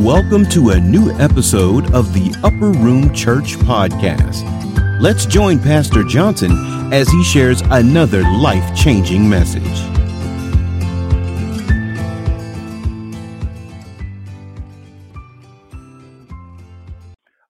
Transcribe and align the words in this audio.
Welcome 0.00 0.46
to 0.46 0.70
a 0.70 0.80
new 0.80 1.10
episode 1.18 1.92
of 1.92 2.14
the 2.14 2.34
Upper 2.42 2.70
Room 2.70 3.12
Church 3.12 3.58
Podcast. 3.58 4.98
Let's 4.98 5.26
join 5.26 5.58
Pastor 5.58 6.04
Johnson 6.04 6.52
as 6.90 7.06
he 7.10 7.22
shares 7.22 7.60
another 7.66 8.22
life 8.22 8.74
changing 8.74 9.28
message. 9.28 9.62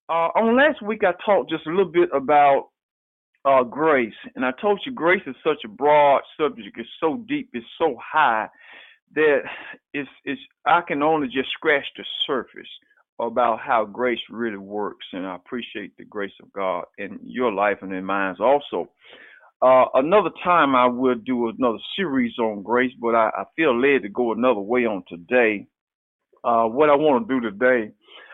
Uh, 0.09 0.31
on 0.35 0.57
last 0.57 0.83
week, 0.83 1.05
I 1.05 1.13
talked 1.25 1.51
just 1.51 1.69
a 1.69 1.71
little 1.71 1.85
bit 1.85 2.09
about 2.13 2.71
uh, 3.45 3.63
grace, 3.63 4.13
and 4.35 4.45
I 4.45 4.51
told 4.61 4.81
you 4.85 4.91
grace 4.91 5.23
is 5.25 5.37
such 5.45 5.59
a 5.65 5.69
broad 5.69 6.23
subject. 6.37 6.77
It's 6.77 6.89
so 6.99 7.25
deep. 7.29 7.51
It's 7.53 7.65
so 7.79 7.97
high 8.03 8.49
that 9.15 9.41
it's, 9.93 10.09
it's 10.25 10.41
I 10.67 10.81
can 10.87 11.03
only 11.03 11.29
just 11.29 11.51
scratch 11.51 11.87
the 11.97 12.05
surface 12.27 12.69
about 13.19 13.61
how 13.61 13.85
grace 13.85 14.21
really 14.31 14.57
works, 14.57 15.07
and 15.13 15.27
I 15.27 15.35
appreciate 15.35 15.97
the 15.97 16.05
grace 16.05 16.33
of 16.43 16.53
God 16.53 16.85
in 16.99 17.19
your 17.23 17.53
life 17.53 17.79
and 17.83 17.93
in 17.93 18.05
mine 18.05 18.37
also. 18.41 18.89
Uh, 19.63 19.85
another 19.95 20.31
time 20.43 20.75
I 20.75 20.87
will 20.87 21.17
do 21.17 21.51
another 21.51 21.79
series 21.97 22.39
on 22.39 22.63
grace, 22.63 22.93
but 22.99 23.15
I, 23.15 23.31
I 23.37 23.45
feel 23.57 23.79
led 23.79 24.03
to 24.03 24.09
go 24.09 24.33
another 24.33 24.61
way 24.61 24.87
on 24.87 25.05
today. 25.07 25.67
Uh, 26.43 26.65
what 26.65 26.89
I 26.89 26.95
want 26.95 27.29
to 27.29 27.35
do 27.35 27.41
today, 27.41 27.93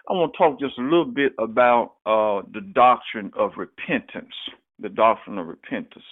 I 0.09 0.13
want 0.13 0.33
to 0.33 0.39
talk 0.39 0.61
just 0.61 0.79
a 0.79 0.83
little 0.83 1.05
bit 1.05 1.33
about 1.41 1.95
uh, 2.07 2.43
the 2.53 2.61
doctrine 2.73 3.33
of 3.37 3.53
repentance, 3.57 4.35
the 4.79 4.89
doctrine 4.89 5.39
of 5.39 5.49
repentance. 5.49 6.05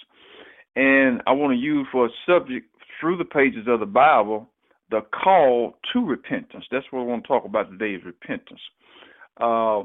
And 0.75 1.21
I 1.25 1.31
want 1.31 1.53
to 1.53 1.57
use 1.57 1.87
for 1.93 2.07
a 2.07 2.09
subject 2.27 2.67
through 2.99 3.17
the 3.17 3.23
pages 3.23 3.67
of 3.67 3.79
the 3.79 3.85
Bible 3.85 4.51
the 4.95 5.01
call 5.01 5.77
to 5.91 6.05
repentance. 6.05 6.65
That's 6.71 6.85
what 6.91 7.01
I 7.01 7.03
want 7.03 7.23
to 7.23 7.27
talk 7.27 7.45
about 7.45 7.69
today 7.69 7.95
is 7.95 8.05
repentance. 8.05 8.61
Uh, 9.39 9.83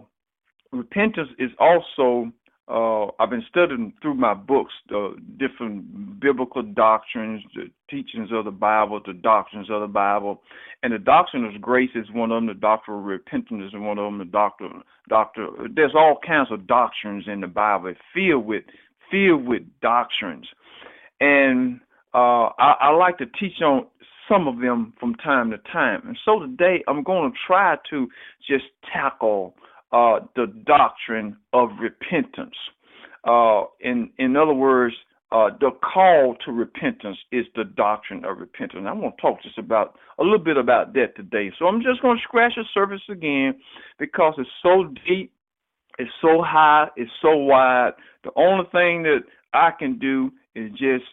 repentance 0.72 1.28
is 1.38 1.50
also 1.58 2.32
uh, 2.68 3.06
I've 3.18 3.30
been 3.30 3.42
studying 3.48 3.92
through 4.00 4.14
my 4.14 4.32
books 4.32 4.72
the 4.88 5.16
different 5.38 6.20
biblical 6.20 6.62
doctrines, 6.62 7.42
the 7.56 7.64
teachings 7.90 8.28
of 8.32 8.44
the 8.44 8.52
Bible, 8.52 9.00
the 9.04 9.12
doctrines 9.12 9.68
of 9.68 9.80
the 9.80 9.88
Bible, 9.88 10.40
and 10.84 10.92
the 10.92 10.98
doctrine 10.98 11.44
of 11.44 11.60
grace 11.60 11.90
is 11.96 12.06
one 12.12 12.30
of 12.30 12.36
them. 12.36 12.46
The 12.46 12.54
doctrine 12.54 12.98
of 12.98 13.04
repentance 13.04 13.72
is 13.72 13.72
one 13.74 13.98
of 13.98 14.04
them. 14.04 14.18
The 14.18 14.24
doctrine, 14.26 14.82
doctor, 15.08 15.48
there's 15.74 15.96
all 15.96 16.18
kinds 16.24 16.52
of 16.52 16.68
doctrines 16.68 17.24
in 17.26 17.40
the 17.40 17.48
Bible 17.48 17.92
filled 18.14 18.46
with 18.46 18.62
filled 19.10 19.44
with 19.44 19.62
doctrines, 19.82 20.46
and 21.18 21.80
uh, 22.14 22.50
I, 22.56 22.74
I 22.82 22.90
like 22.90 23.18
to 23.18 23.26
teach 23.26 23.60
on 23.62 23.86
some 24.30 24.46
of 24.46 24.60
them 24.60 24.92
from 25.00 25.14
time 25.16 25.50
to 25.50 25.58
time. 25.72 26.02
And 26.06 26.18
so 26.24 26.40
today 26.40 26.82
I'm 26.88 27.02
going 27.02 27.30
to 27.30 27.36
try 27.46 27.76
to 27.90 28.06
just 28.46 28.64
tackle 28.92 29.54
uh, 29.92 30.20
the 30.36 30.46
doctrine 30.66 31.36
of 31.52 31.70
repentance. 31.80 32.54
Uh, 33.24 33.64
in 33.80 34.10
in 34.18 34.36
other 34.36 34.54
words, 34.54 34.94
uh, 35.32 35.50
the 35.60 35.70
call 35.92 36.36
to 36.44 36.52
repentance 36.52 37.18
is 37.32 37.44
the 37.54 37.64
doctrine 37.64 38.24
of 38.24 38.38
repentance. 38.38 38.84
I'm 38.88 39.00
going 39.00 39.12
to 39.12 39.20
talk 39.20 39.42
just 39.42 39.58
about 39.58 39.96
a 40.18 40.22
little 40.22 40.38
bit 40.38 40.56
about 40.56 40.94
that 40.94 41.16
today. 41.16 41.52
So 41.58 41.66
I'm 41.66 41.82
just 41.82 42.02
going 42.02 42.16
to 42.16 42.22
scratch 42.22 42.52
the 42.56 42.64
surface 42.72 43.02
again 43.10 43.54
because 43.98 44.34
it's 44.38 44.48
so 44.62 44.92
deep, 45.06 45.32
it's 45.98 46.10
so 46.20 46.42
high, 46.42 46.88
it's 46.96 47.10
so 47.20 47.36
wide. 47.36 47.92
The 48.24 48.30
only 48.36 48.64
thing 48.72 49.02
that 49.04 49.20
I 49.52 49.70
can 49.78 49.98
do 49.98 50.32
is 50.54 50.70
just 50.72 51.04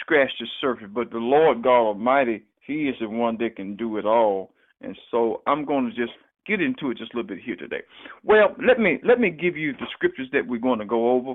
scratch 0.00 0.30
the 0.38 0.46
surface. 0.60 0.88
But 0.92 1.10
the 1.10 1.18
Lord 1.18 1.62
God 1.62 1.86
Almighty 1.86 2.44
he 2.72 2.88
is 2.88 2.96
the 3.00 3.08
one 3.08 3.36
that 3.38 3.56
can 3.56 3.76
do 3.76 3.98
it 3.98 4.06
all. 4.06 4.50
And 4.80 4.96
so 5.10 5.42
I'm 5.46 5.64
going 5.64 5.84
to 5.84 5.90
just 5.94 6.12
get 6.46 6.60
into 6.60 6.90
it 6.90 6.98
just 6.98 7.12
a 7.14 7.16
little 7.16 7.28
bit 7.28 7.44
here 7.44 7.56
today. 7.56 7.82
Well, 8.24 8.54
let 8.66 8.80
me 8.80 8.98
let 9.04 9.20
me 9.20 9.30
give 9.30 9.56
you 9.56 9.72
the 9.72 9.86
scriptures 9.92 10.28
that 10.32 10.46
we're 10.46 10.58
going 10.58 10.80
to 10.80 10.84
go 10.84 11.12
over. 11.12 11.34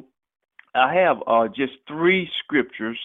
I 0.75 0.93
have 0.93 1.17
uh, 1.27 1.47
just 1.47 1.73
three 1.87 2.29
scriptures, 2.43 2.99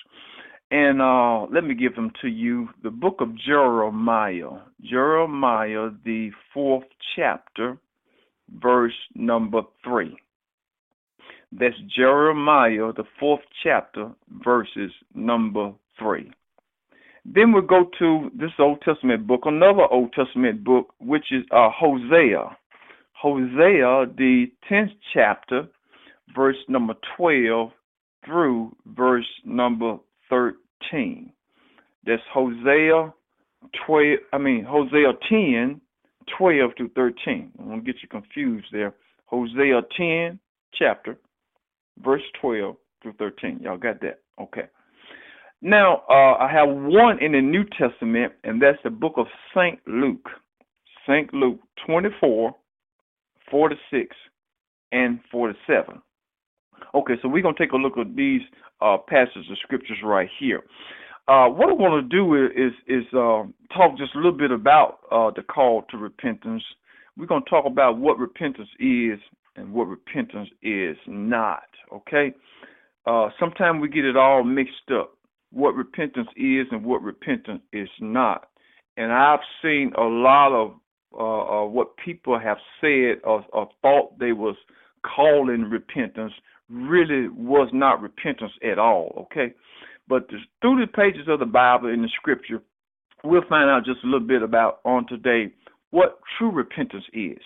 and 0.71 1.01
uh, 1.01 1.43
let 1.53 1.65
me 1.65 1.75
give 1.75 1.95
them 1.95 2.11
to 2.23 2.29
you. 2.29 2.69
The 2.83 2.91
book 2.91 3.17
of 3.21 3.29
Jeremiah, 3.47 4.61
Jeremiah, 4.83 5.91
the 6.05 6.31
fourth 6.53 6.85
chapter, 7.17 7.79
verse 8.61 8.93
number 9.15 9.62
three. 9.85 10.17
That's 11.53 11.77
Jeremiah, 11.95 12.93
the 12.97 13.05
fourth 13.21 13.43
chapter, 13.62 14.11
verses 14.45 14.91
number 15.15 15.73
three. 15.99 16.33
Then 17.25 17.53
we'll 17.53 17.62
go 17.62 17.88
to 17.99 18.31
this 18.34 18.50
Old 18.59 18.81
Testament 18.83 19.27
book, 19.27 19.43
another 19.44 19.87
Old 19.91 20.12
Testament 20.12 20.65
book, 20.65 20.93
which 20.99 21.27
is 21.31 21.44
uh, 21.53 21.71
Hosea. 21.71 22.56
Hosea, 23.12 24.06
the 24.16 24.47
10th 24.71 24.91
chapter, 25.15 25.69
verse 26.34 26.56
number 26.69 26.94
12 27.16 27.71
through 28.25 28.75
verse 28.87 29.28
number 29.44 29.99
13. 30.28 31.32
That's 32.05 32.22
Hosea 32.32 33.12
12, 33.87 34.19
I 34.32 34.38
mean, 34.38 34.65
Hosea 34.65 35.12
10, 35.28 35.81
12 36.37 36.71
through 36.77 36.91
13. 36.91 37.53
I 37.59 37.62
won't 37.62 37.84
get 37.87 37.97
you 38.03 38.09
confused 38.09 38.66
there. 38.72 38.94
Hosea 39.27 39.82
10, 39.97 40.38
chapter, 40.75 41.16
verse 42.03 42.22
12 42.41 42.77
through 43.03 43.12
13. 43.15 43.61
Y'all 43.62 43.78
got 43.78 44.00
that? 44.00 44.21
Okay. 44.41 44.69
Now, 45.65 46.03
uh, 46.11 46.34
I 46.43 46.50
have 46.53 46.69
one 46.69 47.23
in 47.23 47.33
the 47.33 47.41
New 47.41 47.62
Testament, 47.78 48.33
and 48.43 48.61
that's 48.61 48.78
the 48.83 48.91
book 48.91 49.15
of 49.17 49.27
St. 49.55 49.78
Luke. 49.87 50.28
St. 51.06 51.33
Luke 51.33 51.61
24, 51.87 52.53
46, 53.49 54.17
and 54.91 55.21
47. 55.31 56.03
Okay, 56.97 57.15
so 57.23 57.28
we're 57.28 57.43
going 57.43 57.55
to 57.55 57.65
take 57.65 57.73
a 57.73 57.77
look 57.77 57.97
at 57.97 58.17
these 58.17 58.41
uh, 58.81 58.97
passages 59.09 59.47
of 59.53 59.56
scriptures 59.62 59.99
right 60.03 60.28
here. 60.41 60.62
Uh, 61.28 61.47
what 61.47 61.69
I 61.69 61.73
want 61.75 62.11
to 62.11 62.17
do 62.17 62.34
is 62.34 62.73
is 62.89 63.05
uh, 63.12 63.44
talk 63.73 63.97
just 63.97 64.17
a 64.17 64.19
little 64.19 64.37
bit 64.37 64.50
about 64.50 64.99
uh, 65.12 65.31
the 65.37 65.43
call 65.43 65.83
to 65.91 65.97
repentance. 65.97 66.65
We're 67.17 67.27
going 67.27 67.44
to 67.44 67.49
talk 67.50 67.67
about 67.67 67.99
what 67.99 68.19
repentance 68.19 68.69
is 68.81 69.21
and 69.55 69.73
what 69.73 69.87
repentance 69.87 70.49
is 70.61 70.97
not. 71.06 71.62
Okay. 71.93 72.33
Uh, 73.06 73.29
sometimes 73.39 73.81
we 73.81 73.89
get 73.89 74.05
it 74.05 74.17
all 74.17 74.43
mixed 74.43 74.91
up 74.93 75.17
what 75.53 75.75
repentance 75.75 76.29
is 76.37 76.67
and 76.71 76.85
what 76.85 77.03
repentance 77.03 77.63
is 77.73 77.89
not. 78.01 78.49
And 78.97 79.13
I've 79.13 79.41
seen 79.63 79.93
a 79.97 80.03
lot 80.03 80.53
of 80.53 80.75
uh, 81.15 81.63
uh, 81.63 81.67
what 81.67 81.97
people 82.03 82.39
have 82.39 82.57
said 82.81 83.21
or, 83.25 83.45
or 83.53 83.69
thought 83.83 84.19
they 84.19 84.33
was 84.33 84.57
calling 85.05 85.62
repentance 85.62 86.33
really 86.71 87.29
was 87.29 87.69
not 87.73 88.01
repentance 88.01 88.53
at 88.65 88.79
all. 88.79 89.27
Okay, 89.27 89.55
but 90.09 90.29
through 90.61 90.81
the 90.81 90.87
pages 90.87 91.29
of 91.29 91.39
the 91.39 91.47
Bible 91.47 91.89
and 91.89 92.03
the 92.03 92.09
Scripture, 92.17 92.62
we'll 93.25 93.45
find 93.49 93.69
out 93.69 93.85
just 93.85 94.03
a 94.05 94.07
little 94.07 94.27
bit 94.27 94.43
about 94.43 94.81
on 94.85 95.07
today 95.07 95.53
what 95.91 96.19
true 96.39 96.51
repentance 96.51 97.05
is. 97.12 97.43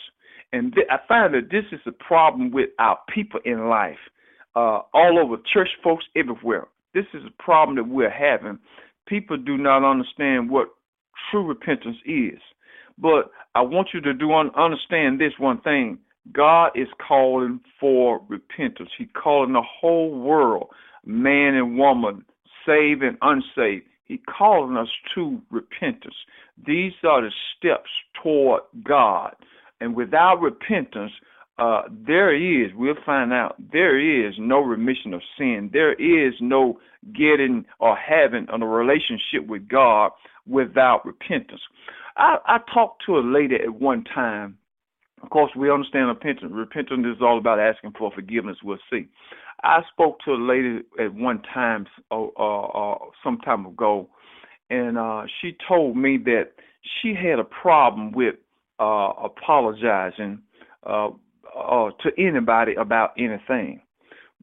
And 0.52 0.72
th- 0.72 0.86
I 0.88 0.98
find 1.08 1.34
that 1.34 1.50
this 1.50 1.64
is 1.72 1.80
a 1.86 1.92
problem 1.92 2.52
with 2.52 2.70
our 2.78 2.98
people 3.12 3.40
in 3.44 3.68
life, 3.68 3.98
uh, 4.54 4.80
all 4.94 5.18
over 5.20 5.36
church 5.52 5.68
folks 5.82 6.04
everywhere 6.14 6.68
this 6.96 7.04
is 7.12 7.22
a 7.26 7.42
problem 7.42 7.76
that 7.76 7.86
we're 7.86 8.08
having. 8.08 8.58
People 9.06 9.36
do 9.36 9.58
not 9.58 9.88
understand 9.88 10.48
what 10.48 10.68
true 11.30 11.46
repentance 11.46 11.98
is. 12.06 12.40
But 12.96 13.30
I 13.54 13.60
want 13.60 13.88
you 13.92 14.00
to 14.00 14.14
do 14.14 14.32
un- 14.32 14.50
understand 14.56 15.20
this 15.20 15.34
one 15.38 15.60
thing. 15.60 15.98
God 16.32 16.70
is 16.74 16.88
calling 17.06 17.60
for 17.78 18.22
repentance. 18.28 18.88
He's 18.96 19.08
calling 19.14 19.52
the 19.52 19.62
whole 19.62 20.18
world, 20.18 20.68
man 21.04 21.54
and 21.54 21.78
woman, 21.78 22.24
saved 22.64 23.02
and 23.02 23.18
unsaved. 23.20 23.84
He's 24.06 24.20
calling 24.26 24.78
us 24.78 24.88
to 25.14 25.38
repentance. 25.50 26.14
These 26.66 26.92
are 27.04 27.20
the 27.20 27.30
steps 27.58 27.90
toward 28.22 28.62
God. 28.82 29.34
And 29.82 29.94
without 29.94 30.40
repentance, 30.40 31.12
uh, 31.58 31.82
there 32.06 32.34
is, 32.34 32.70
we'll 32.74 32.94
find 33.04 33.32
out, 33.32 33.56
there 33.72 33.98
is 33.98 34.34
no 34.38 34.60
remission 34.60 35.14
of 35.14 35.22
sin. 35.38 35.70
There 35.72 35.94
is 35.94 36.34
no 36.40 36.78
getting 37.14 37.64
or 37.78 37.96
having 37.96 38.46
a 38.50 38.58
relationship 38.66 39.46
with 39.46 39.66
God 39.68 40.10
without 40.46 41.06
repentance. 41.06 41.62
I, 42.16 42.36
I 42.46 42.58
talked 42.72 43.04
to 43.06 43.18
a 43.18 43.20
lady 43.20 43.54
at 43.56 43.74
one 43.74 44.04
time. 44.04 44.58
Of 45.22 45.30
course, 45.30 45.50
we 45.56 45.70
understand 45.70 46.08
repentance. 46.08 46.52
Repentance 46.52 47.06
is 47.06 47.22
all 47.22 47.38
about 47.38 47.58
asking 47.58 47.92
for 47.98 48.12
forgiveness. 48.14 48.58
We'll 48.62 48.78
see. 48.90 49.08
I 49.62 49.80
spoke 49.90 50.18
to 50.26 50.32
a 50.32 50.36
lady 50.36 50.80
at 51.00 51.14
one 51.14 51.42
time, 51.54 51.86
uh, 52.10 52.26
uh, 52.38 52.66
uh, 52.66 52.98
some 53.24 53.38
time 53.38 53.64
ago, 53.64 54.10
and 54.68 54.98
uh, 54.98 55.22
she 55.40 55.56
told 55.66 55.96
me 55.96 56.18
that 56.24 56.50
she 57.00 57.14
had 57.14 57.38
a 57.38 57.44
problem 57.44 58.12
with 58.12 58.34
uh, 58.78 59.10
apologizing 59.24 60.40
uh, 60.84 61.08
uh, 61.66 61.90
to 62.02 62.10
anybody 62.18 62.74
about 62.74 63.12
anything. 63.18 63.80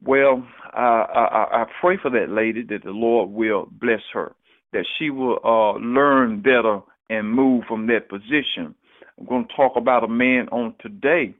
Well, 0.02 0.46
I, 0.72 0.80
I, 0.80 1.62
I 1.62 1.64
pray 1.80 1.98
for 2.00 2.10
that 2.10 2.30
lady 2.30 2.62
that 2.68 2.84
the 2.84 2.90
Lord 2.90 3.30
will 3.30 3.68
bless 3.80 4.02
her, 4.12 4.34
that 4.72 4.84
she 4.98 5.10
will 5.10 5.38
uh, 5.44 5.78
learn 5.78 6.42
better 6.42 6.80
and 7.10 7.30
move 7.30 7.64
from 7.68 7.86
that 7.86 8.08
position. 8.08 8.74
I'm 9.18 9.26
going 9.26 9.46
to 9.46 9.54
talk 9.54 9.72
about 9.76 10.04
a 10.04 10.08
man 10.08 10.48
on 10.50 10.74
today 10.80 11.34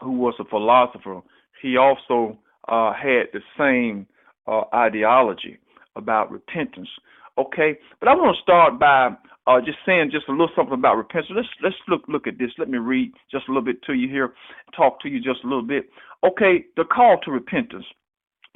who 0.00 0.12
was 0.12 0.34
a 0.40 0.44
philosopher. 0.44 1.20
He 1.62 1.76
also 1.76 2.38
uh, 2.68 2.92
had 2.92 3.28
the 3.32 3.40
same 3.58 4.06
uh, 4.46 4.62
ideology 4.74 5.58
about 5.96 6.30
repentance. 6.30 6.88
Okay, 7.38 7.78
but 8.00 8.08
I 8.08 8.14
want 8.14 8.36
to 8.36 8.42
start 8.42 8.78
by 8.78 9.10
uh, 9.46 9.60
just 9.60 9.78
saying 9.84 10.10
just 10.10 10.28
a 10.28 10.32
little 10.32 10.48
something 10.56 10.74
about 10.74 10.96
repentance. 10.96 11.32
Let's 11.34 11.48
let's 11.62 11.76
look 11.88 12.02
look 12.08 12.26
at 12.26 12.38
this. 12.38 12.50
Let 12.58 12.68
me 12.68 12.78
read 12.78 13.12
just 13.30 13.48
a 13.48 13.50
little 13.50 13.64
bit 13.64 13.82
to 13.84 13.92
you 13.94 14.08
here, 14.08 14.34
talk 14.76 15.00
to 15.02 15.08
you 15.08 15.18
just 15.18 15.44
a 15.44 15.46
little 15.46 15.66
bit. 15.66 15.88
Okay, 16.24 16.64
the 16.76 16.84
call 16.84 17.18
to 17.24 17.30
repentance. 17.30 17.84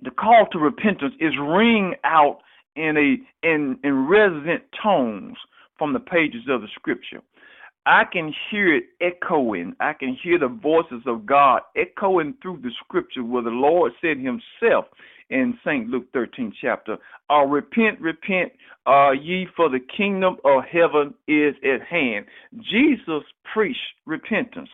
The 0.02 0.10
call 0.10 0.46
to 0.52 0.58
repentance 0.58 1.14
is 1.20 1.32
ring 1.38 1.94
out 2.04 2.38
in 2.76 2.96
a 2.96 3.46
in 3.46 3.78
in 3.84 4.06
resonant 4.06 4.62
tones 4.82 5.36
from 5.76 5.92
the 5.92 6.00
pages 6.00 6.42
of 6.48 6.62
the 6.62 6.68
scripture. 6.74 7.20
I 7.86 8.04
can 8.10 8.34
hear 8.50 8.76
it 8.76 8.84
echoing. 9.00 9.74
I 9.80 9.94
can 9.94 10.16
hear 10.22 10.38
the 10.38 10.48
voices 10.48 11.02
of 11.06 11.24
God 11.24 11.62
echoing 11.76 12.34
through 12.42 12.58
the 12.62 12.70
scripture 12.84 13.24
where 13.24 13.42
the 13.42 13.50
Lord 13.50 13.92
said 14.00 14.18
himself 14.18 14.86
in 15.30 15.58
St. 15.64 15.88
Luke 15.88 16.06
13 16.12 16.52
chapter, 16.60 16.96
uh, 17.30 17.44
repent, 17.44 18.00
repent, 18.00 18.52
uh, 18.86 19.10
ye 19.10 19.46
for 19.56 19.68
the 19.68 19.80
kingdom 19.96 20.36
of 20.44 20.62
heaven 20.64 21.14
is 21.26 21.54
at 21.62 21.86
hand. 21.86 22.26
Jesus 22.60 23.22
preached 23.52 23.78
repentance 24.06 24.70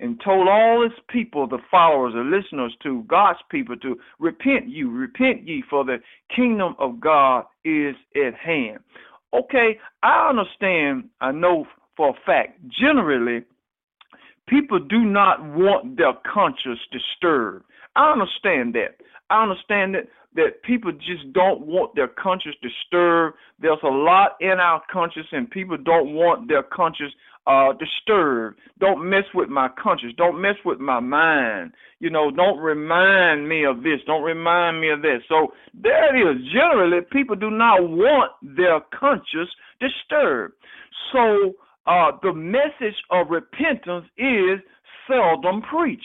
and 0.00 0.20
told 0.24 0.48
all 0.48 0.82
his 0.82 0.98
people, 1.08 1.46
the 1.46 1.58
followers, 1.70 2.14
the 2.14 2.20
listeners 2.20 2.74
to 2.82 3.04
God's 3.04 3.38
people 3.50 3.76
to 3.76 3.96
repent 4.18 4.68
you, 4.68 4.90
repent 4.90 5.46
ye 5.46 5.62
for 5.68 5.84
the 5.84 5.98
kingdom 6.34 6.74
of 6.78 7.00
God 7.00 7.44
is 7.64 7.94
at 8.16 8.34
hand. 8.34 8.78
Okay, 9.32 9.78
I 10.02 10.28
understand, 10.28 11.08
I 11.20 11.32
know 11.32 11.66
for 11.96 12.10
a 12.10 12.26
fact, 12.26 12.60
generally, 12.68 13.44
people 14.48 14.78
do 14.78 15.00
not 15.00 15.44
want 15.44 15.96
their 15.96 16.12
conscience 16.32 16.80
disturbed. 16.92 17.64
I 17.96 18.12
understand 18.12 18.74
that. 18.74 18.96
I 19.30 19.42
understand 19.42 19.94
that 19.94 20.08
that 20.36 20.62
people 20.64 20.90
just 20.90 21.32
don't 21.32 21.64
want 21.64 21.94
their 21.94 22.08
conscience 22.08 22.56
disturbed. 22.60 23.36
There's 23.60 23.78
a 23.84 23.88
lot 23.88 24.32
in 24.40 24.58
our 24.58 24.82
conscience, 24.92 25.26
and 25.30 25.48
people 25.48 25.76
don't 25.76 26.12
want 26.12 26.48
their 26.48 26.64
conscience 26.64 27.12
uh, 27.46 27.72
disturbed. 27.74 28.58
Don't 28.80 29.08
mess 29.08 29.24
with 29.32 29.48
my 29.48 29.68
conscience. 29.80 30.12
Don't 30.16 30.40
mess 30.40 30.56
with 30.64 30.80
my 30.80 30.98
mind. 30.98 31.72
You 32.00 32.10
know, 32.10 32.30
don't 32.30 32.58
remind 32.58 33.48
me 33.48 33.64
of 33.64 33.82
this. 33.82 34.00
Don't 34.06 34.22
remind 34.22 34.80
me 34.80 34.90
of 34.90 35.02
that. 35.02 35.18
So 35.28 35.52
there 35.72 36.14
it 36.14 36.36
is. 36.36 36.42
Generally, 36.52 37.06
people 37.12 37.36
do 37.36 37.50
not 37.50 37.88
want 37.88 38.32
their 38.42 38.80
conscience 38.98 39.50
disturbed. 39.78 40.54
So 41.12 41.52
uh, 41.86 42.12
the 42.22 42.32
message 42.32 42.96
of 43.10 43.28
repentance 43.30 44.06
is 44.18 44.58
seldom 45.06 45.62
preached. 45.62 46.02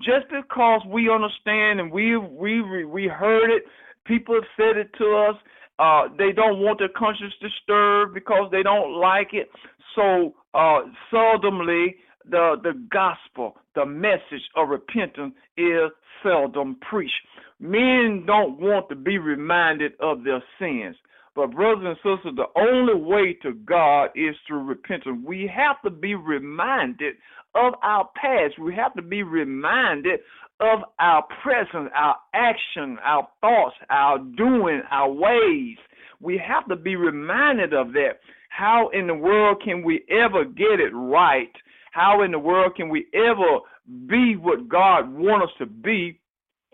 Just 0.00 0.26
because 0.30 0.80
we 0.86 1.10
understand 1.10 1.80
and 1.80 1.90
we 1.90 2.16
we 2.16 2.84
we 2.84 3.06
heard 3.06 3.50
it, 3.50 3.64
people 4.04 4.34
have 4.34 4.44
said 4.56 4.76
it 4.76 4.90
to 4.98 5.26
us. 5.28 5.36
Uh, 5.78 6.08
they 6.16 6.32
don't 6.32 6.60
want 6.60 6.78
their 6.78 6.88
conscience 6.96 7.32
disturbed 7.40 8.14
because 8.14 8.48
they 8.50 8.62
don't 8.62 8.94
like 9.00 9.28
it. 9.32 9.48
So 9.94 10.34
uh, 10.54 10.82
seldomly 11.12 11.94
the 12.30 12.56
the 12.62 12.72
gospel, 12.90 13.56
the 13.74 13.86
message 13.86 14.42
of 14.56 14.68
repentance 14.68 15.34
is 15.56 15.90
seldom 16.22 16.76
preached. 16.88 17.12
Men 17.60 18.24
don't 18.26 18.60
want 18.60 18.88
to 18.88 18.94
be 18.94 19.18
reminded 19.18 19.92
of 20.00 20.24
their 20.24 20.42
sins. 20.58 20.96
But 21.38 21.52
brothers 21.52 21.84
and 21.86 21.96
sisters, 21.98 22.34
the 22.34 22.60
only 22.60 23.00
way 23.00 23.32
to 23.42 23.52
God 23.52 24.06
is 24.16 24.34
through 24.44 24.64
repentance. 24.64 25.20
We 25.24 25.48
have 25.54 25.80
to 25.82 25.90
be 25.96 26.16
reminded 26.16 27.14
of 27.54 27.74
our 27.80 28.08
past. 28.20 28.58
We 28.58 28.74
have 28.74 28.92
to 28.94 29.02
be 29.02 29.22
reminded 29.22 30.18
of 30.58 30.80
our 30.98 31.22
present, 31.40 31.92
our 31.94 32.16
action, 32.34 32.98
our 33.04 33.28
thoughts, 33.40 33.76
our 33.88 34.18
doing, 34.18 34.82
our 34.90 35.12
ways. 35.12 35.76
We 36.20 36.42
have 36.44 36.66
to 36.70 36.74
be 36.74 36.96
reminded 36.96 37.72
of 37.72 37.92
that. 37.92 38.14
How 38.50 38.88
in 38.92 39.06
the 39.06 39.14
world 39.14 39.62
can 39.64 39.84
we 39.84 40.04
ever 40.10 40.44
get 40.44 40.80
it 40.80 40.90
right? 40.92 41.52
How 41.92 42.24
in 42.24 42.32
the 42.32 42.38
world 42.40 42.74
can 42.74 42.88
we 42.88 43.06
ever 43.14 43.60
be 44.08 44.34
what 44.34 44.68
God 44.68 45.08
wants 45.08 45.52
us 45.52 45.58
to 45.60 45.66
be 45.66 46.18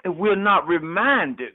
if 0.07 0.17
we're 0.17 0.37
not 0.37 0.67
reminded? 0.67 1.51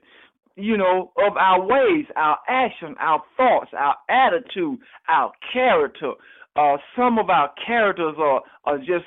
You 0.59 0.77
know, 0.77 1.11
of 1.17 1.37
our 1.37 1.61
ways, 1.61 2.05
our 2.15 2.37
action, 2.47 2.95
our 2.99 3.21
thoughts, 3.37 3.71
our 3.77 3.95
attitude, 4.09 4.79
our 5.07 5.31
character. 5.53 6.13
Uh, 6.55 6.77
some 6.97 7.17
of 7.17 7.29
our 7.29 7.51
characters 7.65 8.15
are, 8.17 8.41
are 8.65 8.77
just 8.79 9.05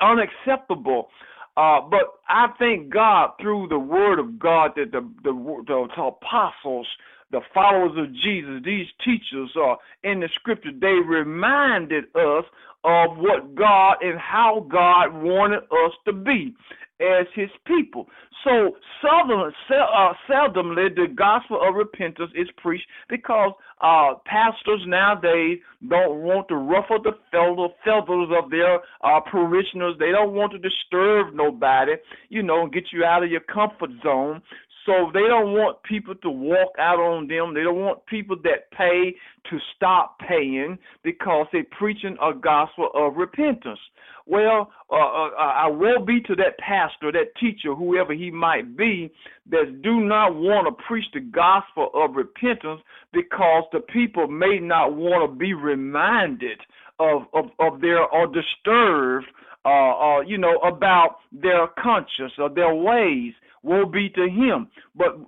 unacceptable. 0.00 1.08
Uh, 1.56 1.80
but 1.80 2.00
I 2.28 2.46
thank 2.58 2.92
God 2.92 3.30
through 3.40 3.68
the 3.68 3.78
Word 3.78 4.18
of 4.18 4.38
God 4.38 4.72
that 4.76 4.92
the, 4.92 5.00
the, 5.22 5.32
the, 5.66 5.88
the 5.96 6.02
apostles, 6.02 6.86
the 7.30 7.40
followers 7.52 7.92
of 7.96 8.14
Jesus, 8.14 8.62
these 8.64 8.86
teachers 9.04 9.50
are 9.56 9.74
uh, 9.74 9.76
in 10.10 10.20
the 10.20 10.28
Scripture. 10.36 10.70
They 10.78 10.98
reminded 11.06 12.04
us 12.14 12.44
of 12.84 13.18
what 13.18 13.54
God 13.54 13.96
and 14.00 14.18
how 14.18 14.66
God 14.70 15.12
wanted 15.12 15.64
us 15.64 15.92
to 16.06 16.12
be 16.12 16.54
as 17.00 17.26
his 17.34 17.50
people. 17.66 18.06
So 18.44 18.76
seldom, 19.02 19.52
uh, 19.70 20.12
seldomly 20.28 20.94
the 20.94 21.08
gospel 21.14 21.60
of 21.62 21.74
repentance 21.74 22.30
is 22.34 22.48
preached 22.56 22.86
because 23.08 23.52
uh, 23.82 24.14
pastors 24.24 24.80
nowadays 24.86 25.58
don't 25.88 26.20
want 26.22 26.48
to 26.48 26.56
ruffle 26.56 27.02
the 27.02 27.12
feathers 27.30 28.28
of 28.42 28.50
their 28.50 28.80
uh, 29.02 29.20
parishioners. 29.30 29.96
They 29.98 30.10
don't 30.10 30.32
want 30.32 30.52
to 30.52 30.58
disturb 30.58 31.34
nobody, 31.34 31.92
you 32.28 32.42
know, 32.42 32.62
and 32.62 32.72
get 32.72 32.84
you 32.92 33.04
out 33.04 33.22
of 33.22 33.30
your 33.30 33.40
comfort 33.40 33.90
zone. 34.02 34.42
So 34.86 35.10
they 35.12 35.26
don't 35.28 35.52
want 35.52 35.82
people 35.82 36.14
to 36.16 36.30
walk 36.30 36.72
out 36.78 36.98
on 36.98 37.28
them. 37.28 37.52
They 37.54 37.62
don't 37.62 37.80
want 37.80 38.04
people 38.06 38.36
that 38.44 38.70
pay 38.70 39.14
to 39.50 39.58
stop 39.76 40.18
paying 40.26 40.78
because 41.04 41.46
they're 41.52 41.64
preaching 41.78 42.16
a 42.22 42.32
gospel 42.32 42.88
of 42.94 43.16
repentance. 43.16 43.78
Well, 44.26 44.70
uh, 44.90 44.94
uh, 44.94 45.30
I 45.36 45.66
will 45.66 46.04
be 46.04 46.20
to 46.22 46.36
that 46.36 46.58
pastor, 46.58 47.10
that 47.12 47.34
teacher, 47.40 47.74
whoever 47.74 48.12
he 48.12 48.30
might 48.30 48.76
be, 48.76 49.10
that 49.50 49.82
do 49.82 50.00
not 50.00 50.34
want 50.34 50.66
to 50.68 50.84
preach 50.86 51.06
the 51.12 51.20
gospel 51.20 51.90
of 51.94 52.14
repentance 52.14 52.80
because 53.12 53.64
the 53.72 53.80
people 53.80 54.28
may 54.28 54.58
not 54.60 54.94
want 54.94 55.30
to 55.30 55.36
be 55.36 55.52
reminded 55.52 56.60
of, 57.00 57.22
of, 57.34 57.46
of 57.58 57.80
their 57.80 58.04
or 58.04 58.26
disturbed, 58.28 59.26
uh, 59.64 59.68
uh, 59.68 60.20
you 60.20 60.38
know, 60.38 60.58
about 60.58 61.16
their 61.32 61.66
conscience 61.82 62.32
or 62.38 62.48
their 62.48 62.74
ways 62.74 63.32
will 63.62 63.86
be 63.86 64.08
to 64.10 64.22
him. 64.28 64.68
But 64.94 65.18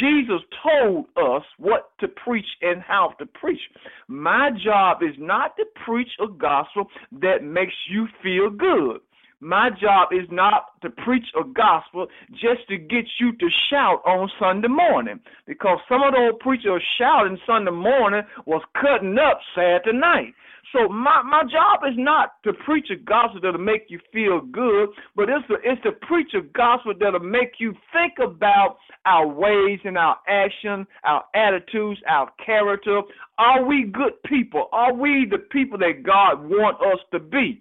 Jesus 0.00 0.40
told 0.62 1.06
us 1.16 1.42
what 1.58 1.90
to 2.00 2.08
preach 2.08 2.46
and 2.62 2.80
how 2.80 3.14
to 3.18 3.26
preach. 3.26 3.60
My 4.08 4.50
job 4.64 5.02
is 5.02 5.14
not 5.18 5.56
to 5.56 5.64
preach 5.84 6.10
a 6.20 6.28
gospel 6.28 6.86
that 7.20 7.42
makes 7.42 7.74
you 7.90 8.06
feel 8.22 8.50
good. 8.50 9.00
My 9.42 9.70
job 9.70 10.10
is 10.12 10.28
not 10.30 10.80
to 10.82 10.90
preach 10.90 11.26
a 11.34 11.42
gospel 11.42 12.06
just 12.30 12.68
to 12.68 12.78
get 12.78 13.06
you 13.18 13.32
to 13.32 13.50
shout 13.68 14.00
on 14.06 14.30
Sunday 14.38 14.68
morning. 14.68 15.18
Because 15.48 15.80
some 15.88 16.00
of 16.04 16.14
those 16.14 16.34
preachers 16.38 16.80
shouting 16.96 17.36
Sunday 17.44 17.72
morning 17.72 18.22
was 18.46 18.62
cutting 18.80 19.18
up 19.18 19.40
Saturday 19.52 19.98
night. 19.98 20.34
So 20.72 20.88
my, 20.88 21.22
my 21.22 21.42
job 21.42 21.80
is 21.84 21.98
not 21.98 22.40
to 22.44 22.52
preach 22.52 22.86
a 22.90 22.96
gospel 22.96 23.40
that'll 23.42 23.60
make 23.60 23.86
you 23.88 23.98
feel 24.12 24.42
good, 24.42 24.90
but 25.16 25.28
it's 25.28 25.44
to, 25.48 25.56
it's 25.64 25.82
to 25.82 25.90
preach 26.06 26.34
a 26.34 26.42
gospel 26.42 26.94
that'll 26.98 27.18
make 27.18 27.54
you 27.58 27.74
think 27.92 28.12
about 28.24 28.76
our 29.06 29.26
ways 29.26 29.80
and 29.84 29.98
our 29.98 30.18
action, 30.28 30.86
our 31.02 31.24
attitudes, 31.34 32.00
our 32.08 32.30
character. 32.46 33.00
Are 33.38 33.64
we 33.64 33.90
good 33.92 34.22
people? 34.24 34.68
Are 34.70 34.94
we 34.94 35.26
the 35.28 35.38
people 35.38 35.78
that 35.78 36.04
God 36.04 36.48
wants 36.48 36.80
us 36.80 37.00
to 37.10 37.18
be? 37.18 37.60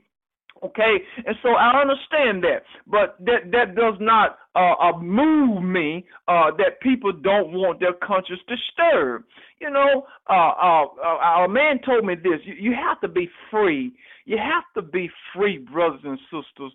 Okay, 0.64 0.98
and 1.26 1.36
so 1.42 1.50
I 1.50 1.82
understand 1.82 2.44
that, 2.44 2.62
but 2.86 3.16
that 3.26 3.50
that 3.52 3.74
does 3.74 3.96
not 4.00 4.38
uh, 4.56 4.74
uh, 4.80 5.00
move 5.00 5.64
me 5.64 6.06
uh, 6.28 6.52
that 6.58 6.80
people 6.82 7.12
don't 7.12 7.52
want 7.52 7.80
their 7.80 7.94
conscience 7.94 8.40
disturbed. 8.48 9.26
You 9.60 9.72
know, 9.72 10.06
uh, 10.30 10.34
uh, 10.34 10.86
uh, 11.04 11.46
a 11.46 11.50
man 11.50 11.80
told 11.84 12.06
me 12.06 12.14
this: 12.14 12.42
you, 12.46 12.54
you 12.60 12.74
have 12.76 13.02
to 13.02 13.08
be 13.08 13.28
free. 13.50 13.92
You 14.26 14.38
have 14.38 14.64
to 14.76 14.88
be 14.88 15.10
free, 15.36 15.58
brothers 15.58 16.02
and 16.04 16.20
sisters, 16.30 16.72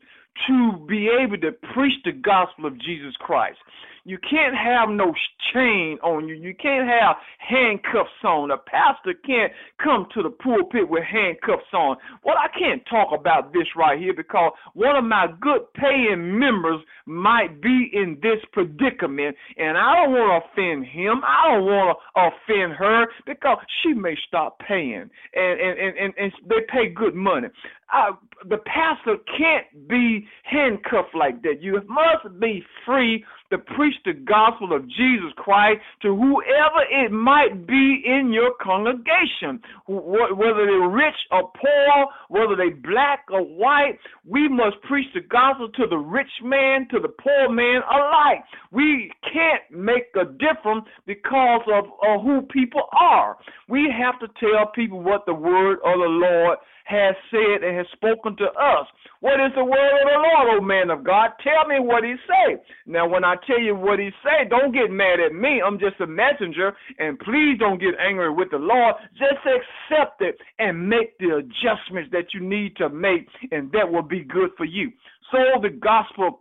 to 0.49 0.87
be 0.89 1.09
able 1.09 1.39
to 1.39 1.53
preach 1.73 1.95
the 2.05 2.13
gospel 2.13 2.67
of 2.67 2.77
Jesus 2.81 3.15
Christ. 3.21 3.59
You 4.07 4.19
can't 4.19 4.55
have 4.55 4.89
no 4.89 5.13
chain 5.53 5.99
on 6.01 6.29
you. 6.29 6.37
You 6.37 6.55
can't 6.55 6.89
have 6.89 7.17
handcuffs 7.39 8.23
on. 8.23 8.53
A 8.53 8.57
pastor 8.57 9.15
can't 9.27 9.53
come 9.83 10.07
to 10.15 10.23
the 10.23 10.31
pulpit 10.31 10.89
with 10.89 11.03
handcuffs 11.03 11.67
on. 11.75 11.97
Well, 12.23 12.37
I 12.39 12.47
can't 12.57 12.83
talk 12.89 13.09
about 13.13 13.53
this 13.53 13.67
right 13.77 13.99
here 13.99 14.15
because 14.17 14.53
one 14.75 14.95
of 14.95 15.03
my 15.03 15.27
good 15.41 15.63
paying 15.75 16.39
members 16.39 16.81
might 17.07 17.61
be 17.61 17.91
in 17.93 18.19
this 18.23 18.39
predicament, 18.53 19.35
and 19.57 19.77
I 19.77 19.97
don't 19.97 20.13
want 20.13 20.45
to 20.45 20.63
offend 20.63 20.87
him. 20.87 21.23
I 21.27 21.51
don't 21.51 21.65
want 21.65 21.99
to 21.99 22.21
offend 22.31 22.75
her 22.75 23.07
because 23.27 23.59
she 23.83 23.93
may 23.93 24.17
stop 24.29 24.61
paying, 24.61 25.11
and 25.35 25.61
and 25.61 25.79
and 25.81 25.99
and, 25.99 26.15
and 26.17 26.33
they 26.49 26.63
pay 26.73 26.91
good 26.95 27.17
money. 27.17 27.49
I, 27.91 28.11
the 28.49 28.59
pastor 28.59 29.17
can't 29.39 29.89
be 29.89 30.27
handcuffed 30.43 31.15
like 31.15 31.43
that. 31.43 31.63
You 31.63 31.81
must 31.89 32.41
be 32.41 32.63
free 32.85 33.25
to 33.51 33.59
preach 33.59 33.95
the 34.05 34.13
gospel 34.13 34.75
of 34.75 34.87
Jesus 34.89 35.33
Christ 35.37 35.81
to 36.03 36.09
whoever 36.09 36.83
it 36.91 37.13
might 37.13 37.67
be 37.67 38.03
in 38.05 38.33
your 38.33 38.53
congregation, 38.61 39.61
whether 39.87 40.67
they're 40.67 40.89
rich 40.89 41.15
or 41.31 41.51
poor, 41.51 42.07
whether 42.29 42.57
they're 42.57 42.77
black 42.77 43.27
or 43.31 43.43
white. 43.43 43.99
We 44.25 44.49
must 44.49 44.81
preach 44.83 45.07
the 45.15 45.21
gospel 45.21 45.69
to 45.69 45.87
the 45.89 45.99
rich 45.99 46.31
man, 46.43 46.89
to 46.91 47.01
the 47.01 47.09
poor 47.09 47.49
man 47.51 47.83
alike. 47.91 48.45
We 48.73 49.11
can't 49.33 49.63
make 49.71 50.15
a 50.15 50.25
difference 50.25 50.87
because 51.07 51.63
of, 51.73 51.85
of 52.07 52.23
who 52.23 52.43
people 52.53 52.83
are. 53.01 53.37
We 53.69 53.93
have 53.97 54.19
to 54.21 54.29
tell 54.41 54.67
people 54.75 55.03
what 55.03 55.27
the 55.27 55.35
word 55.35 55.79
of 55.85 55.99
the 55.99 56.09
Lord 56.09 56.59
has 56.87 57.17
said 57.31 57.67
and 57.67 57.77
has 57.77 57.87
spoken 57.93 58.37
to 58.37 58.47
us. 58.47 58.87
What 59.21 59.41
is 59.41 59.51
the 59.57 59.65
word 59.65 59.75
of 59.75 60.07
the 60.07 60.23
Lord, 60.23 60.63
O 60.63 60.65
man 60.65 60.91
of 60.91 61.03
God? 61.03 61.31
Tell 61.43 61.67
me 61.67 61.81
what 61.81 62.05
he 62.05 62.15
say. 62.29 62.63
Now, 62.87 63.09
when 63.09 63.25
I 63.25 63.35
tell 63.45 63.61
you 63.61 63.75
what 63.75 63.99
he 63.99 64.11
say, 64.23 64.49
don't 64.49 64.73
get 64.73 64.91
mad 64.91 65.19
at 65.19 65.35
me. 65.35 65.61
I'm 65.65 65.81
just 65.81 66.01
a 66.01 66.07
messenger, 66.07 66.73
and 66.99 67.19
please 67.19 67.59
don't 67.59 67.81
get 67.81 67.95
angry 67.99 68.33
with 68.33 68.51
the 68.53 68.59
Lord. 68.59 68.95
Just 69.19 69.43
accept 69.43 70.23
it 70.23 70.37
and 70.61 70.89
make 70.89 71.19
the 71.19 71.43
adjustments 71.43 72.11
that 72.13 72.33
you 72.33 72.41
need 72.41 72.77
to 72.77 72.89
make, 72.89 73.27
and 73.51 73.71
that 73.73 73.91
will 73.91 74.03
be 74.07 74.23
good 74.23 74.51
for 74.57 74.65
you. 74.65 74.93
So 75.33 75.39
the 75.61 75.71
gospel 75.71 76.41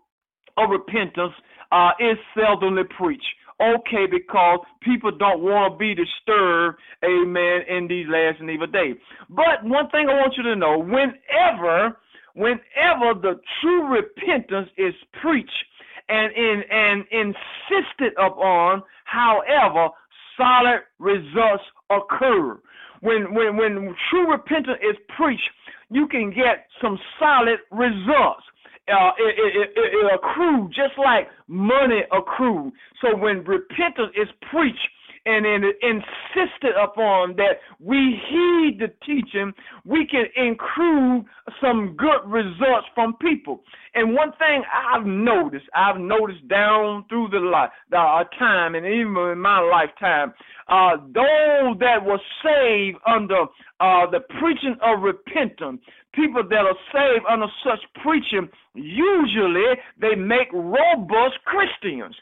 of 0.58 0.70
repentance 0.70 1.34
uh, 1.72 1.92
is 2.00 2.18
seldomly 2.38 2.88
preached 2.98 3.26
okay 3.62 4.06
because 4.10 4.60
people 4.82 5.12
don't 5.12 5.42
want 5.42 5.74
to 5.74 5.78
be 5.78 5.96
disturbed, 5.96 6.80
amen, 7.04 7.62
in 7.70 7.88
these 7.88 8.06
last 8.08 8.40
and 8.40 8.50
evil 8.50 8.68
days. 8.68 8.96
But 9.30 9.64
one 9.64 9.90
thing 9.90 10.08
I 10.10 10.16
want 10.16 10.34
you 10.38 10.44
to 10.44 10.56
know 10.56 10.78
whenever, 10.80 11.98
whenever 12.36 13.20
the 13.22 13.40
true 13.62 13.88
repentance 13.88 14.70
is 14.78 14.94
preached 15.22 15.52
and, 16.10 16.34
in, 16.36 16.64
and 16.70 17.04
insisted 17.12 18.14
upon, 18.18 18.84
however, 19.06 19.90
solid 20.38 20.82
results 21.00 21.64
occur. 21.90 22.60
When, 23.02 23.34
when, 23.34 23.58
when 23.58 23.96
true 24.10 24.32
repentance 24.32 24.80
is 24.82 24.98
preached, 25.16 25.50
you 25.90 26.08
can 26.08 26.32
get 26.32 26.68
some 26.82 26.98
solid 27.20 27.60
results 27.72 28.44
uh, 28.88 29.12
it, 29.18 29.36
it, 29.38 29.70
it, 29.76 29.94
it 29.94 30.14
accrue 30.14 30.68
just 30.70 30.98
like 30.98 31.28
money 31.48 32.02
accrue. 32.12 32.72
So 33.02 33.16
when 33.16 33.44
repentance 33.44 34.12
is 34.16 34.28
preached, 34.52 34.90
and 35.26 35.46
insisted 35.46 36.76
upon 36.82 37.36
that 37.36 37.58
we 37.80 38.20
heed 38.30 38.78
the 38.80 38.94
teaching, 39.06 39.52
we 39.84 40.06
can 40.06 40.26
accrue 40.52 41.26
some 41.60 41.96
good 41.98 42.30
results 42.30 42.88
from 42.94 43.16
people. 43.20 43.64
And 43.96 44.14
one 44.14 44.32
thing 44.34 44.64
I've 44.72 45.06
noticed, 45.06 45.66
I've 45.76 46.00
noticed 46.00 46.48
down 46.48 47.06
through 47.10 47.30
the 47.30 47.40
life, 47.40 47.72
the 47.90 47.98
uh, 47.98 48.24
time, 48.38 48.76
and 48.76 48.86
even 48.86 49.16
in 49.32 49.40
my 49.40 49.60
lifetime, 49.62 50.34
uh, 50.68 50.98
those 51.14 51.78
that 51.80 52.04
were 52.04 52.20
saved 52.44 52.98
under 53.06 53.44
uh, 53.80 54.10
the 54.10 54.22
preaching 54.40 54.76
of 54.82 55.02
repentance, 55.02 55.82
people 56.14 56.44
that 56.44 56.66
are 56.66 56.78
saved 56.92 57.26
under 57.30 57.48
such 57.64 57.80
preaching, 58.02 58.50
usually 58.74 59.76
they 60.00 60.16
make 60.16 60.48
robust 60.54 61.36
Christians. 61.46 62.16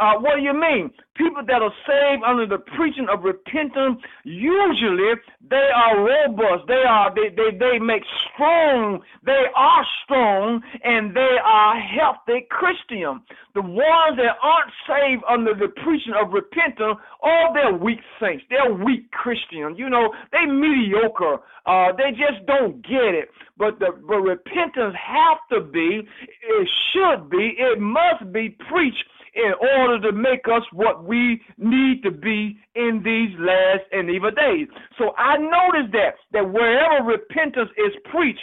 Uh, 0.00 0.14
what 0.14 0.36
do 0.36 0.42
you 0.42 0.54
mean? 0.54 0.90
People 1.14 1.42
that 1.46 1.60
are 1.60 1.72
saved 1.86 2.22
under 2.26 2.46
the 2.46 2.56
preaching 2.74 3.06
of 3.12 3.22
repentance, 3.22 4.00
usually 4.24 5.12
they 5.50 5.68
are 5.76 6.00
robust. 6.02 6.66
They 6.66 6.84
are 6.88 7.14
they, 7.14 7.28
they, 7.28 7.54
they 7.58 7.78
make 7.78 8.02
strong, 8.32 9.02
they 9.26 9.44
are 9.54 9.86
strong, 10.02 10.62
and 10.84 11.14
they 11.14 11.36
are 11.44 11.78
healthy 11.78 12.46
Christian. 12.48 13.20
The 13.54 13.60
ones 13.60 14.16
that 14.16 14.36
aren't 14.42 14.72
saved 14.88 15.22
under 15.28 15.52
the 15.52 15.68
preaching 15.84 16.14
of 16.14 16.32
repentance, 16.32 16.96
all 17.22 17.52
they're 17.52 17.74
weak 17.90 18.00
saints. 18.20 18.44
They're 18.50 18.72
weak 18.72 19.10
Christians. 19.10 19.78
You 19.78 19.90
know, 19.90 20.12
they 20.32 20.46
mediocre. 20.46 21.38
Uh, 21.66 21.92
they 21.96 22.10
just 22.10 22.46
don't 22.46 22.82
get 22.82 23.14
it. 23.14 23.28
But 23.58 23.78
the 23.78 23.92
but 24.06 24.20
repentance 24.20 24.94
have 24.96 25.38
to 25.52 25.60
be, 25.60 26.02
it 26.02 26.68
should 26.92 27.30
be, 27.30 27.54
it 27.58 27.80
must 27.80 28.32
be 28.32 28.56
preached 28.68 29.04
in 29.34 29.52
order 29.78 30.00
to 30.00 30.12
make 30.12 30.46
us 30.46 30.62
what 30.72 31.04
we 31.04 31.40
need 31.56 32.02
to 32.02 32.10
be 32.10 32.58
in 32.74 33.02
these 33.04 33.36
last 33.38 33.84
and 33.92 34.10
evil 34.10 34.30
days. 34.30 34.68
So 34.98 35.14
I 35.16 35.36
noticed 35.36 35.92
that 35.92 36.14
that 36.32 36.50
wherever 36.50 37.04
repentance 37.04 37.70
is 37.76 37.92
preached, 38.10 38.40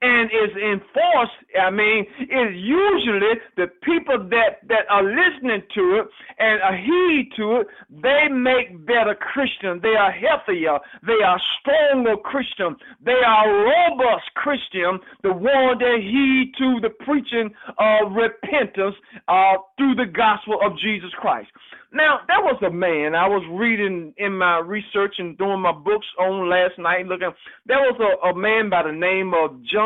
and 0.00 0.30
is 0.30 0.52
enforced, 0.56 1.38
I 1.60 1.70
mean, 1.70 2.06
is 2.20 2.52
usually 2.54 3.40
the 3.56 3.66
people 3.82 4.18
that, 4.30 4.66
that 4.68 4.84
are 4.88 5.04
listening 5.04 5.62
to 5.74 6.00
it 6.00 6.06
and 6.38 6.60
heed 6.78 7.32
to 7.36 7.60
it, 7.60 7.66
they 7.90 8.32
make 8.32 8.86
better 8.86 9.14
Christians. 9.14 9.82
They 9.82 9.96
are 9.98 10.12
healthier. 10.12 10.78
They 11.06 11.22
are 11.24 11.40
stronger 11.60 12.16
Christians. 12.16 12.76
They 13.04 13.20
are 13.26 13.46
robust 13.48 14.26
Christians, 14.34 15.00
the 15.22 15.32
one 15.32 15.78
that 15.78 15.98
heed 16.00 16.52
to 16.58 16.80
the 16.80 16.90
preaching 17.04 17.50
of 17.78 18.12
repentance 18.12 18.96
uh, 19.28 19.56
through 19.76 19.94
the 19.96 20.06
gospel 20.06 20.58
of 20.64 20.78
Jesus 20.78 21.10
Christ. 21.20 21.48
Now, 21.92 22.20
there 22.28 22.40
was 22.40 22.62
a 22.64 22.70
man 22.70 23.16
I 23.16 23.26
was 23.26 23.42
reading 23.50 24.14
in 24.16 24.38
my 24.38 24.58
research 24.58 25.16
and 25.18 25.36
doing 25.36 25.60
my 25.60 25.72
books 25.72 26.06
on 26.20 26.48
last 26.48 26.78
night. 26.78 27.06
Looking, 27.06 27.32
there 27.66 27.78
was 27.78 27.98
a, 27.98 28.28
a 28.28 28.34
man 28.38 28.70
by 28.70 28.84
the 28.84 28.92
name 28.92 29.34
of 29.34 29.60
John 29.64 29.79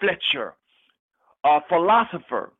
Fletcher, 0.00 0.54
a 1.44 1.58
philosopher 1.68 2.52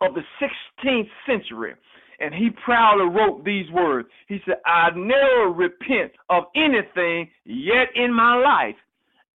of 0.00 0.14
the 0.14 0.22
16th 0.40 1.08
century. 1.26 1.74
And 2.18 2.34
he 2.34 2.48
proudly 2.64 3.06
wrote 3.14 3.44
these 3.44 3.70
words. 3.70 4.08
He 4.26 4.38
said, 4.46 4.56
I 4.64 4.88
never 4.96 5.50
repent 5.52 6.12
of 6.30 6.44
anything 6.54 7.28
yet 7.44 7.88
in 7.94 8.12
my 8.12 8.36
life, 8.36 8.76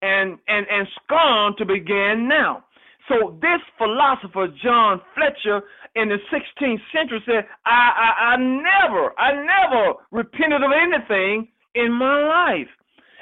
and, 0.01 0.39
and, 0.47 0.65
and 0.69 0.87
scorn 1.03 1.55
to 1.57 1.65
begin 1.65 2.27
now. 2.27 2.63
So 3.07 3.37
this 3.41 3.61
philosopher, 3.77 4.47
John 4.63 5.01
Fletcher, 5.15 5.61
in 5.95 6.09
the 6.09 6.17
16th 6.31 6.79
century 6.93 7.21
said, 7.25 7.45
I, 7.65 7.91
I, 7.95 8.23
I 8.33 8.37
never, 8.37 9.19
I 9.19 9.33
never 9.33 9.93
repented 10.11 10.63
of 10.63 10.71
anything 10.71 11.49
in 11.75 11.91
my 11.91 12.23
life. 12.23 12.69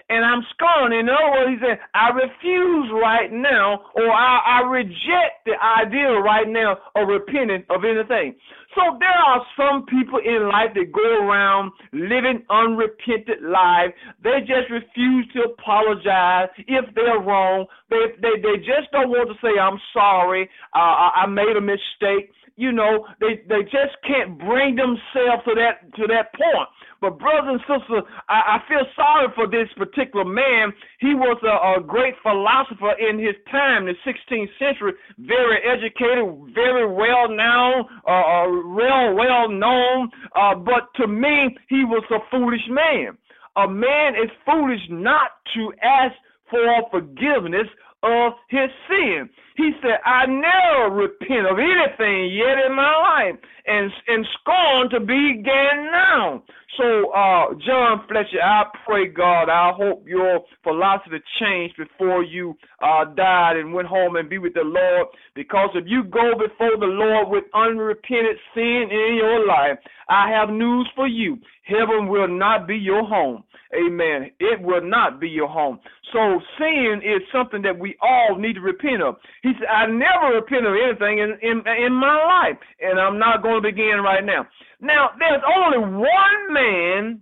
And 0.09 0.25
I'm 0.25 0.41
scorned. 0.53 0.93
In 0.93 1.07
other 1.07 1.31
words, 1.31 1.51
he 1.53 1.57
said, 1.61 1.77
I 1.93 2.09
refuse 2.09 2.89
right 2.97 3.31
now, 3.31 3.85
or 3.95 4.09
I, 4.09 4.59
I 4.59 4.67
reject 4.67 5.45
the 5.45 5.53
idea 5.61 6.09
right 6.17 6.47
now 6.47 6.77
of 6.95 7.07
repenting 7.07 7.63
of 7.69 7.85
anything. 7.85 8.33
So 8.75 8.97
there 8.99 9.09
are 9.09 9.41
some 9.57 9.85
people 9.85 10.19
in 10.19 10.49
life 10.49 10.73
that 10.75 10.91
go 10.93 11.25
around 11.25 11.71
living 11.91 12.45
unrepented 12.49 13.41
lives. 13.41 13.93
They 14.23 14.41
just 14.41 14.69
refuse 14.69 15.25
to 15.33 15.53
apologize 15.53 16.49
if 16.57 16.85
they're 16.93 17.19
wrong. 17.19 17.65
They 17.89 18.13
they, 18.21 18.41
they 18.41 18.57
just 18.57 18.91
don't 18.91 19.09
want 19.09 19.29
to 19.29 19.35
say 19.41 19.57
I'm 19.59 19.79
sorry. 19.93 20.49
Uh, 20.73 20.77
I, 20.79 21.23
I 21.23 21.25
made 21.27 21.57
a 21.57 21.61
mistake 21.61 22.31
you 22.59 22.73
know, 22.73 23.07
they 23.21 23.39
they 23.47 23.63
just 23.63 23.95
can't 24.05 24.37
bring 24.37 24.75
themselves 24.75 25.47
to 25.47 25.55
that 25.55 25.87
to 25.95 26.03
that 26.11 26.35
point. 26.35 26.67
But 26.99 27.17
brothers 27.17 27.55
and 27.55 27.61
sisters, 27.63 28.03
I, 28.27 28.59
I 28.59 28.67
feel 28.67 28.83
sorry 28.99 29.27
for 29.33 29.47
this 29.47 29.71
particular 29.79 30.25
man. 30.25 30.73
He 30.99 31.15
was 31.15 31.39
a, 31.47 31.79
a 31.79 31.81
great 31.81 32.15
philosopher 32.21 32.99
in 32.99 33.17
his 33.17 33.39
time, 33.49 33.87
the 33.87 33.95
16th 34.03 34.51
century, 34.59 34.91
very 35.19 35.63
educated, 35.63 36.27
very 36.53 36.83
well 36.83 37.31
known, 37.31 37.87
uh, 38.03 38.11
uh, 38.11 38.47
well 38.75 39.15
well 39.15 39.47
known. 39.47 40.11
Uh, 40.35 40.55
but 40.55 40.91
to 40.99 41.07
me, 41.07 41.55
he 41.69 41.85
was 41.87 42.03
a 42.11 42.19
foolish 42.29 42.67
man. 42.67 43.17
A 43.55 43.69
man 43.69 44.15
is 44.19 44.29
foolish 44.43 44.83
not 44.89 45.31
to 45.55 45.71
ask 45.81 46.13
for 46.51 46.67
forgiveness 46.91 47.67
of 48.03 48.33
his 48.49 48.69
sin. 48.87 49.29
He 49.55 49.71
said, 49.81 49.99
I 50.05 50.25
never 50.25 50.95
repent 50.95 51.47
of 51.47 51.59
anything 51.59 52.31
yet 52.31 52.65
in 52.65 52.75
my 52.75 52.95
life 52.95 53.39
and, 53.65 53.91
and 54.07 54.25
scorn 54.39 54.89
to 54.91 54.99
begin 54.99 55.89
now. 55.91 56.43
So, 56.77 57.11
uh, 57.11 57.53
John 57.65 58.05
Fletcher, 58.07 58.41
I 58.41 58.63
pray, 58.85 59.07
God, 59.07 59.49
I 59.49 59.73
hope 59.75 60.07
your 60.07 60.39
philosophy 60.63 61.17
changed 61.41 61.75
before 61.75 62.23
you 62.23 62.55
uh, 62.81 63.03
died 63.15 63.57
and 63.57 63.73
went 63.73 63.89
home 63.89 64.15
and 64.15 64.29
be 64.29 64.37
with 64.37 64.53
the 64.53 64.63
Lord. 64.63 65.07
Because 65.35 65.71
if 65.75 65.83
you 65.87 66.05
go 66.05 66.31
before 66.37 66.77
the 66.79 66.85
Lord 66.85 67.27
with 67.27 67.43
unrepented 67.53 68.37
sin 68.53 68.87
in 68.89 69.15
your 69.17 69.45
life, 69.45 69.77
I 70.07 70.29
have 70.29 70.49
news 70.49 70.87
for 70.95 71.07
you. 71.07 71.37
Heaven 71.63 72.07
will 72.07 72.29
not 72.29 72.65
be 72.65 72.77
your 72.77 73.03
home. 73.03 73.43
Amen. 73.73 74.31
It 74.39 74.61
will 74.61 74.81
not 74.81 75.19
be 75.19 75.29
your 75.29 75.47
home. 75.47 75.79
So 76.11 76.41
sin 76.57 77.01
is 77.03 77.21
something 77.31 77.61
that 77.61 77.77
we 77.77 77.95
all 78.01 78.35
need 78.35 78.53
to 78.53 78.61
repent 78.61 79.03
of. 79.03 79.15
He 79.43 79.51
said, 79.59 79.67
I 79.67 79.85
never 79.85 80.35
repent 80.35 80.65
of 80.65 80.73
anything 80.73 81.19
in, 81.19 81.37
in, 81.41 81.61
in 81.85 81.93
my 81.93 82.17
life, 82.17 82.57
and 82.81 82.99
I'm 82.99 83.19
not 83.19 83.43
going 83.43 83.61
to 83.61 83.69
begin 83.69 84.01
right 84.03 84.25
now. 84.25 84.47
Now, 84.81 85.11
there's 85.19 85.43
only 85.55 85.79
one 85.79 86.53
man 86.53 87.21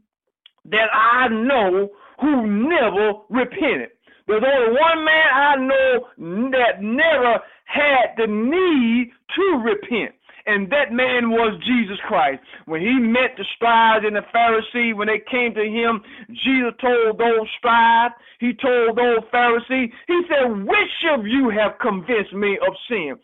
that 0.71 0.87
I 0.93 1.27
know 1.27 1.89
who 2.21 2.47
never 2.47 3.13
repented. 3.29 3.89
There's 4.27 4.43
only 4.43 4.71
one 4.71 5.03
man 5.03 5.27
I 5.33 5.55
know 5.55 6.49
that 6.51 6.81
never 6.81 7.39
had 7.65 8.15
the 8.17 8.27
need 8.27 9.11
to 9.35 9.63
repent 9.63 10.15
and 10.47 10.71
that 10.71 10.95
man 10.95 11.29
was 11.29 11.59
Jesus 11.67 11.99
Christ. 12.07 12.41
When 12.65 12.79
he 12.79 12.95
met 12.95 13.35
the 13.37 13.45
scribes 13.55 14.05
and 14.07 14.15
the 14.15 14.23
Pharisees, 14.31 14.95
when 14.95 15.07
they 15.07 15.21
came 15.29 15.53
to 15.53 15.67
him, 15.67 16.01
Jesus 16.31 16.71
told 16.79 17.19
those 17.19 17.47
scribes, 17.59 18.15
he 18.39 18.53
told 18.55 18.97
those 18.97 19.27
Pharisees, 19.29 19.91
he 20.07 20.21
said, 20.31 20.47
Which 20.63 20.97
of 21.11 21.27
you 21.27 21.51
have 21.51 21.77
convinced 21.79 22.33
me 22.33 22.57
of 22.63 22.73
sin? 22.87 23.19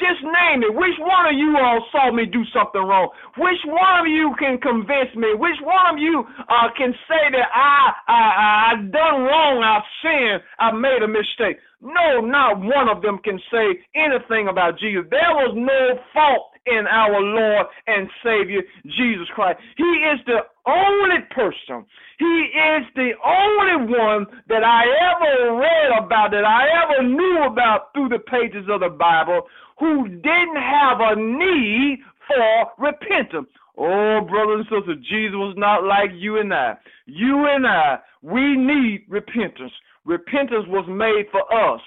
Just 0.00 0.24
name 0.24 0.64
it. 0.64 0.72
Which 0.72 0.96
one 0.98 1.28
of 1.28 1.36
you 1.36 1.54
all 1.60 1.84
saw 1.92 2.10
me 2.10 2.24
do 2.24 2.42
something 2.56 2.80
wrong? 2.80 3.10
Which 3.36 3.60
one 3.66 4.00
of 4.00 4.06
you 4.08 4.34
can 4.38 4.58
convince 4.58 5.14
me? 5.14 5.36
Which 5.36 5.60
one 5.62 5.94
of 5.94 5.98
you 6.00 6.24
uh, 6.48 6.68
can 6.76 6.90
say 7.06 7.22
that 7.36 7.48
I, 7.52 7.92
I, 8.08 8.72
I 8.72 8.82
done 8.88 9.22
wrong, 9.28 9.62
I've 9.62 9.86
sinned, 10.00 10.42
I 10.58 10.72
made 10.72 11.04
a 11.04 11.08
mistake? 11.08 11.60
No, 11.82 12.24
not 12.24 12.58
one 12.58 12.88
of 12.88 13.02
them 13.02 13.18
can 13.22 13.38
say 13.52 13.78
anything 13.94 14.48
about 14.48 14.78
Jesus. 14.78 15.04
There 15.10 15.34
was 15.36 15.52
no 15.54 16.00
fault 16.14 16.51
in 16.66 16.86
our 16.86 17.20
Lord 17.20 17.66
and 17.86 18.08
Savior 18.22 18.62
Jesus 18.84 19.26
Christ. 19.34 19.58
He 19.76 19.82
is 19.82 20.20
the 20.26 20.40
only 20.66 21.20
person, 21.30 21.84
He 22.18 22.50
is 22.54 22.84
the 22.94 23.12
only 23.24 23.92
one 23.92 24.26
that 24.48 24.62
I 24.62 24.84
ever 25.10 25.56
read 25.58 26.04
about, 26.04 26.30
that 26.30 26.44
I 26.44 26.68
ever 26.84 27.08
knew 27.08 27.44
about 27.44 27.92
through 27.94 28.10
the 28.10 28.20
pages 28.20 28.66
of 28.70 28.80
the 28.80 28.90
Bible, 28.90 29.42
who 29.78 30.08
didn't 30.08 30.56
have 30.56 31.00
a 31.00 31.16
need 31.16 31.98
for 32.28 32.66
repentance. 32.78 33.48
Oh, 33.76 34.20
brothers 34.20 34.66
and 34.70 34.80
sisters, 34.84 35.06
Jesus 35.08 35.34
was 35.34 35.54
not 35.56 35.84
like 35.84 36.10
you 36.14 36.38
and 36.38 36.52
I. 36.52 36.74
You 37.06 37.46
and 37.46 37.66
I, 37.66 37.98
we 38.20 38.56
need 38.56 39.06
repentance. 39.08 39.72
Repentance 40.04 40.66
was 40.68 40.84
made 40.88 41.26
for 41.32 41.42
us 41.52 41.80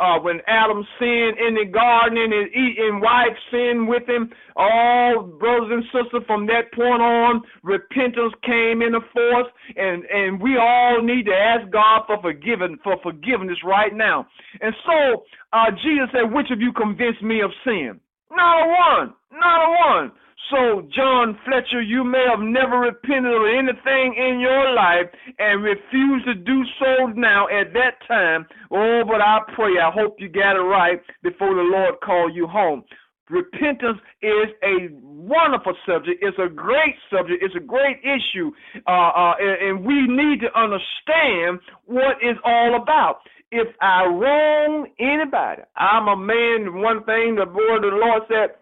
uh, 0.00 0.20
when 0.20 0.40
Adam 0.46 0.86
sinned 0.98 1.38
in 1.38 1.54
the 1.54 1.64
garden 1.64 2.18
and 2.18 2.32
his 2.32 2.48
eating 2.52 3.00
wife 3.00 3.36
sinned 3.50 3.88
with 3.88 4.08
him, 4.08 4.30
all 4.54 5.22
brothers 5.22 5.70
and 5.72 5.84
sisters 5.92 6.22
from 6.26 6.46
that 6.46 6.72
point 6.74 7.02
on, 7.02 7.42
repentance 7.62 8.32
came 8.44 8.82
into 8.82 9.00
force, 9.12 9.48
and 9.76 10.04
and 10.04 10.40
we 10.40 10.56
all 10.56 11.02
need 11.02 11.26
to 11.26 11.34
ask 11.34 11.70
God 11.70 12.02
for 12.06 12.20
forgiving 12.22 12.78
for 12.84 12.96
forgiveness 13.02 13.58
right 13.64 13.94
now. 13.94 14.26
And 14.60 14.74
so 14.84 15.24
uh, 15.52 15.70
Jesus 15.82 16.08
said, 16.12 16.32
"Which 16.32 16.50
of 16.50 16.60
you 16.60 16.72
convinced 16.72 17.22
me 17.22 17.40
of 17.40 17.50
sin?" 17.64 18.00
Not 18.30 18.62
a 18.62 18.68
one, 18.68 19.14
not 19.32 19.58
a 19.64 19.70
one. 19.70 20.12
So, 20.50 20.86
John 20.94 21.38
Fletcher, 21.44 21.82
you 21.82 22.04
may 22.04 22.24
have 22.30 22.40
never 22.40 22.78
repented 22.78 23.32
of 23.32 23.42
anything 23.46 24.14
in 24.14 24.38
your 24.38 24.74
life 24.74 25.06
and 25.38 25.62
refused 25.62 26.26
to 26.26 26.34
do 26.34 26.62
so 26.78 27.06
now 27.16 27.46
at 27.48 27.72
that 27.72 27.98
time. 28.06 28.46
Oh, 28.70 29.02
but 29.06 29.20
I 29.20 29.40
pray, 29.54 29.80
I 29.82 29.90
hope 29.90 30.16
you 30.18 30.28
got 30.28 30.56
it 30.56 30.60
right 30.60 31.00
before 31.22 31.54
the 31.54 31.62
Lord 31.62 31.94
call 32.04 32.30
you 32.30 32.46
home. 32.46 32.84
Repentance 33.28 33.98
is 34.22 34.48
a 34.62 34.88
wonderful 35.02 35.74
subject. 35.84 36.22
It's 36.22 36.38
a 36.38 36.48
great 36.48 36.94
subject. 37.10 37.42
It's 37.42 37.56
a 37.56 37.66
great 37.66 37.98
issue. 38.04 38.52
Uh, 38.86 38.90
uh, 38.90 39.34
and, 39.40 39.68
and 39.68 39.84
we 39.84 40.06
need 40.06 40.40
to 40.42 40.58
understand 40.58 41.58
what 41.86 42.18
it's 42.22 42.38
all 42.44 42.80
about 42.80 43.18
if 43.52 43.68
I 43.80 44.04
wrong 44.04 44.88
anybody, 44.98 45.62
I'm 45.76 46.08
a 46.08 46.16
man. 46.16 46.82
One 46.82 47.04
thing 47.04 47.36
the 47.36 47.46
word 47.46 47.84
of 47.84 47.92
the 47.92 47.98
Lord 47.98 48.22
said, 48.28 48.56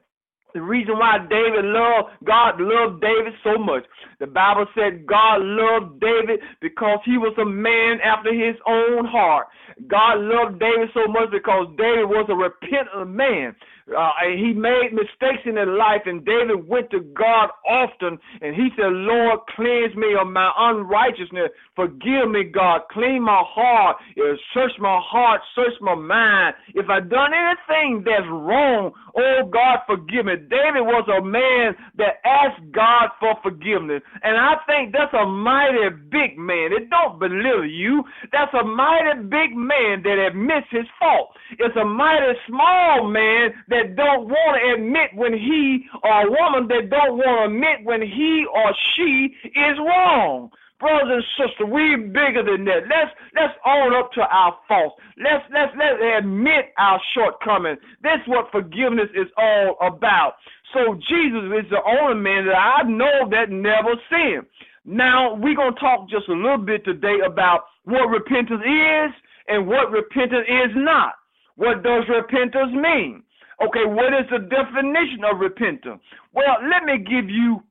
the 0.54 0.62
reason 0.62 0.96
why 0.96 1.18
David 1.18 1.64
loved, 1.64 2.14
God 2.23 2.61
loved 2.61 3.02
David 3.02 3.34
so 3.42 3.58
much. 3.58 3.82
The 4.20 4.28
Bible 4.28 4.66
said 4.75 5.04
God 5.04 5.42
loved 5.42 6.00
David 6.00 6.40
because 6.62 7.00
he 7.04 7.18
was 7.18 7.34
a 7.42 7.44
man 7.44 7.99
after 8.00 8.32
his 8.32 8.54
own 8.64 9.04
heart. 9.04 9.49
God 9.88 10.23
loved 10.23 10.61
David 10.61 10.90
so 10.94 11.11
much 11.11 11.30
because 11.32 11.66
David 11.76 12.06
was 12.06 12.26
a 12.30 12.38
repentant 12.38 13.11
man. 13.11 13.57
Uh, 13.90 14.11
he 14.33 14.55
made 14.55 14.94
mistakes 14.94 15.44
in 15.44 15.57
his 15.57 15.68
life, 15.68 16.02
and 16.07 16.24
David 16.24 16.66
went 16.66 16.88
to 16.90 17.00
God 17.12 17.50
often, 17.68 18.16
and 18.40 18.55
he 18.55 18.70
said, 18.76 18.88
Lord, 18.88 19.40
cleanse 19.57 19.94
me 19.94 20.14
of 20.18 20.28
my 20.28 20.50
unrighteousness. 20.57 21.50
Forgive 21.76 22.30
me, 22.30 22.44
God. 22.44 22.82
Clean 22.92 23.20
my 23.20 23.42
heart. 23.44 23.96
Uh, 24.16 24.37
search 24.54 24.70
my 24.78 25.00
heart. 25.02 25.40
Search 25.56 25.74
my 25.80 25.94
mind. 25.96 26.54
If 26.74 26.88
I've 26.88 27.10
done 27.10 27.32
anything 27.34 28.04
that's 28.04 28.26
wrong, 28.30 28.92
oh, 29.16 29.50
God, 29.52 29.80
forgive 29.87 30.26
me. 30.26 30.37
David 30.37 30.87
was 30.87 31.08
a 31.10 31.24
man 31.24 31.74
that 31.98 32.22
asked 32.24 32.62
God 32.70 33.10
for 33.18 33.34
forgiveness, 33.42 34.02
and 34.22 34.37
I 34.37 34.54
think 34.66 34.92
that's 34.92 35.12
a 35.14 35.26
mighty 35.26 35.90
big 36.10 36.38
man. 36.38 36.70
It 36.70 36.90
don't 36.90 37.18
belittle 37.18 37.66
you. 37.66 38.04
That's 38.30 38.54
a 38.54 38.64
mighty 38.64 39.26
big 39.26 39.56
man 39.56 40.02
that 40.04 40.30
admits 40.30 40.66
his 40.70 40.87
fault. 41.00 41.34
It's 41.58 41.76
a 41.76 41.84
mighty 41.84 42.38
small 42.46 43.08
man 43.10 43.50
that 43.68 43.96
don't 43.96 44.28
want 44.28 44.62
to 44.62 44.74
admit 44.78 45.10
when 45.14 45.32
he 45.32 45.87
or 46.04 46.22
a 46.22 46.30
woman 46.30 46.68
that 46.68 46.90
don't 46.90 47.18
want 47.18 47.50
to 47.50 47.54
admit 47.54 47.84
when 47.84 48.02
he 48.02 48.46
or 48.46 48.70
she 48.94 49.34
is 49.58 49.78
wrong. 49.78 50.50
Brothers 50.80 51.22
and 51.22 51.24
sisters, 51.38 51.70
we 51.70 52.10
bigger 52.10 52.42
than 52.42 52.64
that. 52.66 52.90
Let's 52.90 53.14
let's 53.34 53.54
own 53.64 53.94
up 53.94 54.10
to 54.18 54.22
our 54.22 54.58
faults. 54.66 54.96
Let's 55.16 55.46
let's 55.54 55.72
let's 55.78 56.02
admit 56.18 56.74
our 56.78 57.00
shortcomings. 57.14 57.78
That's 58.02 58.26
what 58.26 58.50
forgiveness 58.50 59.08
is 59.14 59.30
all 59.38 59.78
about. 59.80 60.34
So 60.74 60.98
Jesus 61.08 61.46
is 61.62 61.70
the 61.70 61.78
only 61.87 62.18
man 62.20 62.46
that 62.46 62.58
I 62.58 62.82
know 62.82 63.30
that 63.30 63.54
never 63.54 63.94
sinned. 64.10 64.46
Now 64.84 65.34
we're 65.34 65.54
gonna 65.54 65.78
talk 65.78 66.10
just 66.10 66.28
a 66.28 66.34
little 66.34 66.58
bit 66.58 66.84
today 66.84 67.22
about 67.24 67.64
what 67.84 68.10
repentance 68.10 68.60
is 68.60 69.10
and 69.46 69.66
what 69.66 69.90
repentance 69.90 70.46
is 70.48 70.74
not. 70.74 71.14
What 71.56 71.84
does 71.84 72.02
repentance 72.10 72.74
mean? 72.74 73.22
Okay, 73.62 73.87
what 73.87 74.10
is 74.10 74.26
the 74.30 74.42
definition 74.50 75.22
of 75.22 75.38
repentance? 75.38 76.02
Well, 76.32 76.58
let 76.66 76.82
me 76.82 76.98
give 76.98 77.30
you 77.30 77.62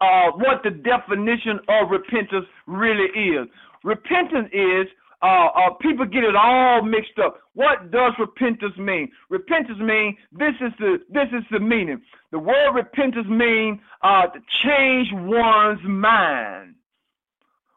uh, 0.00 0.30
what 0.36 0.62
the 0.62 0.70
definition 0.70 1.60
of 1.68 1.90
repentance 1.90 2.46
really 2.66 3.08
is. 3.14 3.48
Repentance 3.84 4.48
is 4.52 4.86
uh, 5.22 5.46
uh, 5.54 5.70
people 5.80 6.04
get 6.04 6.24
it 6.24 6.34
all 6.34 6.82
mixed 6.82 7.18
up. 7.24 7.38
What 7.54 7.92
does 7.92 8.12
repentance 8.18 8.76
mean? 8.76 9.10
Repentance 9.30 9.78
mean 9.78 10.16
this 10.32 10.54
is 10.60 10.72
the 10.78 10.98
this 11.10 11.28
is 11.32 11.44
the 11.50 11.60
meaning. 11.60 12.00
The 12.32 12.38
word 12.38 12.72
repentance 12.74 13.26
mean 13.28 13.80
uh, 14.02 14.26
to 14.26 14.40
change 14.64 15.08
one's 15.12 15.80
mind. 15.84 16.74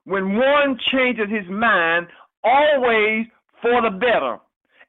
When 0.06 0.38
one 0.38 0.80
changes 0.92 1.28
his 1.30 1.48
mind, 1.50 2.08
always 2.44 3.26
for 3.62 3.82
the 3.82 3.92
better 3.92 4.38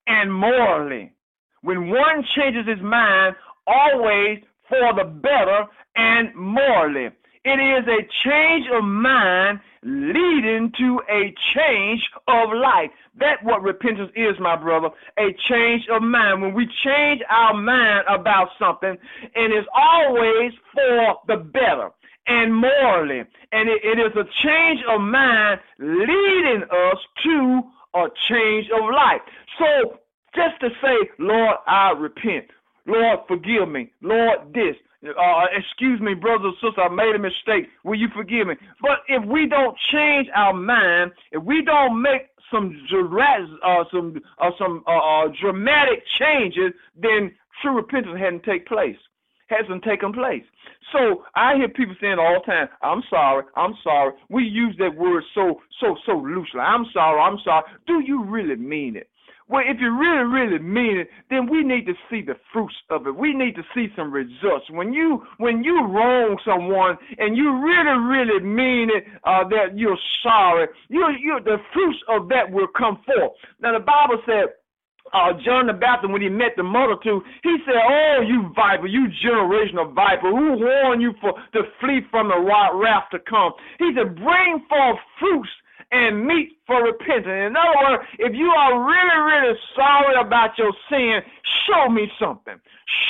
and 0.07 0.33
morally 0.33 1.13
when 1.67 1.91
one 1.91 2.25
changes 2.37 2.65
his 2.65 2.81
mind, 2.81 3.35
always 3.67 4.39
for 4.69 4.95
the 4.95 5.05
better 5.05 5.65
and 5.97 6.35
morally. 6.35 7.09
It 7.45 7.61
is 7.61 7.87
a 7.87 8.03
change 8.29 8.67
of 8.73 8.83
mind 8.83 9.61
leading 9.85 10.73
to 10.79 11.01
a 11.09 11.33
change 11.55 12.03
of 12.27 12.49
life. 12.53 12.91
That's 13.19 13.41
what 13.45 13.63
repentance 13.63 14.11
is, 14.17 14.35
my 14.41 14.57
brother. 14.57 14.89
A 15.17 15.29
change 15.49 15.85
of 15.93 16.03
mind. 16.03 16.43
When 16.43 16.55
we 16.55 16.67
change 16.85 17.23
our 17.31 17.55
mind 17.55 18.05
about 18.09 18.49
something, 18.59 18.97
and 19.35 19.53
it's 19.53 19.69
always 19.73 20.53
for 20.75 21.15
the 21.29 21.37
better 21.37 21.91
and 22.27 22.53
morally. 22.53 23.21
And 23.53 23.69
it, 23.69 23.81
it 23.85 23.99
is 24.01 24.13
a 24.17 24.27
change 24.43 24.81
of 24.91 25.01
mind 25.01 25.61
leading 25.79 26.65
us 26.65 26.99
to 27.25 27.63
a 27.95 28.07
change 28.29 28.67
of 28.75 28.91
life. 28.91 29.23
So 29.59 30.01
just 30.35 30.61
to 30.61 30.69
say, 30.83 31.11
Lord, 31.19 31.57
I 31.67 31.93
repent. 31.97 32.47
Lord, 32.87 33.21
forgive 33.29 33.69
me. 33.69 33.93
Lord, 34.03 34.53
this. 34.55 34.77
Uh, 35.05 35.45
excuse 35.57 36.01
me, 36.01 36.15
brothers 36.15 36.55
and 36.63 36.71
sisters, 36.71 36.85
I 36.85 36.89
made 36.89 37.15
a 37.15 37.19
mistake. 37.19 37.69
Will 37.85 37.99
you 37.99 38.09
forgive 38.15 38.49
me? 38.49 38.55
But 38.81 39.05
if 39.09 39.25
we 39.25 39.47
don't 39.47 39.77
change 39.93 40.27
our 40.35 40.53
mind, 40.53 41.13
if 41.33 41.43
we 41.43 41.63
don't 41.63 42.01
make 42.01 42.29
some 42.51 42.75
uh, 42.91 43.85
some 43.93 44.21
uh, 44.41 44.51
some 44.59 44.85
uh, 44.87 44.91
uh, 44.91 45.29
dramatic 45.41 46.03
changes, 46.19 46.73
then 47.01 47.33
true 47.63 47.77
repentance 47.77 48.19
hadn't 48.19 48.45
take 48.45 48.67
place, 48.67 48.97
hasn't 49.49 49.85
taken 49.85 50.13
place. 50.13 50.45
So 50.93 51.25
I 51.35 51.57
hear 51.57 51.69
people 51.69 51.95
saying 52.01 52.19
all 52.19 52.41
the 52.41 52.53
time, 52.53 52.69
"I'm 52.83 53.03
sorry, 53.11 53.45
I'm 53.57 53.75
sorry." 53.85 54.13
We 54.29 54.45
use 54.45 54.75
that 54.79 54.95
word 54.97 55.23
so 55.35 55.61
so 55.81 55.97
so 56.07 56.13
loosely. 56.13 56.61
I'm 56.61 56.87
sorry, 56.93 57.21
I'm 57.21 57.39
sorry. 57.45 57.65
Do 57.87 58.01
you 58.01 58.25
really 58.25 58.57
mean 58.57 58.97
it? 58.97 59.09
Well, 59.49 59.63
if 59.65 59.81
you 59.81 59.97
really, 59.97 60.25
really 60.25 60.59
mean 60.59 60.99
it, 60.99 61.09
then 61.31 61.49
we 61.49 61.63
need 61.63 61.87
to 61.87 61.95
see 62.11 62.21
the 62.21 62.35
fruits 62.53 62.75
of 62.91 63.07
it. 63.07 63.15
We 63.15 63.33
need 63.33 63.55
to 63.55 63.63
see 63.75 63.87
some 63.95 64.11
results. 64.11 64.67
When 64.71 64.93
you 64.93 65.23
when 65.39 65.63
you 65.63 65.87
wrong 65.87 66.37
someone 66.45 66.99
and 67.19 67.37
you 67.37 67.63
really, 67.63 67.97
really 67.97 68.41
mean 68.45 68.91
it, 68.91 69.05
uh, 69.23 69.47
that 69.49 69.79
you're 69.79 69.99
sorry, 70.23 70.67
you 70.89 71.07
you 71.21 71.39
the 71.45 71.59
fruits 71.73 71.99
of 72.09 72.29
that 72.31 72.51
will 72.51 72.67
come 72.77 72.99
forth. 73.07 73.33
Now 73.61 73.73
the 73.79 73.85
Bible 73.85 74.21
said 74.27 74.47
uh, 75.15 75.33
John 75.45 75.69
the 75.69 75.73
Baptist, 75.73 76.13
when 76.13 76.23
he 76.23 76.29
met 76.29 76.57
the 76.57 76.65
multitude, 76.65 77.23
he 77.43 77.57
said, 77.65 77.79
Oh, 77.79 78.25
you 78.27 78.51
viper, 78.57 78.87
you 78.89 79.07
generational 79.25 79.95
viper, 79.95 80.31
who 80.31 80.59
warned 80.59 81.01
you 81.01 81.15
for 81.21 81.35
to 81.53 81.63
flee 81.81 82.01
from 82.11 82.29
the 82.29 82.41
wrath 82.41 83.05
to 83.13 83.19
come? 83.21 83.53
He 83.79 83.93
said, 83.95 84.17
Bring 84.17 84.67
forth 84.69 84.99
fruits 85.21 85.51
and 85.93 86.27
meet 86.27 86.59
for 86.67 86.83
repentance. 86.83 87.27
In 87.27 87.55
other 87.57 87.79
words, 87.79 88.05
if 88.19 88.35
you 88.35 88.49
are 88.51 88.85
really, 88.85 89.19
really 89.23 89.59
sorry 89.75 90.15
about 90.21 90.59
your 90.59 90.73
sin, 90.91 91.21
show 91.67 91.89
me 91.89 92.11
something. 92.19 92.57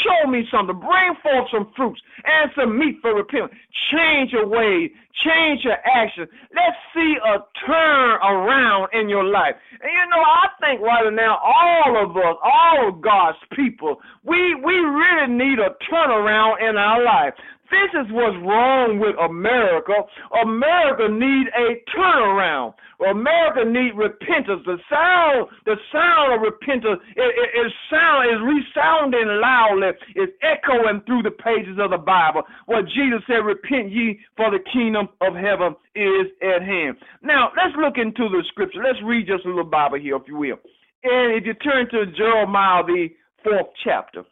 Show 0.05 0.31
me 0.31 0.47
something. 0.51 0.79
Bring 0.79 1.15
forth 1.23 1.49
some 1.53 1.73
fruits 1.77 2.01
and 2.25 2.51
some 2.57 2.79
meat 2.79 2.97
for 3.03 3.15
repentance. 3.15 3.53
Change 3.93 4.33
your 4.33 4.47
ways. 4.47 4.91
Change 5.25 5.65
your 5.65 5.77
actions. 5.85 6.29
Let's 6.55 6.77
see 6.95 7.17
a 7.25 7.39
turn 7.67 8.11
around 8.21 8.89
in 8.93 9.09
your 9.09 9.25
life. 9.25 9.55
And 9.81 9.91
you 9.91 10.11
know, 10.11 10.23
I 10.23 10.49
think 10.61 10.81
right 10.81 11.13
now, 11.13 11.39
all 11.43 12.05
of 12.05 12.17
us, 12.17 12.37
all 12.43 12.89
of 12.89 13.01
God's 13.01 13.39
people, 13.55 14.01
we 14.25 14.55
we 14.55 14.75
really 14.75 15.33
need 15.33 15.59
a 15.59 15.75
turnaround 15.91 16.69
in 16.69 16.77
our 16.77 17.03
life. 17.03 17.35
This 17.71 17.91
is 17.99 18.07
what's 18.13 18.37
wrong 18.47 18.99
with 18.99 19.17
America. 19.19 19.95
America 20.43 21.09
need 21.11 21.47
a 21.55 21.83
turnaround. 21.91 22.75
America 23.11 23.65
need 23.65 23.93
repentance. 23.97 24.63
The 24.65 24.79
sound, 24.89 25.49
the 25.65 25.77
sound 25.93 26.35
of 26.35 26.41
repentance 26.41 27.01
is, 27.17 27.33
is 27.67 27.73
sound 27.91 28.31
is 28.31 28.41
resounding 28.41 29.29
loudly. 29.43 29.91
It's 30.15 30.33
echoing 30.43 31.03
through 31.07 31.23
the 31.23 31.31
pages 31.31 31.79
of 31.79 31.91
the 31.91 31.99
Bible. 31.99 32.43
What 32.67 32.87
Jesus 32.87 33.21
said, 33.27 33.45
"Repent 33.45 33.91
ye, 33.91 34.21
for 34.37 34.51
the 34.51 34.61
kingdom 34.73 35.09
of 35.21 35.35
heaven 35.35 35.77
is 35.95 36.27
at 36.41 36.63
hand." 36.63 36.97
Now 37.23 37.53
let's 37.57 37.77
look 37.77 37.99
into 37.99 38.29
the 38.29 38.43
scripture. 38.49 38.83
Let's 38.83 39.03
read 39.03 39.27
just 39.27 39.45
a 39.45 39.49
little 39.49 39.65
Bible 39.65 39.99
here, 39.99 40.17
if 40.17 40.29
you 40.29 40.37
will. 40.37 40.59
And 41.05 41.35
if 41.35 41.45
you 41.45 41.55
turn 41.55 41.89
to 41.91 42.07
Jeremiah, 42.07 42.83
the 42.85 43.09
fourth 43.45 43.69
chapter 43.85 44.25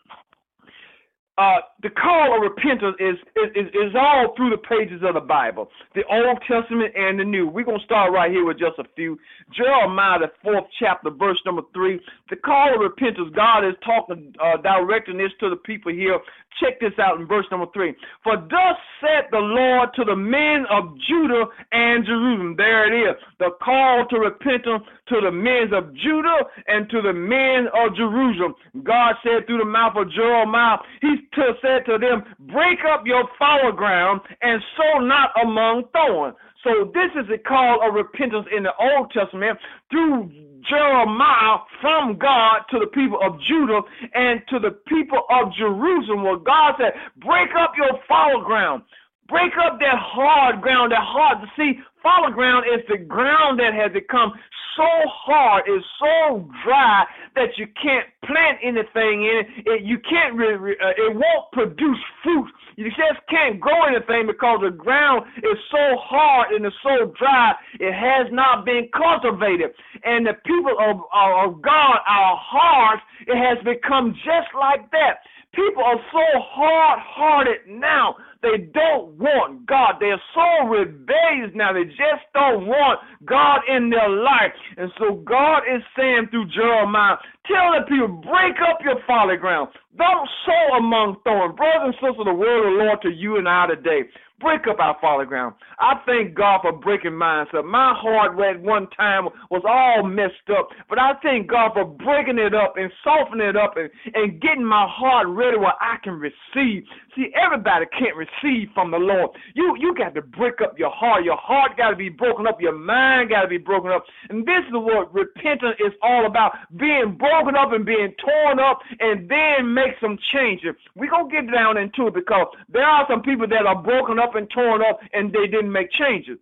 uh, 1.36 1.58
the 1.82 1.90
call 1.90 2.36
of 2.36 2.42
repentance 2.42 2.94
is, 3.00 3.16
is, 3.56 3.66
is 3.74 3.92
all 3.98 4.34
through 4.36 4.50
the 4.50 4.62
pages 4.62 5.02
of 5.02 5.14
the 5.14 5.20
Bible, 5.20 5.68
the 5.94 6.04
Old 6.08 6.38
Testament 6.46 6.94
and 6.94 7.18
the 7.18 7.24
New. 7.24 7.48
We're 7.48 7.64
going 7.64 7.80
to 7.80 7.84
start 7.84 8.12
right 8.12 8.30
here 8.30 8.46
with 8.46 8.58
just 8.58 8.78
a 8.78 8.84
few. 8.94 9.18
Jeremiah, 9.50 10.20
the 10.20 10.32
fourth 10.42 10.64
chapter, 10.78 11.10
verse 11.10 11.38
number 11.44 11.62
three. 11.74 11.98
The 12.30 12.36
call 12.36 12.74
of 12.74 12.80
repentance, 12.80 13.34
God 13.34 13.66
is 13.66 13.74
talking, 13.84 14.32
uh, 14.38 14.62
directing 14.62 15.18
this 15.18 15.32
to 15.40 15.50
the 15.50 15.56
people 15.56 15.92
here. 15.92 16.20
Check 16.62 16.78
this 16.78 16.94
out 17.02 17.18
in 17.18 17.26
verse 17.26 17.46
number 17.50 17.66
three. 17.74 17.94
For 18.22 18.36
thus 18.36 18.78
said 19.00 19.26
the 19.32 19.42
Lord 19.42 19.90
to 19.96 20.04
the 20.04 20.14
men 20.14 20.66
of 20.70 20.94
Judah 21.08 21.46
and 21.72 22.06
Jerusalem. 22.06 22.54
There 22.56 22.86
it 22.86 23.10
is. 23.10 23.16
The 23.40 23.50
call 23.60 24.06
to 24.10 24.18
repentance 24.20 24.84
to 25.08 25.20
the 25.20 25.32
men 25.32 25.74
of 25.74 25.92
Judah 25.96 26.46
and 26.68 26.88
to 26.90 27.02
the 27.02 27.12
men 27.12 27.66
of 27.74 27.96
Jerusalem. 27.96 28.54
God 28.84 29.14
said 29.24 29.46
through 29.46 29.58
the 29.58 29.64
mouth 29.64 29.96
of 29.96 30.12
Jeremiah, 30.12 30.78
He 31.02 31.23
to, 31.32 31.52
said 31.62 31.84
to 31.86 31.98
them, 31.98 32.24
Break 32.52 32.78
up 32.90 33.06
your 33.06 33.24
fallow 33.38 33.72
ground 33.72 34.20
and 34.42 34.62
sow 34.76 35.00
not 35.00 35.30
among 35.42 35.84
thorns. 35.92 36.36
So 36.62 36.90
this 36.94 37.12
is 37.22 37.28
a 37.28 37.38
call 37.38 37.86
of 37.86 37.94
repentance 37.94 38.46
in 38.56 38.62
the 38.62 38.72
Old 38.80 39.10
Testament 39.12 39.58
through 39.90 40.32
Jeremiah 40.68 41.58
from 41.80 42.16
God 42.16 42.64
to 42.70 42.78
the 42.80 42.86
people 42.86 43.20
of 43.20 43.36
Judah 43.46 43.80
and 44.14 44.40
to 44.48 44.58
the 44.58 44.70
people 44.88 45.22
of 45.28 45.52
Jerusalem, 45.58 46.24
where 46.24 46.38
God 46.38 46.74
said, 46.78 46.92
Break 47.20 47.50
up 47.58 47.72
your 47.76 48.00
fallow 48.08 48.42
ground. 48.42 48.82
Break 49.28 49.52
up 49.60 49.78
that 49.80 49.96
hard 49.96 50.62
ground, 50.62 50.92
that 50.92 51.04
hard 51.04 51.38
to 51.40 51.48
see. 51.56 51.80
Fallow 52.04 52.30
ground 52.30 52.66
is 52.68 52.84
the 52.86 52.98
ground 52.98 53.58
that 53.58 53.72
has 53.72 53.90
become 53.90 54.34
so 54.76 54.90
hard, 55.08 55.64
it's 55.66 55.86
so 55.98 56.48
dry 56.62 57.06
that 57.34 57.56
you 57.56 57.66
can't 57.80 58.06
plant 58.26 58.58
anything 58.62 59.24
in 59.24 59.40
it. 59.40 59.46
it 59.66 59.82
you 59.82 59.98
can't 59.98 60.34
really, 60.34 60.74
uh, 60.84 60.92
it 60.96 61.14
won't 61.14 61.50
produce 61.52 61.98
fruit. 62.22 62.50
You 62.76 62.90
just 62.90 63.24
can't 63.30 63.58
grow 63.58 63.84
anything 63.84 64.26
because 64.26 64.60
the 64.62 64.70
ground 64.70 65.24
is 65.38 65.58
so 65.70 65.96
hard 65.96 66.52
and 66.52 66.66
it's 66.66 66.76
so 66.82 67.14
dry. 67.18 67.54
It 67.80 67.94
has 67.94 68.26
not 68.32 68.64
been 68.64 68.88
cultivated. 68.92 69.70
And 70.02 70.26
the 70.26 70.34
people 70.44 70.76
of, 70.78 71.00
of 71.14 71.62
God, 71.62 71.98
our 72.06 72.36
hearts, 72.36 73.02
it 73.26 73.36
has 73.36 73.62
become 73.64 74.12
just 74.24 74.52
like 74.58 74.90
that. 74.90 75.24
People 75.54 75.84
are 75.84 76.00
so 76.10 76.40
hard 76.40 76.98
hearted 76.98 77.60
now. 77.68 78.16
They 78.44 78.68
don't 78.76 79.16
want 79.16 79.64
God. 79.64 79.96
They're 80.00 80.20
so 80.36 80.68
rebellious 80.68 81.56
now. 81.56 81.72
They 81.72 81.88
just 81.88 82.28
don't 82.36 82.68
want 82.68 83.00
God 83.24 83.64
in 83.64 83.88
their 83.88 84.08
life. 84.08 84.52
And 84.76 84.92
so 85.00 85.24
God 85.24 85.64
is 85.64 85.80
saying 85.96 86.28
through 86.30 86.52
Jeremiah, 86.52 87.16
tell 87.48 87.72
the 87.72 87.88
people, 87.88 88.20
break 88.20 88.60
up 88.60 88.84
your 88.84 89.00
fallow 89.06 89.36
ground. 89.36 89.70
Don't 89.96 90.28
sow 90.44 90.76
among 90.76 91.16
thorns. 91.24 91.56
Brothers 91.56 91.88
and 91.88 91.94
sisters, 92.04 92.28
the 92.28 92.34
word 92.34 92.68
of 92.68 92.76
the 92.76 92.84
Lord 92.84 93.00
to 93.02 93.10
you 93.10 93.38
and 93.38 93.48
I 93.48 93.66
today 93.66 94.04
break 94.40 94.66
up 94.68 94.78
our 94.78 94.96
fallow 95.00 95.24
ground. 95.24 95.54
I 95.78 95.94
thank 96.06 96.34
God 96.34 96.60
for 96.62 96.72
breaking 96.72 97.16
mine. 97.16 97.46
So 97.50 97.62
my 97.62 97.94
heart 97.96 98.38
at 98.38 98.60
one 98.60 98.88
time 98.90 99.24
was 99.50 99.62
all 99.66 100.06
messed 100.06 100.50
up, 100.50 100.68
but 100.88 100.98
I 100.98 101.12
thank 101.22 101.48
God 101.48 101.72
for 101.72 101.84
breaking 101.84 102.38
it 102.38 102.54
up 102.54 102.74
and 102.76 102.90
softening 103.02 103.48
it 103.48 103.56
up 103.56 103.76
and, 103.76 103.88
and 104.14 104.40
getting 104.40 104.64
my 104.64 104.86
heart 104.88 105.28
ready 105.28 105.56
where 105.56 105.74
I 105.80 105.96
can 106.02 106.20
receive. 106.20 106.84
See, 107.16 107.32
everybody 107.34 107.86
can't 107.98 108.16
receive 108.16 108.33
from 108.74 108.90
the 108.90 108.98
Lord. 108.98 109.30
You 109.54 109.76
you 109.78 109.94
got 109.94 110.14
to 110.14 110.22
break 110.22 110.60
up 110.60 110.78
your 110.78 110.90
heart. 110.90 111.24
Your 111.24 111.36
heart 111.36 111.76
got 111.76 111.90
to 111.90 111.96
be 111.96 112.08
broken 112.08 112.46
up. 112.46 112.60
Your 112.60 112.76
mind 112.76 113.30
got 113.30 113.42
to 113.42 113.48
be 113.48 113.58
broken 113.58 113.90
up. 113.90 114.04
And 114.28 114.44
this 114.44 114.64
is 114.66 114.72
what 114.72 115.12
repentance 115.14 115.76
is 115.78 115.92
all 116.02 116.26
about: 116.26 116.52
being 116.76 117.16
broken 117.18 117.56
up 117.56 117.72
and 117.72 117.84
being 117.84 118.14
torn 118.24 118.58
up, 118.60 118.80
and 119.00 119.28
then 119.28 119.72
make 119.72 119.94
some 120.00 120.18
changes. 120.32 120.74
We're 120.94 121.10
gonna 121.10 121.30
get 121.30 121.52
down 121.52 121.76
into 121.76 122.08
it 122.08 122.14
because 122.14 122.48
there 122.68 122.84
are 122.84 123.06
some 123.08 123.22
people 123.22 123.48
that 123.48 123.66
are 123.66 123.82
broken 123.82 124.18
up 124.18 124.34
and 124.34 124.48
torn 124.50 124.82
up, 124.82 124.98
and 125.12 125.32
they 125.32 125.46
didn't 125.46 125.72
make 125.72 125.90
changes. 125.92 126.38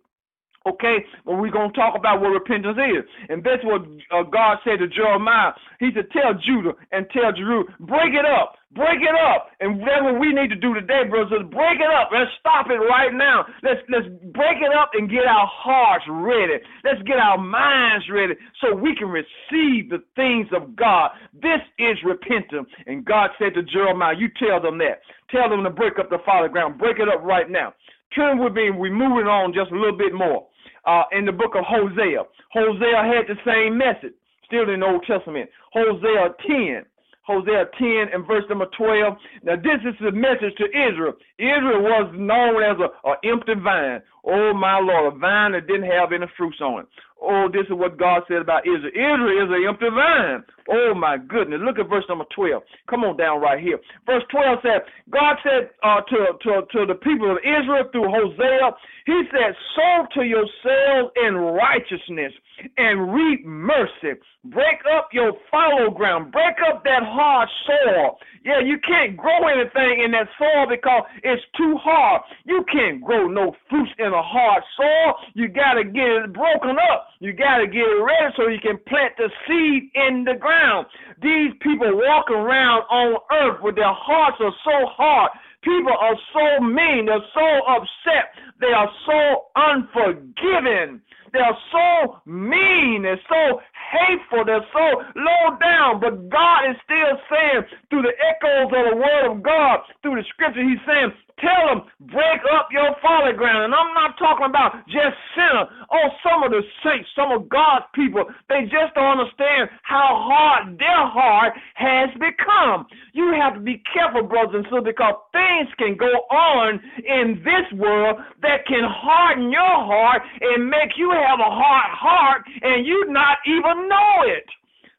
Okay, 0.63 1.03
well, 1.25 1.35
we're 1.35 1.51
going 1.51 1.67
to 1.67 1.75
talk 1.75 1.91
about 1.91 2.21
what 2.21 2.31
repentance 2.31 2.79
is. 2.79 3.03
And 3.27 3.43
that's 3.43 3.59
what 3.67 3.83
uh, 4.15 4.23
God 4.23 4.63
said 4.63 4.79
to 4.79 4.87
Jeremiah. 4.87 5.51
He 5.83 5.91
said, 5.91 6.07
Tell 6.15 6.31
Judah 6.39 6.71
and 6.95 7.03
tell 7.11 7.35
Jerusalem, 7.35 7.75
break 7.83 8.15
it 8.15 8.23
up, 8.23 8.55
break 8.71 9.03
it 9.03 9.11
up. 9.11 9.51
And 9.59 9.83
that's 9.83 9.99
what 10.07 10.23
we 10.23 10.31
need 10.31 10.47
to 10.55 10.55
do 10.55 10.71
today, 10.71 11.03
brothers. 11.03 11.43
Break 11.51 11.83
it 11.83 11.91
up. 11.91 12.15
Let's 12.15 12.31
stop 12.39 12.71
it 12.71 12.79
right 12.79 13.11
now. 13.11 13.43
Let's, 13.59 13.83
let's 13.91 14.07
break 14.31 14.63
it 14.63 14.71
up 14.71 14.95
and 14.95 15.11
get 15.11 15.27
our 15.27 15.51
hearts 15.51 16.07
ready. 16.07 16.63
Let's 16.87 17.03
get 17.03 17.19
our 17.19 17.35
minds 17.37 18.07
ready 18.07 18.39
so 18.63 18.71
we 18.71 18.95
can 18.95 19.11
receive 19.11 19.91
the 19.91 19.99
things 20.15 20.47
of 20.55 20.79
God. 20.79 21.11
This 21.35 21.59
is 21.75 21.99
repentance. 22.07 22.71
And 22.87 23.03
God 23.03 23.35
said 23.35 23.51
to 23.59 23.67
Jeremiah, 23.67 24.15
You 24.15 24.31
tell 24.39 24.63
them 24.63 24.79
that. 24.79 25.03
Tell 25.27 25.51
them 25.51 25.67
to 25.67 25.69
break 25.75 25.99
up 25.99 26.07
the 26.07 26.23
father 26.23 26.47
ground. 26.47 26.79
Break 26.79 27.03
it 27.03 27.11
up 27.11 27.19
right 27.19 27.51
now. 27.51 27.75
Turn 28.15 28.39
with 28.39 28.53
me, 28.53 28.69
we're 28.69 28.93
moving 28.93 29.25
on 29.25 29.51
just 29.51 29.71
a 29.71 29.75
little 29.75 29.97
bit 29.97 30.13
more 30.13 30.47
uh, 30.85 31.03
in 31.11 31.25
the 31.25 31.31
book 31.31 31.55
of 31.55 31.63
Hosea. 31.65 32.23
Hosea 32.51 33.03
had 33.03 33.27
the 33.27 33.39
same 33.45 33.77
message, 33.77 34.13
still 34.45 34.69
in 34.69 34.81
the 34.81 34.85
Old 34.85 35.05
Testament. 35.05 35.49
Hosea 35.71 36.35
10. 36.47 36.85
Hosea 37.23 37.65
10 37.79 38.13
and 38.13 38.27
verse 38.27 38.43
number 38.49 38.67
12. 38.77 39.13
Now, 39.43 39.55
this 39.55 39.79
is 39.87 39.95
the 40.01 40.11
message 40.11 40.55
to 40.57 40.65
Israel. 40.67 41.13
Israel 41.39 41.81
was 41.81 42.11
known 42.15 42.63
as 42.63 42.77
a, 42.83 42.91
a 43.07 43.13
empty 43.23 43.55
vine. 43.55 44.01
Oh, 44.25 44.53
my 44.53 44.79
Lord, 44.79 45.13
a 45.13 45.17
vine 45.17 45.53
that 45.53 45.67
didn't 45.67 45.89
have 45.89 46.11
any 46.11 46.27
fruits 46.37 46.59
on 46.61 46.81
it. 46.81 46.87
Oh, 47.23 47.47
this 47.47 47.63
is 47.71 47.79
what 47.79 47.97
God 47.97 48.23
said 48.27 48.43
about 48.43 48.67
Israel. 48.67 48.91
Israel 48.91 49.39
is 49.39 49.49
an 49.55 49.63
empty 49.63 49.87
vine. 49.87 50.43
Oh 50.67 50.93
my 50.93 51.15
goodness. 51.17 51.63
Look 51.63 51.79
at 51.79 51.87
verse 51.87 52.03
number 52.09 52.25
12. 52.35 52.61
Come 52.89 53.03
on 53.03 53.15
down 53.15 53.39
right 53.39 53.59
here. 53.59 53.79
Verse 54.05 54.23
12 54.29 54.59
said, 54.61 54.81
God 55.09 55.35
said 55.43 55.71
uh, 55.83 56.01
to, 56.03 56.19
to, 56.43 56.51
to 56.67 56.79
the 56.85 56.99
people 56.99 57.31
of 57.31 57.39
Israel 57.39 57.87
through 57.91 58.11
Hosea, 58.11 58.75
He 59.07 59.23
said, 59.31 59.55
Sow 59.75 60.07
to 60.19 60.21
yourselves 60.27 61.15
in 61.23 61.35
righteousness 61.35 62.33
and 62.77 63.13
reap 63.13 63.45
mercy. 63.45 64.19
Break 64.45 64.79
up 64.95 65.09
your 65.11 65.33
fallow 65.49 65.89
ground. 65.89 66.31
Break 66.31 66.55
up 66.67 66.83
that 66.83 67.03
hard 67.03 67.49
soil. 67.65 68.19
Yeah, 68.43 68.59
you 68.59 68.77
can't 68.85 69.15
grow 69.15 69.47
anything 69.47 70.03
in 70.03 70.11
that 70.11 70.27
soil 70.37 70.67
because 70.69 71.03
it's 71.23 71.43
too 71.55 71.77
hard. 71.81 72.21
You 72.43 72.65
can't 72.71 73.01
grow 73.01 73.27
no 73.27 73.55
fruits 73.69 73.91
in 73.99 74.07
a 74.07 74.21
hard 74.21 74.63
soil. 74.75 75.15
You 75.33 75.47
got 75.47 75.73
to 75.75 75.83
get 75.85 76.27
it 76.27 76.33
broken 76.33 76.75
up. 76.91 77.07
You 77.19 77.31
got 77.31 77.57
to 77.57 77.67
get 77.67 77.87
it 77.87 78.03
ready 78.03 78.33
so 78.35 78.47
you 78.47 78.59
can 78.59 78.77
plant 78.87 79.13
the 79.17 79.29
seed 79.47 79.91
in 79.95 80.25
the 80.25 80.35
ground. 80.35 80.87
These 81.21 81.53
people 81.61 81.95
walk 81.95 82.29
around 82.29 82.83
on 82.91 83.15
earth 83.31 83.61
with 83.61 83.75
their 83.75 83.93
hearts 83.93 84.37
are 84.41 84.53
so 84.65 84.87
hard. 84.91 85.31
People 85.63 85.93
are 85.97 86.15
so 86.33 86.63
mean. 86.63 87.05
They're 87.05 87.23
so 87.33 87.47
upset. 87.65 88.35
They 88.59 88.73
are 88.75 88.89
so 89.05 89.45
unforgiving. 89.55 91.01
They're 91.33 91.57
so 91.73 92.21
mean. 92.25 93.03
They're 93.03 93.19
so 93.27 93.59
hateful. 93.91 94.45
They're 94.45 94.65
so 94.71 94.85
low 95.17 95.57
down. 95.59 95.99
But 95.99 96.29
God 96.29 96.69
is 96.69 96.77
still 96.85 97.17
saying 97.29 97.63
through 97.89 98.03
the 98.03 98.15
echoes 98.21 98.69
of 98.71 98.83
the 98.93 98.95
word 98.95 99.25
of 99.33 99.43
God, 99.43 99.81
through 100.01 100.15
the 100.15 100.25
scripture, 100.29 100.63
He's 100.63 100.79
saying, 100.85 101.11
Tell 101.39 101.65
them, 101.67 101.79
break 102.13 102.41
up 102.53 102.69
your 102.71 102.95
fallow 103.01 103.33
ground. 103.33 103.65
And 103.65 103.73
I'm 103.73 103.93
not 103.93 104.17
talking 104.17 104.45
about 104.45 104.85
just 104.85 105.17
sinners. 105.33 105.67
Oh, 105.89 106.07
some 106.21 106.43
of 106.43 106.51
the 106.51 106.61
saints, 106.85 107.09
some 107.15 107.31
of 107.31 107.49
God's 107.49 107.85
people, 107.93 108.25
they 108.49 108.69
just 108.69 108.93
don't 108.93 109.19
understand 109.19 109.69
how 109.81 110.23
hard 110.29 110.77
their 110.77 111.05
heart 111.09 111.53
has 111.75 112.09
become. 112.21 112.85
You 113.13 113.33
have 113.33 113.55
to 113.55 113.59
be 113.59 113.81
careful, 113.91 114.23
brothers 114.23 114.61
and 114.61 114.65
sisters, 114.65 114.93
because 114.93 115.15
things 115.33 115.69
can 115.77 115.97
go 115.97 116.13
on 116.29 116.79
in 117.01 117.41
this 117.41 117.65
world 117.77 118.21
that 118.41 118.65
can 118.67 118.85
harden 118.85 119.51
your 119.51 119.77
heart 119.89 120.21
and 120.41 120.69
make 120.69 120.97
you 120.97 121.11
have 121.11 121.39
a 121.39 121.49
hard 121.49 121.91
heart 121.91 122.41
and 122.61 122.85
you 122.85 123.05
not 123.09 123.37
even 123.45 123.89
know 123.89 124.13
it. 124.29 124.45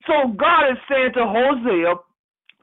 So 0.07 0.35
God 0.37 0.71
is 0.71 0.79
saying 0.89 1.13
to 1.15 1.25
Hosea, 1.25 1.95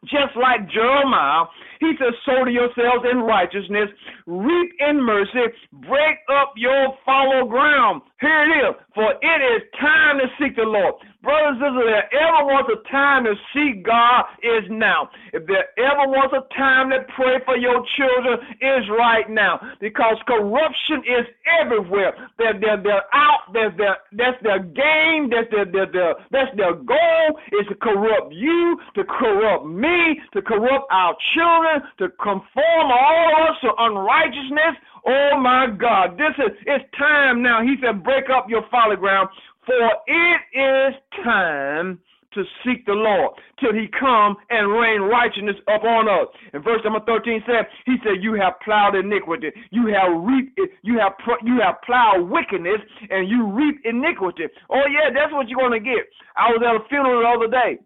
just 0.05 0.35
like 0.35 0.69
Jeremiah, 0.69 1.45
he 1.79 1.93
says, 1.99 2.13
sow 2.25 2.43
to 2.45 2.51
yourselves 2.51 3.05
in 3.11 3.19
righteousness, 3.19 3.89
reap 4.25 4.71
in 4.79 5.01
mercy, 5.01 5.45
break 5.87 6.17
up 6.33 6.53
your 6.55 6.97
fallow 7.05 7.45
ground. 7.45 8.01
Here 8.19 8.43
it 8.43 8.69
is, 8.69 8.75
for 8.95 9.13
it 9.13 9.41
is 9.41 9.61
time 9.79 10.17
to 10.17 10.25
seek 10.39 10.55
the 10.55 10.63
Lord. 10.63 10.95
Brothers 11.21 11.61
and 11.61 11.77
sisters, 11.77 11.85
if 11.85 11.85
there 11.85 12.09
ever 12.17 12.41
was 12.49 12.65
a 12.73 12.79
time 12.89 13.23
to 13.25 13.33
seek 13.53 13.85
God, 13.85 14.25
is 14.41 14.65
now. 14.69 15.09
If 15.33 15.45
there 15.45 15.69
ever 15.77 16.09
was 16.09 16.33
a 16.33 16.41
time 16.57 16.89
to 16.89 17.05
pray 17.15 17.37
for 17.45 17.57
your 17.57 17.85
children, 17.97 18.39
is 18.57 18.89
right 18.89 19.29
now. 19.29 19.61
Because 19.79 20.17
corruption 20.25 21.05
is 21.05 21.25
everywhere. 21.61 22.13
They're, 22.37 22.57
they're, 22.59 22.81
they're 22.81 23.05
out, 23.13 23.53
there's 23.53 23.75
their, 23.77 23.97
that's 24.13 24.41
their 24.41 24.59
game, 24.65 25.29
that's 25.29 25.49
their, 25.51 25.65
their, 25.65 25.91
their, 25.91 26.13
that's 26.31 26.49
their 26.57 26.73
goal, 26.73 27.25
is 27.53 27.67
to 27.69 27.75
corrupt 27.75 28.33
you, 28.33 28.79
to 28.95 29.03
corrupt 29.05 29.65
me, 29.65 30.19
to 30.33 30.41
corrupt 30.41 30.85
our 30.91 31.15
children, 31.35 31.85
to 31.99 32.09
conform 32.17 32.87
all 32.89 33.29
of 33.37 33.49
us 33.49 33.57
to 33.61 33.69
unrighteousness. 33.77 34.75
Oh 35.05 35.37
my 35.41 35.65
God, 35.67 36.17
this 36.17 36.33
is 36.37 36.53
it's 36.67 36.85
time 36.97 37.41
now. 37.41 37.63
He 37.63 37.75
said, 37.81 38.03
break 38.03 38.25
up 38.29 38.45
your 38.47 38.61
fallow 38.69 38.95
ground, 38.95 39.29
for 39.65 39.91
it 40.07 40.41
is 40.53 40.95
time 41.23 41.99
to 42.33 42.43
seek 42.63 42.85
the 42.85 42.93
Lord 42.93 43.31
till 43.59 43.73
he 43.73 43.87
come 43.99 44.37
and 44.49 44.71
rain 44.71 45.01
righteousness 45.01 45.57
upon 45.67 46.07
us. 46.07 46.27
And 46.53 46.63
verse 46.63 46.79
number 46.83 47.01
13 47.05 47.43
said, 47.45 47.67
he 47.85 47.97
said, 48.03 48.23
you 48.23 48.33
have 48.35 48.53
plowed 48.63 48.95
iniquity. 48.95 49.51
You 49.71 49.91
have 49.91 50.23
reaped, 50.23 50.57
you 50.81 50.97
have, 50.99 51.13
you 51.43 51.59
have 51.61 51.75
plowed 51.85 52.29
wickedness 52.29 52.79
and 53.09 53.27
you 53.27 53.51
reap 53.51 53.83
iniquity. 53.83 54.47
Oh 54.69 54.87
yeah, 54.87 55.11
that's 55.13 55.33
what 55.33 55.49
you're 55.49 55.59
going 55.59 55.75
to 55.75 55.83
get. 55.83 56.07
I 56.37 56.49
was 56.49 56.63
at 56.63 56.79
a 56.79 56.87
funeral 56.87 57.21
the 57.21 57.27
other 57.27 57.51
day 57.51 57.83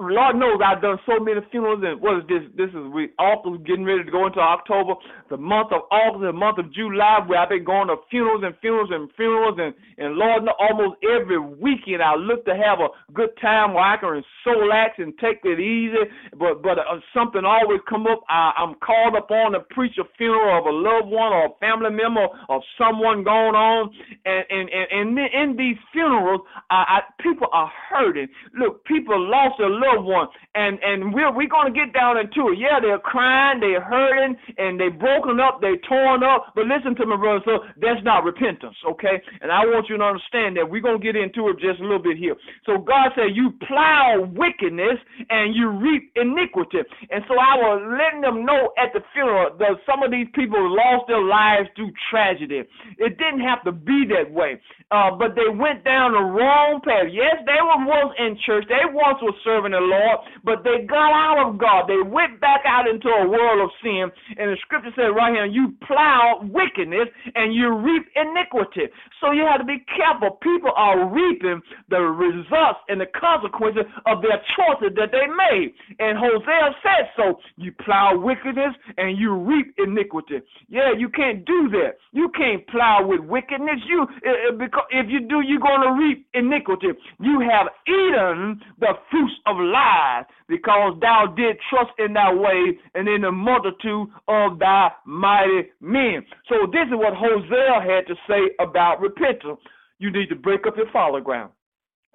Lord 0.00 0.36
knows 0.36 0.58
I've 0.64 0.82
done 0.82 0.98
so 1.06 1.22
many 1.22 1.40
funerals, 1.50 1.82
and 1.84 2.00
what 2.00 2.18
is 2.18 2.24
this? 2.26 2.42
This 2.56 2.70
is 2.70 2.90
we 2.92 3.10
August 3.18 3.64
getting 3.64 3.84
ready 3.84 4.04
to 4.04 4.10
go 4.10 4.26
into 4.26 4.40
October, 4.40 4.94
the 5.30 5.36
month 5.36 5.70
of 5.70 5.82
August, 5.90 6.22
the 6.22 6.32
month 6.32 6.58
of 6.58 6.72
July, 6.72 7.20
where 7.26 7.38
I've 7.38 7.48
been 7.48 7.64
going 7.64 7.88
to 7.88 7.96
funerals 8.10 8.42
and 8.44 8.54
funerals 8.60 8.90
and 8.92 9.08
funerals, 9.16 9.58
and 9.60 9.74
and 9.98 10.16
Lord, 10.16 10.44
knows, 10.44 10.58
almost 10.58 10.98
every 11.04 11.38
weekend 11.38 12.02
I 12.02 12.16
look 12.16 12.44
to 12.46 12.56
have 12.56 12.80
a 12.80 12.88
good 13.12 13.30
time 13.40 13.74
where 13.74 13.84
I 13.84 13.96
can 13.96 14.22
relax 14.46 14.98
and 14.98 15.14
take 15.18 15.38
it 15.44 15.60
easy. 15.60 16.10
But 16.38 16.62
but 16.62 16.78
uh, 16.78 16.98
something 17.14 17.44
always 17.44 17.80
come 17.88 18.06
up. 18.06 18.22
I, 18.28 18.52
I'm 18.58 18.74
called 18.82 19.14
upon 19.16 19.52
to 19.52 19.60
preach 19.70 19.94
a 19.98 20.04
funeral 20.18 20.58
of 20.58 20.66
a 20.66 20.74
loved 20.74 21.08
one 21.08 21.32
or 21.32 21.46
a 21.46 21.54
family 21.60 21.90
member 21.90 22.26
of 22.48 22.62
someone 22.78 23.22
going 23.22 23.54
on, 23.54 23.94
and 24.26 24.44
and 24.50 24.68
and, 24.70 25.18
and 25.18 25.34
in 25.34 25.56
these 25.56 25.78
funerals, 25.92 26.40
I, 26.70 26.98
I, 26.98 27.22
people 27.22 27.46
are 27.52 27.70
hurting. 27.88 28.28
Look, 28.58 28.84
people 28.84 29.14
lost 29.18 29.54
their 29.58 29.70
loved 29.84 30.06
one, 30.08 30.28
and 30.54 30.78
and 30.80 31.12
we're 31.12 31.32
we're 31.32 31.48
gonna 31.48 31.74
get 31.74 31.92
down 31.92 32.16
into 32.16 32.52
it. 32.52 32.58
Yeah, 32.58 32.80
they're 32.80 32.98
crying, 32.98 33.60
they're 33.60 33.84
hurting, 33.84 34.36
and 34.56 34.80
they're 34.80 34.94
broken 34.94 35.40
up, 35.40 35.60
they're 35.60 35.80
torn 35.88 36.24
up. 36.24 36.52
But 36.54 36.66
listen 36.66 36.96
to 36.96 37.06
me, 37.06 37.16
brother. 37.16 37.44
So 37.44 37.64
that's 37.80 38.02
not 38.04 38.24
repentance, 38.24 38.76
okay? 38.88 39.20
And 39.40 39.52
I 39.52 39.60
want 39.68 39.88
you 39.88 39.98
to 39.98 40.04
understand 40.04 40.56
that 40.56 40.64
we're 40.68 40.80
gonna 40.80 40.98
get 40.98 41.16
into 41.16 41.48
it 41.48 41.60
just 41.60 41.80
a 41.80 41.84
little 41.84 42.02
bit 42.02 42.16
here. 42.16 42.36
So 42.64 42.78
God 42.78 43.12
said, 43.14 43.36
you 43.36 43.52
plow 43.68 44.24
wickedness 44.32 44.98
and 45.28 45.54
you 45.54 45.68
reap 45.70 46.12
iniquity. 46.16 46.80
And 47.10 47.24
so 47.28 47.34
I 47.34 47.54
was 47.60 47.82
letting 47.84 48.22
them 48.22 48.44
know 48.44 48.72
at 48.78 48.92
the 48.92 49.00
funeral 49.12 49.56
that 49.58 49.76
some 49.84 50.02
of 50.02 50.10
these 50.10 50.28
people 50.34 50.60
lost 50.60 51.06
their 51.08 51.22
lives 51.22 51.68
through 51.76 51.92
tragedy. 52.10 52.64
It 52.98 53.18
didn't 53.18 53.44
have 53.44 53.62
to 53.64 53.72
be 53.72 54.06
that 54.14 54.30
way, 54.30 54.60
uh, 54.90 55.12
but 55.18 55.34
they 55.34 55.50
went 55.50 55.84
down 55.84 56.12
the 56.12 56.24
wrong 56.24 56.80
path. 56.84 57.10
Yes, 57.10 57.42
they 57.44 57.60
were 57.60 57.84
once 57.84 58.14
in 58.18 58.38
church. 58.46 58.64
They 58.68 58.86
once 58.88 59.18
were 59.22 59.36
serving 59.44 59.73
the 59.74 59.82
Lord, 59.82 60.18
but 60.46 60.62
they 60.62 60.86
got 60.86 61.10
out 61.10 61.42
of 61.42 61.58
God. 61.58 61.90
They 61.90 62.00
went 62.00 62.40
back 62.40 62.62
out 62.66 62.86
into 62.86 63.10
a 63.10 63.26
world 63.26 63.58
of 63.66 63.70
sin. 63.82 64.06
And 64.38 64.54
the 64.54 64.58
scripture 64.62 64.94
says 64.94 65.10
right 65.10 65.34
here, 65.34 65.46
you 65.46 65.74
plow 65.86 66.46
wickedness 66.46 67.10
and 67.34 67.54
you 67.54 67.74
reap 67.74 68.06
iniquity. 68.14 68.86
So 69.20 69.32
you 69.32 69.42
have 69.42 69.58
to 69.60 69.66
be 69.66 69.82
careful. 69.90 70.38
People 70.38 70.70
are 70.76 71.10
reaping 71.10 71.60
the 71.90 72.00
results 72.00 72.86
and 72.88 73.00
the 73.00 73.10
consequences 73.18 73.84
of 74.06 74.22
their 74.22 74.38
choices 74.54 74.94
that 74.94 75.10
they 75.10 75.26
made. 75.26 75.74
And 75.98 76.18
Hosea 76.18 76.70
said 76.82 77.10
so. 77.16 77.40
You 77.56 77.72
plow 77.84 78.16
wickedness 78.16 78.74
and 78.96 79.18
you 79.18 79.34
reap 79.34 79.74
iniquity. 79.78 80.40
Yeah, 80.68 80.92
you 80.96 81.08
can't 81.08 81.44
do 81.44 81.68
that. 81.72 81.98
You 82.12 82.30
can't 82.36 82.66
plow 82.68 83.04
with 83.06 83.20
wickedness. 83.20 83.80
You 83.88 84.06
eh, 84.24 84.28
eh, 84.28 84.56
because 84.58 84.86
if 84.90 85.06
you 85.08 85.26
do, 85.26 85.40
you're 85.40 85.60
going 85.60 85.82
to 85.82 85.92
reap 85.92 86.26
iniquity. 86.34 86.88
You 87.20 87.40
have 87.40 87.68
eaten 87.86 88.60
the 88.78 88.92
fruits 89.10 89.34
of 89.46 89.56
lies, 89.64 90.24
because 90.48 90.98
thou 91.00 91.32
did 91.36 91.56
trust 91.70 91.90
in 91.98 92.12
thy 92.12 92.32
way 92.32 92.78
and 92.94 93.08
in 93.08 93.22
the 93.22 93.32
multitude 93.32 94.08
of 94.28 94.58
thy 94.58 94.90
mighty 95.06 95.70
men. 95.80 96.24
So 96.48 96.66
this 96.70 96.86
is 96.88 96.94
what 96.94 97.14
Hosea 97.14 97.80
had 97.80 98.06
to 98.06 98.14
say 98.28 98.54
about 98.60 99.00
repentance. 99.00 99.60
You 99.98 100.10
need 100.10 100.28
to 100.28 100.36
break 100.36 100.66
up 100.66 100.76
your 100.76 100.90
fallow 100.92 101.20
ground. 101.20 101.52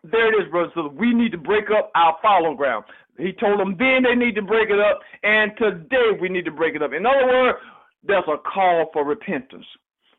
There 0.04 0.34
it 0.34 0.46
is, 0.46 0.52
brothers. 0.52 0.74
We 0.94 1.14
need 1.14 1.32
to 1.34 1.38
break 1.38 1.66
up 1.72 1.92
our 1.96 2.18
fallow 2.22 2.56
ground. 2.56 2.86
He 3.18 3.34
told 3.34 3.60
them 3.60 3.76
then 3.78 4.04
they 4.04 4.16
need 4.16 4.36
to 4.36 4.42
break 4.42 4.70
it 4.70 4.80
up, 4.80 5.02
and 5.24 5.52
today 5.58 6.16
we 6.22 6.30
need 6.30 6.46
to 6.46 6.52
break 6.52 6.76
it 6.76 6.82
up. 6.82 6.94
In 6.94 7.06
other 7.06 7.28
words, 7.28 7.58
there's 8.04 8.24
a 8.28 8.38
call 8.38 8.90
for 8.94 9.04
repentance. 9.04 9.66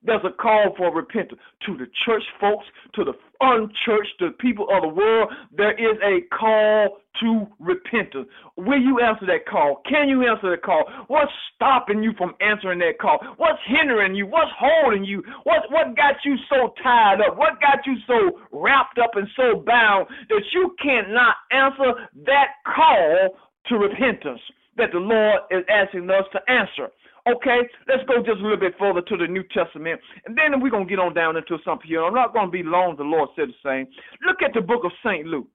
There's 0.02 0.24
a 0.24 0.32
call 0.32 0.74
for 0.76 0.94
repentance 0.94 1.40
to 1.66 1.76
the 1.76 1.86
church 2.04 2.22
folks, 2.40 2.64
to 2.94 3.04
the 3.04 3.12
unchurched, 3.40 4.18
to 4.20 4.28
the 4.28 4.36
people 4.38 4.66
of 4.72 4.82
the 4.82 4.88
world. 4.88 5.28
There 5.56 5.72
is 5.72 5.96
a 6.02 6.22
call 6.34 6.98
to 7.20 7.46
repentance. 7.58 8.26
Will 8.56 8.80
you 8.80 9.00
answer 9.00 9.26
that 9.26 9.46
call? 9.46 9.82
Can 9.88 10.08
you 10.08 10.26
answer 10.26 10.50
that 10.50 10.62
call? 10.62 10.84
What's 11.08 11.32
stopping 11.54 12.02
you 12.02 12.12
from 12.16 12.34
answering 12.40 12.78
that 12.78 12.98
call? 12.98 13.18
What's 13.36 13.58
hindering 13.66 14.14
you? 14.14 14.26
What's 14.26 14.50
holding 14.58 15.04
you? 15.04 15.22
What 15.44 15.70
what 15.70 15.96
got 15.96 16.16
you 16.24 16.36
so 16.48 16.72
tied 16.82 17.20
up? 17.20 17.36
What 17.36 17.60
got 17.60 17.84
you 17.84 17.96
so 18.06 18.40
wrapped 18.52 18.98
up 18.98 19.16
and 19.16 19.28
so 19.36 19.62
bound 19.66 20.06
that 20.28 20.42
you 20.54 20.74
cannot 20.82 21.34
answer 21.50 22.08
that 22.24 22.48
call 22.64 23.36
to 23.66 23.76
repentance 23.76 24.40
that 24.76 24.92
the 24.92 24.98
Lord 24.98 25.40
is 25.50 25.64
asking 25.68 26.08
us 26.08 26.24
to 26.32 26.40
answer? 26.50 26.90
Okay, 27.30 27.60
let's 27.86 28.02
go 28.08 28.18
just 28.18 28.40
a 28.40 28.42
little 28.42 28.56
bit 28.56 28.74
further 28.78 29.02
to 29.02 29.16
the 29.16 29.26
New 29.26 29.44
Testament, 29.54 30.00
and 30.26 30.36
then 30.36 30.60
we're 30.60 30.70
to 30.86 30.90
get 30.90 30.98
on 30.98 31.14
down 31.14 31.36
into 31.36 31.58
something 31.64 31.86
here. 31.86 32.02
I'm 32.02 32.14
not 32.14 32.34
to 32.34 32.50
be 32.50 32.62
long, 32.62 32.96
the 32.96 33.04
Lord 33.04 33.28
said 33.36 33.48
the 33.48 33.60
same. 33.62 33.86
Look 34.26 34.42
at 34.42 34.52
the 34.54 34.60
book 34.60 34.84
of 34.84 34.90
St. 35.04 35.26
Luke. 35.26 35.46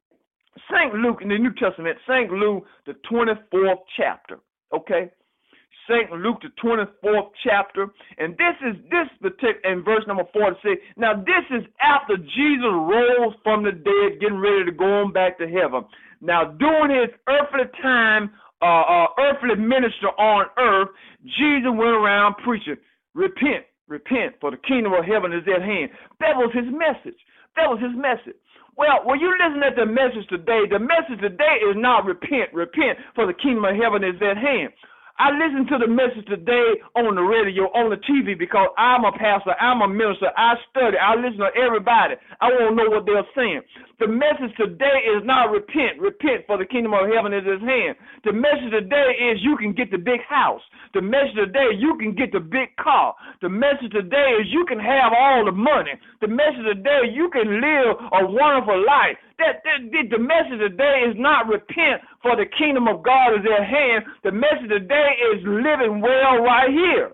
St. 0.71 0.93
Luke 0.93 1.19
in 1.21 1.29
the 1.29 1.37
New 1.37 1.53
Testament, 1.53 1.97
St. 2.07 2.31
Luke, 2.31 2.65
the 2.85 2.93
24th 3.11 3.83
chapter. 3.97 4.39
Okay? 4.73 5.11
St. 5.89 6.11
Luke, 6.11 6.41
the 6.41 6.49
24th 6.63 7.29
chapter. 7.43 7.87
And 8.17 8.37
this 8.37 8.55
is 8.61 8.75
this 8.89 9.07
particular 9.21 9.73
in 9.73 9.83
verse 9.83 10.03
number 10.07 10.23
46. 10.33 10.81
Now, 10.97 11.13
this 11.15 11.45
is 11.51 11.63
after 11.81 12.17
Jesus 12.17 12.71
rose 12.71 13.35
from 13.43 13.63
the 13.63 13.71
dead, 13.71 14.19
getting 14.21 14.39
ready 14.39 14.65
to 14.65 14.71
go 14.71 15.01
on 15.01 15.11
back 15.11 15.37
to 15.39 15.47
heaven. 15.47 15.83
Now, 16.21 16.45
during 16.45 17.01
his 17.01 17.09
earthly 17.27 17.69
time 17.81 18.31
uh, 18.61 18.65
uh, 18.65 19.07
earthly 19.19 19.55
minister 19.55 20.09
on 20.17 20.45
earth, 20.57 20.89
Jesus 21.23 21.71
went 21.71 21.95
around 21.95 22.35
preaching, 22.43 22.77
repent, 23.13 23.65
repent, 23.87 24.35
for 24.39 24.51
the 24.51 24.57
kingdom 24.57 24.93
of 24.93 25.05
heaven 25.05 25.33
is 25.33 25.43
at 25.47 25.61
hand. 25.61 25.91
That 26.19 26.35
was 26.35 26.51
his 26.53 26.65
message. 26.71 27.19
That 27.55 27.69
was 27.69 27.79
his 27.79 27.95
message. 27.95 28.39
Well, 28.77 29.03
when 29.05 29.19
you 29.19 29.31
listen 29.39 29.63
to 29.63 29.71
the 29.71 29.87
message 29.87 30.27
today, 30.27 30.67
the 30.69 30.79
message 30.79 31.21
today 31.21 31.63
is 31.63 31.79
not 31.79 32.03
repent, 32.03 32.51
repent, 32.51 32.99
for 33.15 33.25
the 33.25 33.33
kingdom 33.33 33.63
of 33.63 33.75
heaven 33.75 34.03
is 34.03 34.19
at 34.19 34.35
hand. 34.35 34.71
I 35.17 35.31
listen 35.31 35.63
to 35.71 35.79
the 35.79 35.87
message 35.87 36.27
today 36.27 36.75
on 36.99 37.15
the 37.15 37.23
radio, 37.23 37.71
on 37.71 37.87
the 37.87 37.95
TV, 38.03 38.35
because 38.35 38.67
I'm 38.75 39.07
a 39.07 39.15
pastor, 39.15 39.55
I'm 39.63 39.79
a 39.79 39.87
minister, 39.87 40.27
I 40.35 40.59
study, 40.67 40.99
I 40.99 41.15
listen 41.15 41.39
to 41.39 41.55
everybody. 41.55 42.19
I 42.43 42.51
want 42.51 42.75
to 42.75 42.75
know 42.75 42.91
what 42.91 43.07
they're 43.07 43.23
saying. 43.31 43.63
The 44.03 44.11
message 44.11 44.51
today 44.59 45.07
is 45.07 45.23
not 45.23 45.55
repent, 45.55 46.03
repent, 46.03 46.43
for 46.43 46.59
the 46.59 46.67
kingdom 46.67 46.91
of 46.91 47.07
heaven 47.07 47.31
is 47.31 47.47
at 47.47 47.63
hand. 47.63 47.95
The 48.27 48.35
message 48.35 48.75
today 48.75 49.15
is 49.31 49.39
you 49.39 49.55
can 49.55 49.71
get 49.71 49.87
the 49.87 50.03
big 50.03 50.19
house. 50.27 50.59
The 50.91 50.99
message 50.99 51.39
today 51.39 51.71
you 51.79 51.95
can 51.95 52.11
get 52.11 52.35
the 52.35 52.43
big 52.43 52.75
car. 52.75 53.15
The 53.39 53.47
message 53.47 53.95
today 53.95 54.35
is 54.43 54.51
you 54.51 54.67
can 54.67 54.83
have 54.83 55.15
all 55.15 55.47
the 55.47 55.55
money. 55.55 55.95
The 56.19 56.27
message 56.27 56.67
today 56.67 57.07
you 57.15 57.31
can 57.31 57.63
live 57.63 58.03
a 58.19 58.27
wonderful 58.27 58.83
life 58.83 59.15
that, 59.39 59.63
that, 59.63 59.91
that 59.91 60.07
the 60.11 60.19
message 60.19 60.59
today 60.59 61.03
is 61.09 61.15
not 61.17 61.47
repent 61.47 62.01
for 62.21 62.35
the 62.35 62.45
kingdom 62.57 62.87
of 62.87 63.03
God 63.03 63.33
is 63.33 63.45
at 63.45 63.65
hand. 63.65 64.05
The 64.23 64.31
message 64.31 64.69
today 64.69 65.11
is 65.33 65.43
living 65.43 66.01
well 66.01 66.39
right 66.43 66.69
here. 66.69 67.11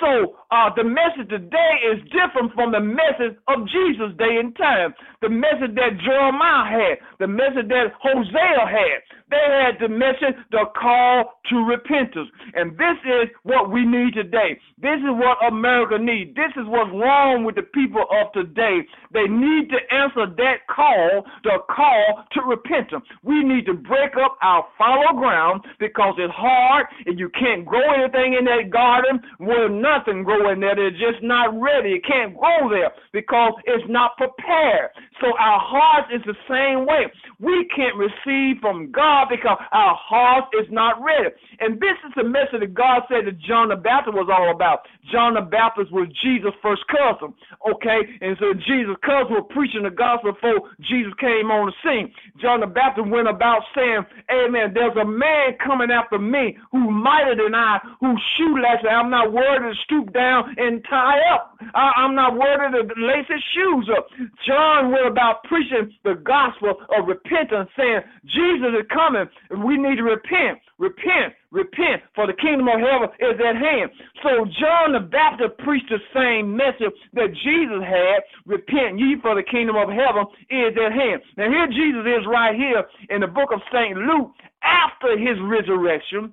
So 0.00 0.36
uh, 0.50 0.70
the 0.74 0.82
message 0.82 1.30
today 1.30 1.72
is 1.94 2.02
different 2.10 2.52
from 2.54 2.72
the 2.72 2.80
message 2.80 3.38
of 3.46 3.66
Jesus' 3.70 4.16
day 4.18 4.42
and 4.42 4.54
time. 4.56 4.94
The 5.22 5.28
message 5.28 5.74
that 5.78 5.94
Jeremiah 6.02 6.66
had, 6.66 6.98
the 7.18 7.28
message 7.28 7.68
that 7.68 7.94
Hosea 8.02 8.66
had. 8.66 8.98
They 9.30 9.46
had 9.46 9.78
the 9.78 9.88
message, 9.88 10.34
the 10.50 10.66
call 10.74 11.38
to 11.50 11.56
repentance. 11.62 12.28
And 12.54 12.72
this 12.74 12.98
is 13.06 13.30
what 13.44 13.70
we 13.70 13.86
need 13.86 14.14
today. 14.14 14.58
This 14.82 14.98
is 14.98 15.14
what 15.14 15.38
America 15.46 15.98
needs. 15.98 16.34
This 16.34 16.50
is 16.58 16.66
what's 16.66 16.90
wrong 16.90 17.44
with 17.44 17.54
the 17.54 17.62
people 17.70 18.02
of 18.10 18.32
today. 18.34 18.82
They 19.14 19.30
need 19.30 19.70
to 19.70 19.78
answer 19.94 20.26
that 20.34 20.66
call, 20.66 21.22
the 21.44 21.62
call 21.70 22.26
to 22.32 22.40
repentance. 22.42 23.06
We 23.22 23.44
need 23.44 23.66
to 23.66 23.74
break 23.74 24.18
up 24.18 24.36
our 24.42 24.66
fallow 24.76 25.14
ground 25.14 25.62
because 25.78 26.14
it's 26.18 26.34
hard 26.34 26.86
and 27.06 27.18
you 27.18 27.30
can't 27.38 27.64
grow 27.64 27.86
anything 27.94 28.34
in 28.34 28.44
that 28.46 28.70
garden 28.70 29.20
where 29.38 29.68
nothing 29.68 30.24
grow 30.40 30.52
in 30.52 30.60
there. 30.60 30.78
It's 30.78 30.98
just 30.98 31.22
not 31.22 31.52
ready. 31.60 32.00
It 32.00 32.04
can't 32.06 32.36
grow 32.36 32.68
there 32.70 32.92
because 33.12 33.52
it's 33.66 33.84
not 33.88 34.16
prepared. 34.16 34.90
So 35.20 35.28
our 35.38 35.60
heart 35.60 36.12
is 36.12 36.22
the 36.24 36.36
same 36.48 36.86
way. 36.86 37.12
We 37.38 37.68
can't 37.74 37.96
receive 37.96 38.60
from 38.60 38.90
God 38.90 39.28
because 39.30 39.58
our 39.72 39.96
heart 39.96 40.44
is 40.58 40.66
not 40.70 41.02
ready. 41.02 41.34
And 41.60 41.76
this 41.76 41.96
is 42.06 42.12
the 42.16 42.24
message 42.24 42.60
that 42.60 42.74
God 42.74 43.02
said 43.08 43.26
that 43.26 43.38
John 43.40 43.68
the 43.68 43.76
Baptist 43.76 44.14
was 44.14 44.28
all 44.32 44.50
about. 44.50 44.86
John 45.10 45.34
the 45.34 45.42
Baptist 45.42 45.92
was 45.92 46.08
Jesus' 46.22 46.54
first 46.62 46.82
cousin. 46.88 47.34
Okay? 47.66 48.00
And 48.20 48.36
so 48.38 48.54
Jesus' 48.54 48.96
cousin 49.02 49.34
was 49.34 49.46
preaching 49.50 49.82
the 49.82 49.90
gospel 49.90 50.32
before 50.32 50.70
Jesus 50.80 51.12
came 51.18 51.50
on 51.50 51.70
the 51.70 51.76
scene. 51.82 52.12
John 52.40 52.60
the 52.60 52.70
Baptist 52.70 53.08
went 53.08 53.28
about 53.28 53.62
saying, 53.74 54.06
Amen, 54.30 54.72
there's 54.74 54.96
a 54.96 55.04
man 55.04 55.58
coming 55.64 55.90
after 55.90 56.18
me 56.18 56.56
who's 56.72 56.90
mightier 56.90 57.36
than 57.36 57.54
I, 57.54 57.78
whose 58.00 58.20
shoelaces 58.36 58.86
I'm 58.86 59.10
not 59.10 59.32
worthy 59.32 59.74
to 59.74 59.82
stoop 59.84 60.12
down 60.12 60.54
and 60.56 60.84
tie 60.88 61.20
up. 61.34 61.58
I, 61.74 62.04
am 62.04 62.14
not 62.14 62.36
worthy 62.36 62.86
to 62.86 62.94
lace 62.96 63.28
his 63.28 63.42
shoes 63.54 63.90
up. 63.96 64.08
John 64.46 64.92
went 64.92 65.06
about 65.06 65.44
preaching 65.44 65.92
the 66.04 66.14
gospel 66.14 66.74
of 66.96 67.06
repentance, 67.06 67.68
saying, 67.76 68.00
Jesus 68.24 68.72
is 68.78 68.86
coming. 68.92 69.26
We 69.64 69.76
need 69.76 69.96
to 69.96 70.04
repent, 70.04 70.58
repent, 70.78 71.34
repent, 71.50 72.02
for 72.14 72.26
the 72.26 72.34
kingdom 72.34 72.68
of 72.68 72.78
heaven 72.78 73.08
is 73.18 73.38
at 73.38 73.56
hand. 73.56 73.90
So 74.22 74.46
John 74.58 74.92
the 74.92 75.00
Baptist 75.00 75.58
preached 75.58 75.90
the 75.90 75.98
same 76.14 76.56
message 76.56 76.94
that 77.14 77.34
Jesus 77.42 77.82
had. 77.82 78.22
Repent 78.46 78.98
ye 78.98 79.16
for 79.20 79.34
the 79.34 79.42
kingdom 79.42 79.76
of 79.76 79.88
heaven 79.88 80.26
is 80.50 80.74
at 80.78 80.92
hand. 80.92 81.22
Now 81.36 81.50
here 81.50 81.66
Jesus 81.66 82.06
is 82.06 82.26
right 82.26 82.54
here 82.54 82.84
in 83.10 83.20
the 83.20 83.26
book 83.26 83.50
of 83.52 83.60
St. 83.72 83.96
Luke 83.98 84.32
after 84.62 85.18
his 85.18 85.38
resurrection 85.42 86.32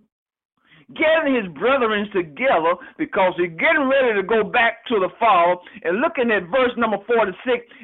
getting 0.95 1.35
his 1.35 1.47
brethren 1.51 2.07
together 2.13 2.79
because 2.97 3.33
he's 3.35 3.51
getting 3.59 3.89
ready 3.91 4.15
to 4.15 4.23
go 4.23 4.43
back 4.43 4.85
to 4.87 4.99
the 4.99 5.09
Father. 5.19 5.59
And 5.83 5.99
looking 5.99 6.31
at 6.31 6.47
verse 6.47 6.71
number 6.77 6.97
46, 7.05 7.35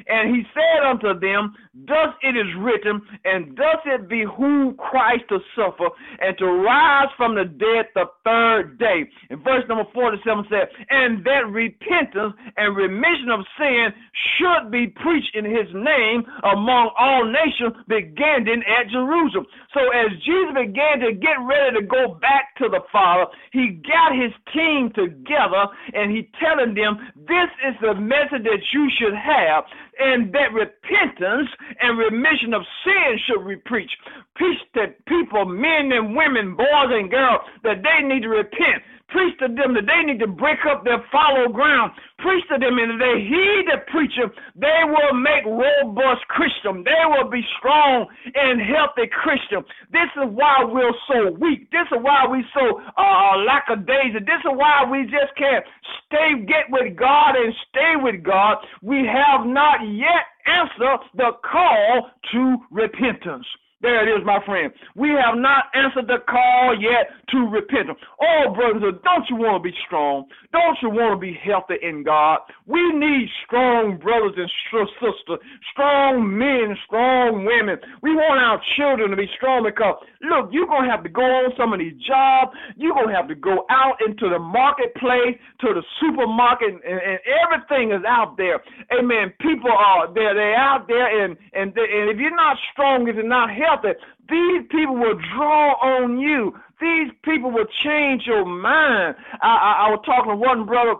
and 0.08 0.34
he 0.34 0.42
said 0.54 0.88
unto 0.88 1.18
them, 1.20 1.52
Thus 1.74 2.14
it 2.22 2.38
is 2.38 2.46
written, 2.58 3.02
and 3.24 3.56
thus 3.56 3.82
it 3.84 4.08
behoove 4.08 4.76
Christ 4.76 5.24
to 5.28 5.38
suffer 5.58 5.90
and 6.20 6.38
to 6.38 6.46
rise 6.46 7.10
from 7.16 7.34
the 7.34 7.44
dead 7.44 7.90
the 7.94 8.06
third 8.22 8.78
day. 8.78 9.02
And 9.28 9.42
verse 9.42 9.64
number 9.68 9.82
47 9.92 10.46
said, 10.48 10.70
And 10.90 11.24
that 11.24 11.50
repentance 11.50 12.38
and 12.56 12.76
remission 12.76 13.26
of 13.34 13.42
sin 13.58 13.90
should 14.38 14.70
be 14.70 14.86
preached 15.02 15.34
in 15.34 15.44
his 15.44 15.66
name 15.74 16.22
among 16.46 16.94
all 16.94 17.26
nations, 17.26 17.74
beginning 17.88 18.62
at 18.70 18.90
Jerusalem. 18.94 19.46
So 19.74 19.82
as 19.90 20.14
Jesus 20.22 20.54
began 20.54 21.02
to 21.02 21.10
get 21.18 21.42
ready 21.42 21.80
to 21.80 21.82
go 21.82 22.14
back 22.22 22.54
to 22.62 22.70
the 22.70 22.86
Father, 22.92 23.26
he 23.50 23.82
got 23.82 24.14
his 24.14 24.30
team 24.54 24.94
together 24.94 25.66
and 25.90 26.14
he 26.14 26.30
telling 26.38 26.78
them, 26.78 27.02
this 27.18 27.50
is 27.66 27.74
the 27.82 27.98
message 27.98 28.46
that 28.46 28.62
you 28.70 28.86
should 28.94 29.14
have 29.18 29.66
and 29.98 30.32
that 30.32 30.52
repentance 30.52 31.48
and 31.80 31.98
remission 31.98 32.54
of 32.54 32.62
sin 32.84 33.18
should 33.26 33.46
be 33.46 33.56
preached. 33.56 33.96
Preach 34.36 34.58
to 34.74 34.86
people, 35.06 35.44
men 35.44 35.92
and 35.92 36.16
women, 36.16 36.56
boys 36.56 36.90
and 36.90 37.10
girls, 37.10 37.40
that 37.62 37.82
they 37.82 38.06
need 38.06 38.22
to 38.22 38.28
repent. 38.28 38.82
Preach 39.08 39.38
to 39.38 39.48
them 39.48 39.74
that 39.74 39.86
they 39.86 40.02
need 40.04 40.18
to 40.20 40.26
break 40.26 40.58
up 40.70 40.84
their 40.84 41.04
fallow 41.12 41.48
ground. 41.48 41.92
Preach 42.18 42.44
to 42.48 42.58
them 42.58 42.78
and 42.78 42.92
if 42.92 42.98
they 42.98 43.16
heed 43.20 43.64
the 43.68 43.78
preacher, 43.90 44.32
they 44.56 44.80
will 44.86 45.14
make 45.14 45.44
robust 45.44 46.26
Christian. 46.28 46.84
They 46.84 47.04
will 47.06 47.28
be 47.30 47.42
strong 47.58 48.06
and 48.34 48.60
healthy 48.60 49.10
Christian. 49.12 49.62
This 49.92 50.10
is 50.16 50.28
why 50.32 50.64
we're 50.64 50.96
so 51.08 51.36
weak. 51.38 51.70
This 51.70 51.86
is 51.92 52.00
why 52.00 52.26
we 52.26 52.44
so 52.54 52.80
uh, 52.96 53.36
lackadaisy. 53.44 54.24
This 54.24 54.42
is 54.42 54.54
why 54.56 54.84
we 54.88 55.04
just 55.04 55.36
can't 55.36 55.64
stay, 56.06 56.44
get 56.46 56.70
with 56.70 56.96
God 56.96 57.36
and 57.36 57.54
stay 57.68 57.94
with 57.96 58.22
God. 58.22 58.58
We 58.82 59.06
have 59.06 59.46
not 59.46 59.84
yet 59.84 60.24
answered 60.46 61.00
the 61.14 61.30
call 61.44 62.10
to 62.32 62.56
repentance. 62.70 63.46
There 63.84 64.00
it 64.00 64.08
is, 64.08 64.24
my 64.24 64.40
friend. 64.46 64.72
We 64.96 65.10
have 65.10 65.36
not 65.36 65.68
answered 65.76 66.08
the 66.08 66.24
call 66.24 66.72
yet 66.80 67.12
to 67.36 67.44
repentance. 67.52 68.00
Oh, 68.16 68.48
brothers, 68.56 68.80
don't 69.04 69.28
you 69.28 69.36
want 69.36 69.60
to 69.60 69.64
be 69.68 69.76
strong? 69.84 70.24
Don't 70.56 70.80
you 70.80 70.88
want 70.88 71.12
to 71.12 71.20
be 71.20 71.36
healthy 71.36 71.76
in 71.84 72.00
God? 72.00 72.40
We 72.64 72.80
need 72.96 73.28
strong 73.44 74.00
brothers 74.00 74.40
and 74.40 74.48
sisters, 74.72 75.36
strong 75.76 76.24
men, 76.24 76.72
strong 76.88 77.44
women. 77.44 77.76
We 78.00 78.16
want 78.16 78.40
our 78.40 78.56
children 78.80 79.12
to 79.12 79.20
be 79.20 79.28
strong 79.36 79.68
because, 79.68 80.00
look, 80.24 80.48
you're 80.48 80.64
going 80.64 80.88
to 80.88 80.90
have 80.90 81.04
to 81.04 81.12
go 81.12 81.20
on 81.20 81.52
some 81.52 81.76
of 81.76 81.78
these 81.78 82.00
jobs. 82.08 82.56
You're 82.80 82.96
going 82.96 83.12
to 83.12 83.18
have 83.20 83.28
to 83.28 83.36
go 83.36 83.68
out 83.68 84.00
into 84.00 84.32
the 84.32 84.40
marketplace, 84.40 85.36
to 85.60 85.76
the 85.76 85.84
supermarket, 86.00 86.72
and, 86.72 86.80
and 87.04 87.20
everything 87.28 87.92
is 87.92 88.00
out 88.08 88.40
there. 88.40 88.64
Amen. 88.96 89.28
People 89.44 89.76
are 89.76 90.08
there. 90.08 90.32
They're 90.32 90.56
out 90.56 90.88
there, 90.88 91.04
and, 91.04 91.36
and, 91.52 91.68
and 91.76 92.08
if 92.08 92.16
you're 92.16 92.32
not 92.32 92.56
strong, 92.72 93.04
if 93.12 93.20
you're 93.20 93.28
not 93.28 93.52
healthy, 93.52 93.72
that 93.82 93.96
these 94.28 94.62
people 94.70 94.96
will 94.96 95.18
draw 95.34 95.72
on 95.74 96.18
you. 96.18 96.54
These 96.80 97.12
people 97.22 97.50
will 97.50 97.66
change 97.82 98.26
your 98.26 98.44
mind. 98.44 99.16
I, 99.42 99.48
I, 99.48 99.86
I 99.86 99.90
was 99.90 100.02
talking 100.04 100.30
to 100.30 100.36
one 100.36 100.66
brother 100.66 100.94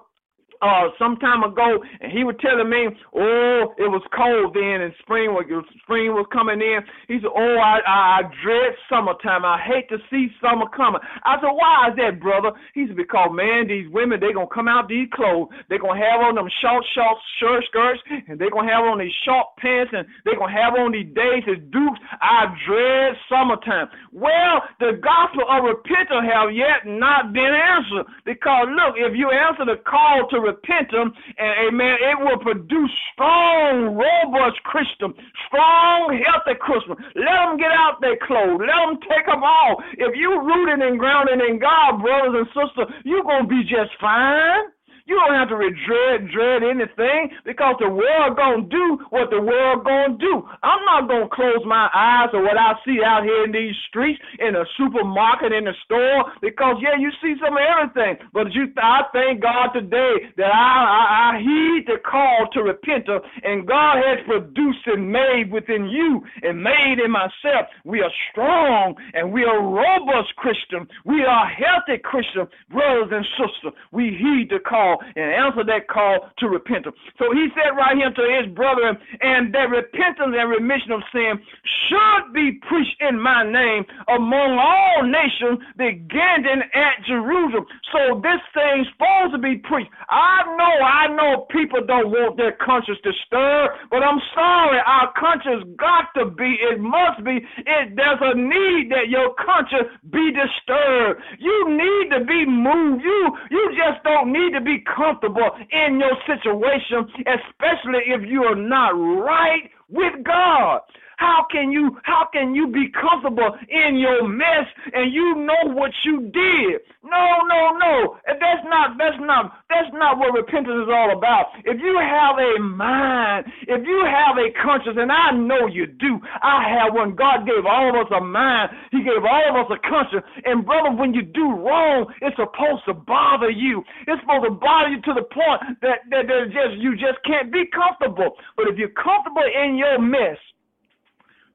uh, 0.63 0.89
some 0.99 1.17
time 1.17 1.43
ago, 1.43 1.79
and 2.01 2.13
he 2.13 2.25
was 2.25 2.37
telling 2.41 2.69
me, 2.69 2.89
oh, 3.15 3.75
it 3.79 3.89
was 3.91 4.03
cold 4.15 4.55
then, 4.55 4.83
and 4.83 4.95
spring 5.03 5.33
was 5.33 5.47
spring 5.83 6.13
was 6.13 6.27
coming 6.33 6.61
in. 6.61 6.81
He 7.09 7.19
said, 7.21 7.33
oh, 7.33 7.57
I, 7.59 7.81
I, 7.87 7.99
I 8.19 8.21
dread 8.43 8.73
summertime. 8.89 9.45
I 9.45 9.59
hate 9.61 9.89
to 9.91 9.99
see 10.11 10.29
summer 10.41 10.67
coming. 10.75 11.01
I 11.25 11.37
said, 11.41 11.53
why 11.53 11.91
is 11.91 11.97
that, 11.99 12.21
brother? 12.21 12.53
He 12.75 12.87
said, 12.87 12.97
because 12.97 13.31
man, 13.33 13.67
these 13.69 13.89
women 13.91 14.21
they 14.21 14.33
gonna 14.33 14.51
come 14.53 14.69
out 14.69 14.89
these 14.89 15.09
clothes. 15.13 15.49
They 15.69 15.79
gonna 15.79 15.99
have 15.99 16.21
on 16.23 16.35
them 16.37 16.49
short, 16.63 16.85
short 16.95 17.19
shirt 17.41 17.65
skirts, 17.69 18.03
and 18.29 18.39
they 18.39 18.49
gonna 18.51 18.71
have 18.71 18.85
on 18.85 18.99
these 18.99 19.15
short 19.25 19.57
pants, 19.59 19.93
and 19.93 20.07
they 20.25 20.37
gonna 20.37 20.53
have 20.53 20.75
on 20.75 20.93
these 20.93 21.11
days 21.15 21.45
as 21.49 21.61
dukes. 21.73 22.01
I 22.21 22.53
dread 22.67 23.17
summertime. 23.29 23.89
Well, 24.13 24.63
the 24.81 25.01
gospel 25.01 25.45
of 25.49 25.65
repentance 25.65 26.25
have 26.31 26.55
yet 26.55 26.87
not 26.87 27.33
been 27.33 27.53
answered 27.53 28.07
because 28.25 28.71
look, 28.71 28.97
if 28.97 29.17
you 29.17 29.31
answer 29.31 29.65
the 29.65 29.81
call 29.83 30.29
to 30.31 30.39
repentance 30.45 30.95
them, 30.95 31.13
and 31.39 31.53
amen, 31.69 31.97
it 32.01 32.17
will 32.19 32.39
produce 32.39 32.91
strong, 33.13 33.97
robust 33.99 34.63
Christian, 34.65 35.13
strong, 35.47 36.15
healthy 36.23 36.59
Christian. 36.61 36.97
Let 37.19 37.37
them 37.45 37.57
get 37.59 37.73
out 37.73 38.01
their 38.01 38.19
clothes. 38.23 38.63
Let 38.63 38.79
them 38.79 39.01
take 39.09 39.27
them 39.27 39.43
off. 39.43 39.83
If 39.99 40.17
you 40.17 40.41
rooted 40.41 40.81
and 40.81 40.99
grounded 40.99 41.41
in 41.43 41.59
God, 41.59 42.01
brothers 42.01 42.47
and 42.47 42.49
sisters, 42.55 42.89
you're 43.05 43.25
going 43.25 43.45
to 43.45 43.49
be 43.51 43.63
just 43.63 43.91
fine. 44.01 44.71
You 45.07 45.21
don't 45.21 45.37
have 45.37 45.53
to 45.53 45.61
dread 45.61 46.33
dread 46.33 46.63
anything 46.65 47.29
because 47.45 47.77
the 47.79 47.91
world 47.91 48.37
gonna 48.37 48.65
do 48.73 49.05
what 49.11 49.29
the 49.29 49.41
world 49.41 49.85
gonna 49.85 50.17
do. 50.17 50.49
I'm 50.63 50.81
not 50.87 51.09
gonna 51.09 51.29
close 51.29 51.61
my 51.67 51.91
eyes 51.93 52.33
to 52.33 52.41
what 52.41 52.57
I 52.57 52.73
see 52.87 53.05
out 53.05 53.23
here 53.23 53.45
in 53.45 53.53
these 53.53 53.77
streets, 53.89 54.19
in 54.39 54.57
a 54.57 54.65
supermarket, 54.79 55.53
in 55.53 55.69
a 55.69 55.77
store, 55.85 56.33
because 56.41 56.81
yeah, 56.81 56.97
you 56.97 57.13
see 57.21 57.37
some 57.37 57.53
of 57.53 57.61
everything. 57.61 58.17
But 58.33 58.53
you, 58.57 58.73
I 58.81 59.03
thank 59.13 59.43
God 59.43 59.77
today 59.77 60.33
that 60.39 60.49
I, 60.49 60.73
I, 60.89 61.37
I 61.37 61.39
heed 61.39 61.85
the 61.87 62.01
call 62.01 62.49
to 62.55 62.63
repentance, 62.63 63.29
and 63.43 63.69
God 63.69 64.01
has 64.01 64.25
produced 64.25 64.87
and 64.87 65.13
made 65.13 65.53
within 65.53 65.85
you 65.85 66.25
and 66.43 66.63
made 66.63 66.97
in 67.05 67.11
myself. 67.11 67.69
We 67.85 68.01
are 68.01 68.13
strong 68.33 68.97
and 69.13 69.31
we 69.31 69.45
are 69.45 69.61
robust 69.61 70.35
Christian. 70.37 70.89
We 71.05 71.25
are 71.29 71.45
healthy 71.47 72.01
Christian 72.03 72.49
brothers 72.71 73.13
and 73.13 73.27
sisters. 73.37 73.77
We 73.93 74.17
heed 74.17 74.49
the 74.49 74.61
call 74.65 74.94
and 75.17 75.27
answer 75.33 75.65
that 75.65 75.89
call 75.89 76.31
to 76.39 76.49
repentance. 76.49 76.97
So 77.19 77.33
he 77.33 77.49
said 77.57 77.73
right 77.73 77.97
here 77.97 78.13
to 78.13 78.25
his 78.39 78.53
brethren, 78.55 78.99
and 79.21 79.55
that 79.55 79.73
repentance 79.73 80.35
and 80.37 80.51
remission 80.51 80.93
of 80.93 81.03
sin 81.13 81.41
should 81.89 82.33
be 82.37 82.61
preached 82.69 83.01
in 83.01 83.19
my 83.19 83.43
name 83.43 83.85
among 84.13 84.59
all 84.61 85.03
nations, 85.03 85.65
beginning 85.77 86.63
at 86.75 87.01
Jerusalem. 87.09 87.65
So 87.93 88.21
this 88.21 88.43
thing's 88.53 88.87
supposed 88.93 89.33
to 89.35 89.41
be 89.41 89.57
preached. 89.65 89.91
I 90.11 90.45
know, 90.59 90.75
I 90.85 91.05
know 91.09 91.47
people 91.51 91.81
don't 91.87 92.11
want 92.11 92.37
their 92.37 92.57
conscience 92.61 92.99
disturbed, 93.01 93.89
but 93.91 94.05
I'm 94.05 94.21
sorry, 94.35 94.79
our 94.85 95.13
conscience 95.17 95.65
got 95.79 96.13
to 96.21 96.31
be, 96.31 96.59
it 96.61 96.81
must 96.81 97.25
be, 97.25 97.41
it 97.65 97.95
there's 97.97 98.21
a 98.21 98.37
need 98.37 98.91
that 98.91 99.09
your 99.09 99.33
conscience 99.41 99.89
be 100.11 100.35
disturbed. 100.35 101.23
You 101.39 101.57
need 101.71 102.13
to 102.13 102.25
be 102.25 102.45
moved. 102.45 103.03
You 103.03 103.33
you 103.51 103.65
just 103.73 104.05
don't 104.05 104.33
need 104.33 104.53
to 104.53 104.61
be 104.61 104.84
comfortable 104.85 105.51
in 105.71 106.01
your 106.01 106.17
situation, 106.27 107.07
especially 107.27 108.03
if 108.09 108.23
you 108.29 108.45
are 108.45 108.57
not 108.57 108.91
right 108.91 109.71
with 109.89 110.25
God. 110.25 110.81
How 111.17 111.47
can 111.51 111.71
you 111.71 111.99
how 112.03 112.29
can 112.33 112.55
you 112.55 112.69
be 112.69 112.89
comfortable 112.91 113.57
in 113.69 113.97
your 113.97 114.27
mess 114.29 114.67
and 114.93 115.13
you 115.13 115.37
know 115.37 115.73
what 115.73 115.93
you 116.05 116.31
did? 116.33 116.81
No, 117.03 117.39
no, 117.47 117.77
no. 117.79 118.17
That's 118.27 118.65
not 118.65 118.99
that's 118.99 119.19
not 119.21 119.53
that's 119.69 119.91
not 119.93 120.19
what 120.19 120.33
repentance 120.35 120.83
is 120.85 120.91
all 120.91 121.17
about. 121.17 121.47
If 121.65 121.81
you 121.81 121.99
have 122.01 122.39
a 122.39 122.59
mind, 122.61 123.47
if 123.63 123.87
you 123.87 124.05
have 124.07 124.39
a 124.39 124.51
conscience, 124.63 124.97
and 124.99 125.13
I 125.13 125.31
know 125.33 125.67
you 125.67 125.87
do, 125.87 126.21
I 126.43 126.69
have 126.69 126.95
one. 126.95 127.15
God 127.15 127.47
gave 127.47 127.67
all 127.67 127.91
of 127.91 128.07
us 128.07 128.13
a 128.17 128.21
mind. 128.21 128.71
He 128.91 129.03
gave 129.03 129.25
all 129.25 129.45
of 129.51 129.67
us 129.67 129.77
a 129.77 129.89
conscience. 129.89 130.25
And 130.45 130.65
brother, 130.65 130.91
when 130.97 131.15
you 131.15 131.23
do 131.23 131.55
wrong, 131.55 132.07
it's 132.23 132.37
supposed 132.37 132.85
to 132.87 132.95
bother 132.95 133.51
you. 133.51 133.85
It's 134.07 134.21
supposed 134.23 134.45
to 134.45 134.51
bother 134.51 134.91
you 134.91 135.01
to 135.03 135.15
the 135.15 135.27
point 135.31 135.81
that 135.83 135.99
that, 136.11 136.27
that 136.27 136.51
just 136.53 136.81
you 136.81 136.97
just 136.97 137.23
can't 137.25 137.53
be 137.53 137.65
comfortable. 137.67 138.37
But 138.57 138.69
if 138.69 138.79
you're 138.79 138.97
comfortable 138.97 139.45
in 139.45 139.77
your 139.77 139.99
mess, 140.01 140.39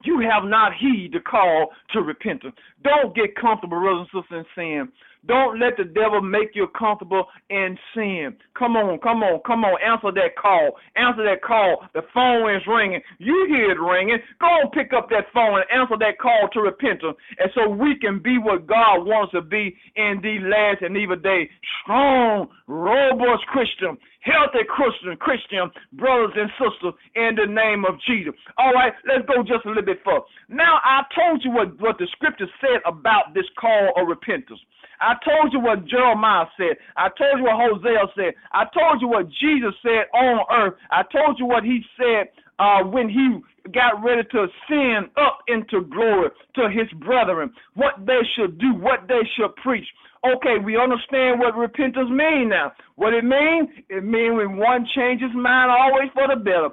you 0.04 0.20
have 0.20 0.50
not 0.50 0.74
heed 0.80 1.12
the 1.14 1.20
call 1.20 1.70
to 1.92 2.02
repentance. 2.02 2.56
Don't 2.84 3.16
get 3.16 3.36
comfortable, 3.36 3.80
brothers 3.80 4.08
and 4.14 4.24
sisters, 4.24 4.46
in 4.56 4.86
sin. 4.88 4.92
Don't 5.30 5.60
let 5.60 5.78
the 5.78 5.86
devil 5.86 6.22
make 6.22 6.58
you 6.58 6.66
comfortable 6.74 7.26
in 7.52 7.78
sin. 7.94 8.34
Come 8.58 8.76
on, 8.76 8.98
come 8.98 9.22
on, 9.22 9.40
come 9.46 9.64
on. 9.64 9.78
Answer 9.78 10.10
that 10.18 10.34
call. 10.42 10.74
Answer 10.98 11.22
that 11.22 11.46
call. 11.46 11.86
The 11.94 12.02
phone 12.16 12.50
is 12.50 12.66
ringing. 12.66 13.00
You 13.20 13.46
hear 13.48 13.70
it 13.70 13.80
ringing. 13.80 14.18
Go 14.42 14.50
and 14.50 14.72
pick 14.72 14.90
up 14.92 15.08
that 15.14 15.30
phone 15.32 15.62
and 15.62 15.70
answer 15.70 16.02
that 16.02 16.18
call 16.18 16.50
to 16.54 16.62
repentance. 16.62 17.14
And 17.38 17.52
so 17.54 17.70
we 17.70 17.94
can 18.02 18.18
be 18.18 18.42
what 18.42 18.66
God 18.66 19.06
wants 19.06 19.32
to 19.34 19.42
be 19.46 19.78
in 19.96 20.18
these 20.24 20.42
last 20.42 20.82
and 20.82 20.98
evil 20.98 21.16
days. 21.16 21.48
Strong, 21.86 22.50
robust 22.66 23.46
Christian, 23.54 24.02
healthy 24.26 24.66
Christian, 24.66 25.14
Christian 25.22 25.70
brothers 25.94 26.34
and 26.42 26.50
sisters 26.58 26.98
in 27.14 27.38
the 27.38 27.46
name 27.46 27.86
of 27.86 28.02
Jesus. 28.10 28.34
All 28.58 28.74
right, 28.74 28.94
let's 29.06 29.30
go 29.30 29.46
just 29.46 29.62
a 29.66 29.70
little 29.70 29.86
bit 29.86 30.02
further. 30.02 30.26
Now 30.50 30.82
I 30.82 31.06
told 31.14 31.46
you 31.46 31.54
what, 31.54 31.78
what 31.80 32.02
the 32.02 32.10
scripture 32.18 32.50
said 32.58 32.82
about 32.90 33.38
this 33.38 33.46
call 33.62 33.94
of 33.94 34.10
repentance. 34.10 34.58
I 35.00 35.16
told 35.24 35.54
you 35.54 35.60
what 35.60 35.86
Jeremiah 35.86 36.46
said. 36.58 36.78
I 36.98 37.08
told 37.18 37.40
you 37.40 37.46
what 37.46 37.60
Hosea 37.60 38.06
said. 38.16 38.34
I 38.52 38.66
told 38.74 39.02
you 39.02 39.08
what 39.08 39.28
Jesus 39.30 39.74
said 39.82 40.12
on 40.14 40.46
earth. 40.52 40.76
I 40.92 41.04
told 41.04 41.40
you 41.40 41.46
what 41.46 41.64
he 41.64 41.82
said 41.98 42.28
uh, 42.60 42.84
when 42.84 43.10
he 43.10 43.40
got 43.72 44.04
ready 44.04 44.28
to 44.32 44.48
ascend 44.48 45.12
up 45.16 45.40
into 45.48 45.88
glory 45.88 46.30
to 46.56 46.70
his 46.70 46.88
brethren, 47.00 47.52
what 47.76 47.94
they 48.06 48.20
should 48.36 48.60
do, 48.60 48.74
what 48.76 49.08
they 49.08 49.22
should 49.38 49.56
preach. 49.64 49.88
Okay, 50.26 50.60
we 50.64 50.76
understand 50.76 51.40
what 51.40 51.56
repentance 51.56 52.10
means 52.10 52.50
now. 52.50 52.74
What 52.96 53.14
it 53.14 53.24
means? 53.24 53.70
It 53.88 54.04
means 54.04 54.36
when 54.36 54.58
one 54.58 54.86
changes 54.96 55.30
mind 55.34 55.72
always 55.72 56.10
for 56.14 56.28
the 56.28 56.36
better 56.36 56.70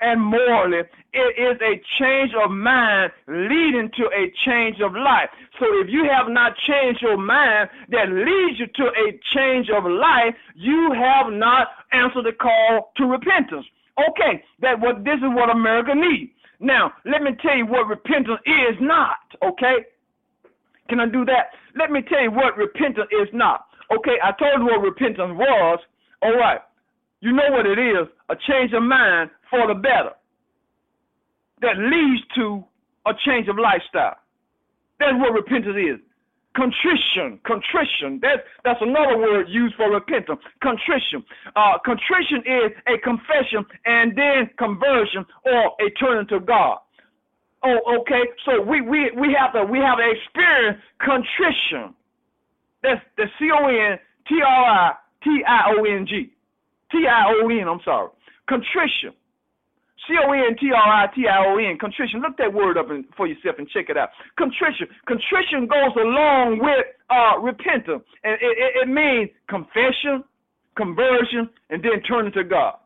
and 0.00 0.20
morally, 0.20 0.82
it 1.12 1.32
is 1.38 1.60
a 1.60 1.80
change 1.98 2.32
of 2.42 2.50
mind 2.50 3.12
leading 3.26 3.90
to 3.96 4.04
a 4.14 4.32
change 4.44 4.80
of 4.80 4.92
life. 4.92 5.28
So 5.58 5.66
if 5.80 5.88
you 5.88 6.04
have 6.10 6.28
not 6.28 6.52
changed 6.66 7.02
your 7.02 7.16
mind 7.16 7.70
that 7.90 8.08
leads 8.08 8.60
you 8.60 8.66
to 8.66 8.84
a 8.84 9.18
change 9.34 9.68
of 9.70 9.84
life, 9.84 10.34
you 10.54 10.92
have 10.94 11.32
not 11.32 11.68
answered 11.92 12.26
the 12.26 12.32
call 12.32 12.92
to 12.96 13.04
repentance. 13.06 13.66
Okay, 14.10 14.42
that 14.60 14.80
what 14.80 15.04
this 15.04 15.18
is 15.18 15.30
what 15.34 15.50
America 15.50 15.94
needs. 15.94 16.32
Now, 16.60 16.92
let 17.04 17.22
me 17.22 17.32
tell 17.42 17.56
you 17.56 17.66
what 17.66 17.88
repentance 17.88 18.40
is 18.46 18.76
not, 18.80 19.18
okay? 19.42 19.84
Can 20.88 21.00
I 21.00 21.06
do 21.06 21.24
that? 21.24 21.50
Let 21.76 21.90
me 21.90 22.02
tell 22.02 22.22
you 22.22 22.30
what 22.30 22.56
repentance 22.56 23.08
is 23.10 23.28
not. 23.32 23.66
Okay, 23.90 24.16
I 24.22 24.30
told 24.32 24.60
you 24.60 24.66
what 24.66 24.80
repentance 24.80 25.32
was. 25.34 25.78
All 26.22 26.36
right. 26.36 26.60
You 27.22 27.30
know 27.30 27.50
what 27.50 27.66
it 27.66 27.78
is 27.78 28.08
a 28.28 28.36
change 28.48 28.72
of 28.72 28.82
mind 28.82 29.30
for 29.48 29.68
the 29.68 29.74
better 29.74 30.10
that 31.62 31.78
leads 31.78 32.22
to 32.34 32.64
a 33.06 33.12
change 33.24 33.46
of 33.46 33.56
lifestyle. 33.56 34.16
That's 34.98 35.14
what 35.14 35.32
repentance 35.32 35.76
is. 35.78 36.00
Contrition, 36.56 37.38
contrition. 37.46 38.18
That's 38.20 38.42
that's 38.64 38.82
another 38.82 39.16
word 39.16 39.46
used 39.48 39.76
for 39.76 39.88
repentance. 39.90 40.40
Contrition. 40.62 41.24
Uh, 41.54 41.78
contrition 41.84 42.42
is 42.44 42.72
a 42.90 42.98
confession 42.98 43.64
and 43.86 44.18
then 44.18 44.50
conversion 44.58 45.24
or 45.46 45.72
a 45.80 45.90
turning 45.98 46.26
to 46.26 46.40
God. 46.40 46.78
Oh, 47.64 48.00
okay. 48.00 48.22
So 48.44 48.60
we 48.60 48.80
we 48.82 49.12
we 49.16 49.34
have 49.38 49.52
to 49.54 49.64
we 49.64 49.78
have 49.78 49.98
to 49.98 50.10
experience 50.10 50.82
contrition. 50.98 51.94
That's 52.82 53.00
the 53.16 53.26
C 53.38 53.48
O 53.54 53.68
N 53.68 53.98
T 54.28 54.42
R 54.44 54.64
I 54.66 54.92
T 55.22 55.42
I 55.46 55.72
O 55.78 55.84
N 55.84 56.04
G. 56.06 56.32
T 56.92 57.06
I 57.08 57.32
O 57.42 57.48
N. 57.48 57.68
I'm 57.68 57.80
sorry. 57.84 58.10
Contrition. 58.48 59.16
C 60.06 60.14
O 60.18 60.32
N 60.32 60.56
T 60.58 60.70
R 60.74 61.04
I 61.04 61.06
T 61.14 61.26
I 61.28 61.46
O 61.46 61.58
N, 61.58 61.78
contrition. 61.78 62.20
Look 62.20 62.36
that 62.38 62.52
word 62.52 62.76
up 62.76 62.86
for 63.16 63.26
yourself 63.26 63.56
and 63.58 63.68
check 63.70 63.86
it 63.88 63.96
out. 63.96 64.10
Contrition. 64.36 64.88
Contrition 65.06 65.66
goes 65.70 65.94
along 65.96 66.58
with 66.60 66.86
uh, 67.10 67.38
repentance, 67.38 68.02
and 68.24 68.34
it, 68.34 68.54
it, 68.58 68.70
it 68.82 68.88
means 68.88 69.30
confession, 69.48 70.24
conversion, 70.76 71.48
and 71.70 71.82
then 71.82 72.02
turning 72.02 72.32
to 72.32 72.42
God. 72.42 72.78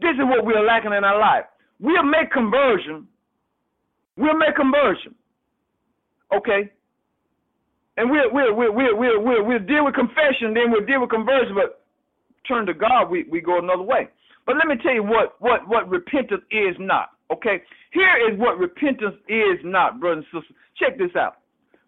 This 0.00 0.14
is 0.14 0.26
what 0.26 0.46
we're 0.46 0.64
lacking 0.64 0.92
in 0.92 1.02
our 1.02 1.18
life. 1.18 1.44
We'll 1.80 2.04
make 2.04 2.30
conversion. 2.30 3.06
We'll 4.16 4.38
make 4.38 4.54
conversion. 4.54 5.14
Okay? 6.34 6.70
And 7.96 8.10
we'll, 8.10 8.32
we'll, 8.32 8.54
we'll, 8.54 8.74
we'll, 8.74 8.96
we'll, 8.96 9.22
we'll, 9.22 9.44
we'll 9.44 9.66
deal 9.66 9.84
with 9.84 9.94
confession, 9.94 10.54
then 10.54 10.70
we'll 10.70 10.86
deal 10.86 11.00
with 11.00 11.10
conversion, 11.10 11.54
but 11.54 11.83
turn 12.46 12.66
to 12.66 12.74
God, 12.74 13.10
we, 13.10 13.24
we 13.30 13.40
go 13.40 13.58
another 13.58 13.82
way. 13.82 14.08
But 14.46 14.56
let 14.56 14.66
me 14.66 14.76
tell 14.82 14.94
you 14.94 15.02
what, 15.02 15.36
what, 15.40 15.66
what 15.68 15.88
repentance 15.88 16.42
is 16.50 16.76
not. 16.78 17.10
Okay? 17.32 17.62
Here 17.92 18.30
is 18.30 18.38
what 18.38 18.58
repentance 18.58 19.16
is 19.28 19.58
not, 19.64 20.00
brothers 20.00 20.24
and 20.32 20.42
sisters. 20.42 20.56
Check 20.76 20.98
this 20.98 21.14
out. 21.16 21.36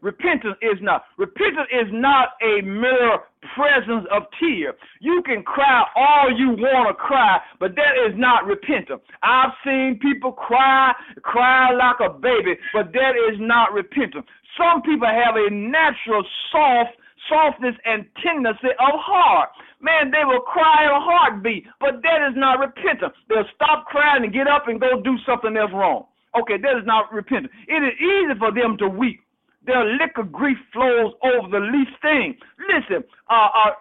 Repentance 0.03 0.57
is 0.63 0.79
not. 0.83 1.05
Repentance 1.17 1.69
is 1.73 1.89
not 1.91 2.29
a 2.43 2.63
mere 2.63 3.19
presence 3.55 4.07
of 4.13 4.25
tears. 4.39 4.75
You 5.01 5.23
can 5.25 5.43
cry 5.43 5.85
all 5.97 6.31
you 6.31 6.51
want 6.51 6.89
to 6.89 6.95
cry, 6.95 7.41
but 7.59 7.75
that 7.77 7.97
is 8.07 8.15
not 8.17 8.47
repentance. 8.47 9.01
I've 9.23 9.53
seen 9.65 9.99
people 10.01 10.33
cry, 10.33 10.93
cry 11.23 11.73
like 11.73 11.97
a 12.09 12.13
baby, 12.13 12.55
but 12.73 12.93
that 12.93 13.15
is 13.33 13.39
not 13.41 13.73
repentance. 13.73 14.27
Some 14.57 14.83
people 14.83 15.09
have 15.09 15.37
a 15.37 15.51
natural 15.51 16.25
soft 16.53 16.97
softness 17.29 17.75
and 17.85 18.07
tendency 18.23 18.73
of 18.79 18.95
heart. 18.99 19.51
Man, 19.81 20.11
they 20.11 20.25
will 20.25 20.41
cry 20.41 20.85
a 20.89 21.01
heartbeat, 21.01 21.67
but 21.81 22.03
that 22.03 22.21
is 22.29 22.35
not 22.37 22.59
repentance. 22.59 23.15
They'll 23.29 23.49
stop 23.55 23.87
crying 23.87 24.25
and 24.25 24.33
get 24.33 24.49
up 24.49 24.69
and 24.69 24.81
go 24.81 25.01
do 25.03 25.17
something 25.27 25.57
else 25.57 25.71
wrong. 25.73 26.07
Okay, 26.39 26.59
that 26.61 26.77
is 26.77 26.87
not 26.87 27.13
repentance. 27.13 27.53
It 27.69 27.81
is 27.83 27.95
easy 28.01 28.39
for 28.39 28.53
them 28.53 28.77
to 28.79 28.89
weep. 28.89 29.21
Their 29.67 29.85
liquor 29.85 30.23
grief 30.23 30.59
flows 30.73 31.13
over 31.23 31.49
the 31.51 31.65
least 31.75 31.97
thing. 32.01 32.37
Listen, 32.71 33.03
uh, 33.29 33.49
uh, 33.51 33.75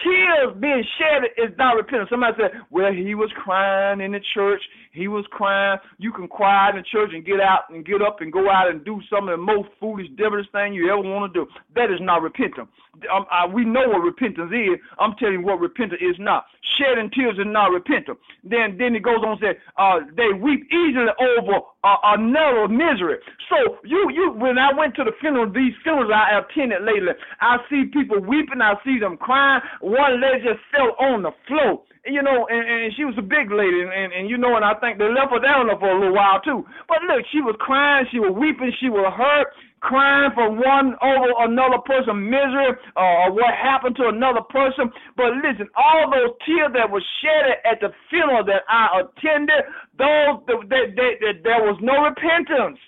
tears 0.00 0.56
being 0.60 0.84
shed 0.98 1.24
is 1.36 1.56
not 1.58 1.76
repentance. 1.76 2.10
Somebody 2.10 2.34
said, 2.40 2.60
well, 2.70 2.92
he 2.92 3.14
was 3.14 3.30
crying 3.36 4.00
in 4.00 4.12
the 4.12 4.20
church. 4.34 4.62
He 4.92 5.08
was 5.08 5.24
crying. 5.30 5.78
You 5.98 6.12
can 6.12 6.28
cry 6.28 6.70
in 6.70 6.76
the 6.76 6.82
church 6.82 7.10
and 7.12 7.24
get 7.24 7.40
out 7.40 7.70
and 7.70 7.84
get 7.84 8.02
up 8.02 8.20
and 8.20 8.32
go 8.32 8.50
out 8.50 8.68
and 8.70 8.84
do 8.84 9.00
some 9.10 9.28
of 9.28 9.38
the 9.38 9.42
most 9.42 9.68
foolish, 9.78 10.08
devilish 10.16 10.46
thing 10.52 10.74
you 10.74 10.90
ever 10.90 11.02
want 11.02 11.32
to 11.32 11.44
do. 11.44 11.50
That 11.74 11.90
is 11.90 12.00
not 12.00 12.22
repentance. 12.22 12.68
Um, 13.12 13.26
I, 13.30 13.46
we 13.46 13.64
know 13.64 13.88
what 13.88 14.02
repentance 14.02 14.52
is. 14.52 14.78
I'm 14.98 15.14
telling 15.18 15.40
you 15.40 15.42
what 15.42 15.60
repentance 15.60 16.00
is 16.02 16.16
not. 16.18 16.44
Shedding 16.78 17.10
tears 17.10 17.38
is 17.38 17.46
not 17.46 17.72
repentance. 17.72 18.18
Then 18.44 18.76
then 18.78 18.94
it 18.94 19.02
goes 19.02 19.20
on 19.24 19.32
and 19.32 19.40
says, 19.40 19.56
uh, 19.78 20.00
they 20.16 20.36
weep 20.38 20.68
easily 20.72 21.08
over 21.38 21.60
uh, 21.84 21.96
another 22.14 22.68
misery. 22.68 23.18
So 23.50 23.78
you 23.84 24.08
you 24.12 24.32
when 24.36 24.58
I 24.58 24.72
went 24.72 24.94
to 24.96 25.04
the 25.04 25.12
funeral, 25.20 25.50
these 25.50 25.74
funerals 25.82 26.10
I 26.14 26.40
attended 26.40 26.82
lately, 26.82 27.12
I 27.40 27.58
see 27.68 27.84
people 27.92 28.20
weeping, 28.20 28.62
I 28.62 28.74
see 28.84 28.98
them 28.98 29.16
crying. 29.16 29.60
One 29.80 30.20
lady 30.20 30.44
just 30.44 30.60
fell 30.70 30.94
on 30.98 31.22
the 31.22 31.32
floor 31.46 31.82
you 32.04 32.22
know, 32.22 32.46
and, 32.50 32.66
and 32.66 32.92
she 32.96 33.04
was 33.04 33.14
a 33.14 33.22
big 33.22 33.54
lady, 33.54 33.78
and, 33.78 33.92
and, 33.92 34.12
and 34.12 34.26
you 34.28 34.36
know, 34.36 34.56
and 34.56 34.64
I 34.64 34.74
think 34.82 34.98
they 34.98 35.06
left 35.06 35.30
her 35.30 35.38
down 35.38 35.70
there 35.70 35.78
for 35.78 35.86
a 35.86 35.94
little 35.94 36.14
while 36.14 36.42
too. 36.42 36.66
But 36.88 37.06
look, 37.06 37.22
she 37.30 37.38
was 37.38 37.54
crying, 37.62 38.06
she 38.10 38.18
was 38.18 38.34
weeping, 38.34 38.74
she 38.82 38.90
was 38.90 39.06
hurt, 39.14 39.54
crying 39.82 40.30
for 40.34 40.48
one 40.48 40.94
over 41.02 41.28
another 41.42 41.82
person 41.82 42.14
misery 42.30 42.70
uh, 42.96 43.26
or 43.26 43.34
what 43.34 43.50
happened 43.58 43.98
to 43.98 44.08
another 44.08 44.40
person. 44.48 44.88
But 45.18 45.34
listen, 45.42 45.66
all 45.74 46.06
those 46.06 46.38
tears 46.46 46.70
that 46.78 46.86
were 46.86 47.02
shed 47.20 47.58
at 47.66 47.82
the 47.82 47.90
funeral 48.08 48.46
that 48.46 48.62
I 48.70 49.02
attended, 49.02 49.66
those 49.98 50.38
they, 50.70 50.94
they, 50.94 51.10
they, 51.18 51.32
there 51.42 51.66
was 51.66 51.76
no 51.82 52.06
repentance. 52.06 52.78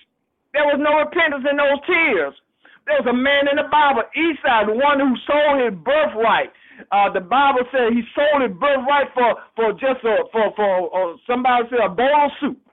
There 0.55 0.63
was 0.63 0.79
no 0.79 1.03
repentance 1.03 1.43
in 1.43 1.59
those 1.59 1.83
tears. 1.83 2.33
There 2.87 2.95
was 3.03 3.07
a 3.11 3.17
man 3.17 3.51
in 3.51 3.59
the 3.59 3.67
Bible, 3.67 4.07
Esau, 4.15 4.71
the 4.71 4.77
one 4.79 5.03
who 5.03 5.11
sold 5.27 5.67
his 5.67 5.75
birthright. 5.83 6.53
Uh, 6.91 7.11
the 7.11 7.19
Bible 7.19 7.67
said 7.71 7.91
he 7.91 8.03
sold 8.15 8.39
his 8.39 8.55
birthright 8.55 9.11
for 9.11 9.35
for 9.55 9.75
just 9.75 9.99
a, 10.07 10.23
for 10.31 10.55
for 10.55 10.71
uh, 10.95 11.17
somebody 11.27 11.67
said 11.67 11.83
a 11.83 11.91
bowl 11.91 12.07
of 12.07 12.31
soup. 12.39 12.64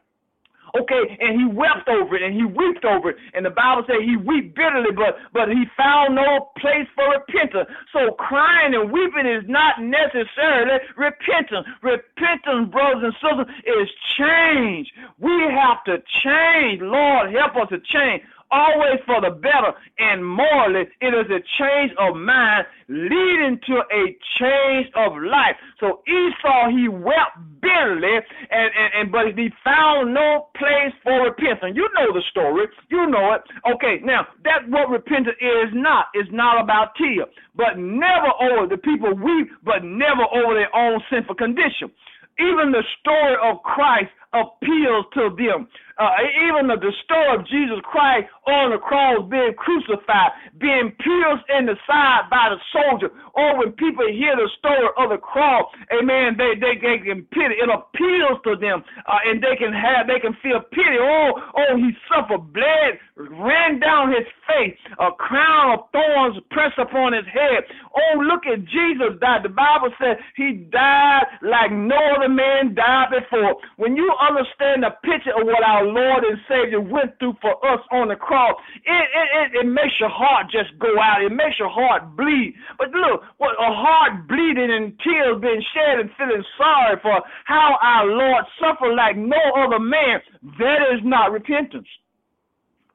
Okay, 0.78 1.18
and 1.20 1.38
he 1.38 1.44
wept 1.44 1.88
over 1.88 2.16
it 2.16 2.22
and 2.22 2.34
he 2.34 2.44
wept 2.44 2.84
over 2.84 3.10
it. 3.10 3.16
And 3.34 3.44
the 3.44 3.50
Bible 3.50 3.84
said 3.86 4.00
he 4.02 4.16
wept 4.16 4.54
bitterly, 4.54 4.92
but 4.96 5.16
but 5.32 5.48
he 5.48 5.64
found 5.76 6.14
no 6.14 6.50
place 6.58 6.88
for 6.94 7.04
repentance. 7.12 7.68
So 7.92 8.12
crying 8.16 8.74
and 8.74 8.90
weeping 8.90 9.26
is 9.26 9.44
not 9.48 9.82
necessarily 9.82 10.80
repentance. 10.96 11.66
Repentance, 11.82 12.72
brothers 12.72 13.04
and 13.04 13.14
sisters, 13.20 13.48
is 13.68 13.88
change. 14.16 14.92
We 15.18 15.32
have 15.52 15.84
to 15.84 16.02
change. 16.24 16.80
Lord, 16.80 17.34
help 17.34 17.56
us 17.56 17.68
to 17.70 17.78
change 17.80 18.22
always 18.52 19.00
for 19.06 19.20
the 19.20 19.30
better, 19.30 19.72
and 19.98 20.24
morally, 20.24 20.84
it 21.00 21.12
is 21.16 21.26
a 21.32 21.40
change 21.58 21.92
of 21.98 22.14
mind 22.14 22.66
leading 22.88 23.58
to 23.66 23.80
a 23.88 24.04
change 24.38 24.86
of 24.94 25.16
life. 25.16 25.56
So 25.80 26.04
Esau, 26.06 26.68
he 26.70 26.88
wept 26.88 27.40
bitterly, 27.60 28.20
and, 28.50 28.68
and, 28.76 28.90
and 28.94 29.06
but 29.10 29.32
he 29.34 29.48
found 29.64 30.12
no 30.12 30.52
place 30.56 30.92
for 31.02 31.24
repentance. 31.24 31.72
You 31.74 31.88
know 31.96 32.12
the 32.12 32.22
story. 32.30 32.68
You 32.90 33.08
know 33.08 33.34
it. 33.34 33.42
Okay, 33.74 34.04
now 34.04 34.28
that's 34.44 34.64
what 34.68 34.90
repentance 34.90 35.36
is 35.40 35.72
not. 35.72 36.06
It's 36.14 36.30
not 36.30 36.62
about 36.62 36.94
tears, 36.96 37.28
but 37.56 37.78
never 37.78 38.30
over 38.40 38.68
the 38.68 38.76
people 38.76 39.14
weep, 39.16 39.48
but 39.64 39.82
never 39.82 40.28
over 40.28 40.54
their 40.54 40.74
own 40.76 41.00
sinful 41.10 41.34
condition. 41.34 41.90
Even 42.38 42.72
the 42.72 42.82
story 43.00 43.36
of 43.42 43.62
Christ 43.62 44.10
appeals 44.32 45.04
to 45.14 45.36
them. 45.36 45.68
Uh, 45.98 46.10
even 46.48 46.68
the, 46.68 46.78
story 47.04 47.34
of 47.36 47.46
Jesus 47.46 47.80
Christ 47.84 48.28
on 48.46 48.70
the 48.70 48.78
cross 48.78 49.24
being 49.28 49.54
crucified, 49.56 50.32
being 50.58 50.92
pierced 51.00 51.46
in 51.52 51.66
the 51.66 51.76
side 51.86 52.28
by 52.30 52.52
the 52.52 52.58
soldier, 52.72 53.10
or 53.34 53.58
when 53.58 53.72
people 53.72 54.06
hear 54.08 54.36
the 54.36 54.48
story 54.58 54.88
of 54.96 55.10
the 55.10 55.18
cross, 55.18 55.64
amen, 55.92 56.36
they, 56.36 56.54
they, 56.56 56.76
they 56.80 56.98
can 57.00 57.24
pity. 57.32 57.56
It 57.60 57.68
appeals 57.68 58.40
to 58.44 58.56
them, 58.56 58.84
uh, 59.06 59.28
and 59.28 59.42
they 59.42 59.56
can 59.56 59.72
have, 59.72 60.06
they 60.06 60.20
can 60.20 60.36
feel 60.42 60.60
pity. 60.72 60.98
Oh, 61.00 61.32
oh, 61.36 61.76
he 61.76 61.90
suffered, 62.08 62.52
blood, 62.52 62.92
ran 63.16 63.80
down 63.80 64.12
his 64.12 64.26
face, 64.48 64.76
a 64.98 65.12
crown 65.16 65.78
of 65.78 65.90
thorns 65.92 66.36
pressed 66.50 66.78
upon 66.78 67.12
his 67.12 67.26
head. 67.26 67.64
Oh, 67.94 68.20
look 68.20 68.46
at 68.46 68.64
Jesus 68.64 69.18
died. 69.20 69.44
The 69.44 69.52
Bible 69.52 69.92
says 70.00 70.16
he 70.36 70.68
died 70.70 71.24
like 71.42 71.70
no 71.72 71.98
other 72.16 72.28
man 72.28 72.74
died 72.74 73.08
before. 73.10 73.56
When 73.76 73.96
you 73.96 74.10
understand 74.20 74.82
the 74.82 74.94
picture 75.04 75.32
of 75.38 75.46
what 75.46 75.62
our 75.62 75.81
Lord 75.84 76.24
and 76.24 76.38
Savior 76.48 76.80
went 76.80 77.18
through 77.18 77.34
for 77.40 77.54
us 77.66 77.80
on 77.90 78.08
the 78.08 78.16
cross, 78.16 78.54
it, 78.84 79.06
it, 79.14 79.28
it, 79.34 79.48
it 79.64 79.68
makes 79.68 79.94
your 80.00 80.10
heart 80.10 80.46
just 80.50 80.76
go 80.78 80.94
out. 81.00 81.22
It 81.22 81.32
makes 81.32 81.58
your 81.58 81.70
heart 81.70 82.16
bleed. 82.16 82.54
But 82.78 82.90
look, 82.90 83.22
what 83.38 83.54
a 83.58 83.70
heart 83.72 84.28
bleeding 84.28 84.70
and 84.70 84.94
tears 85.00 85.40
being 85.40 85.62
shed 85.74 86.00
and 86.00 86.10
feeling 86.18 86.44
sorry 86.58 86.96
for 87.02 87.20
how 87.44 87.78
our 87.82 88.06
Lord 88.06 88.44
suffered 88.60 88.94
like 88.94 89.16
no 89.16 89.40
other 89.56 89.78
man, 89.78 90.20
that 90.58 90.80
is 90.94 91.00
not 91.04 91.32
repentance. 91.32 91.88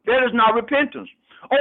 That 0.06 0.24
is 0.24 0.34
not 0.34 0.56
repentance. 0.56 1.10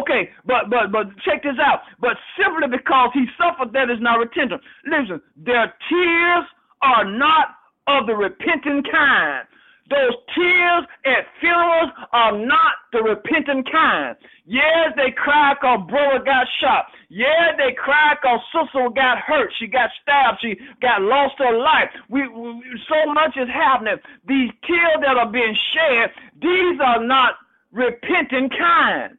Okay, 0.01 0.31
but 0.47 0.71
but 0.71 0.91
but 0.91 1.07
check 1.23 1.43
this 1.43 1.59
out. 1.61 1.81
But 2.01 2.17
simply 2.35 2.67
because 2.67 3.11
he 3.13 3.27
suffered, 3.37 3.73
that 3.75 3.91
is 3.91 4.01
not 4.01 4.19
repentance. 4.19 4.63
Listen, 4.87 5.21
their 5.37 5.75
tears 5.89 6.47
are 6.83 7.05
not 7.05 7.61
of 7.87 8.07
the 8.07 8.15
repentant 8.15 8.87
kind. 8.91 9.47
Those 9.89 10.15
tears 10.35 10.85
at 11.05 11.27
funerals 11.41 11.91
are 12.13 12.37
not 12.37 12.73
the 12.93 13.03
repentant 13.03 13.71
kind. 13.71 14.17
Yes, 14.45 14.93
they 14.97 15.13
cry 15.13 15.55
because 15.55 15.87
brother 15.89 16.25
got 16.25 16.47
shot. 16.61 16.87
Yeah, 17.09 17.55
they 17.57 17.73
cry 17.73 18.15
because 18.21 18.41
sister 18.51 18.89
got 18.91 19.19
hurt. 19.19 19.53
She 19.59 19.67
got 19.69 19.91
stabbed. 20.03 20.39
She 20.41 20.59
got 20.83 21.03
lost 21.03 21.35
her 21.39 21.57
life. 21.57 21.91
We, 22.09 22.27
we 22.27 22.63
so 22.89 23.13
much 23.13 23.37
is 23.37 23.49
happening. 23.49 23.97
These 24.27 24.51
tears 24.67 24.99
that 25.03 25.17
are 25.17 25.31
being 25.31 25.57
shed, 25.73 26.11
these 26.41 26.81
are 26.81 27.03
not 27.03 27.35
repentant 27.71 28.53
kind. 28.59 29.17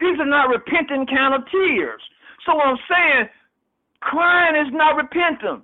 These 0.00 0.18
are 0.18 0.26
not 0.26 0.48
repentant 0.48 1.10
kind 1.10 1.34
of 1.34 1.48
tears. 1.50 2.02
So 2.44 2.56
what 2.56 2.66
I'm 2.66 2.78
saying, 2.88 3.28
crying 4.00 4.66
is 4.66 4.72
not 4.72 4.96
repentant. 4.96 5.62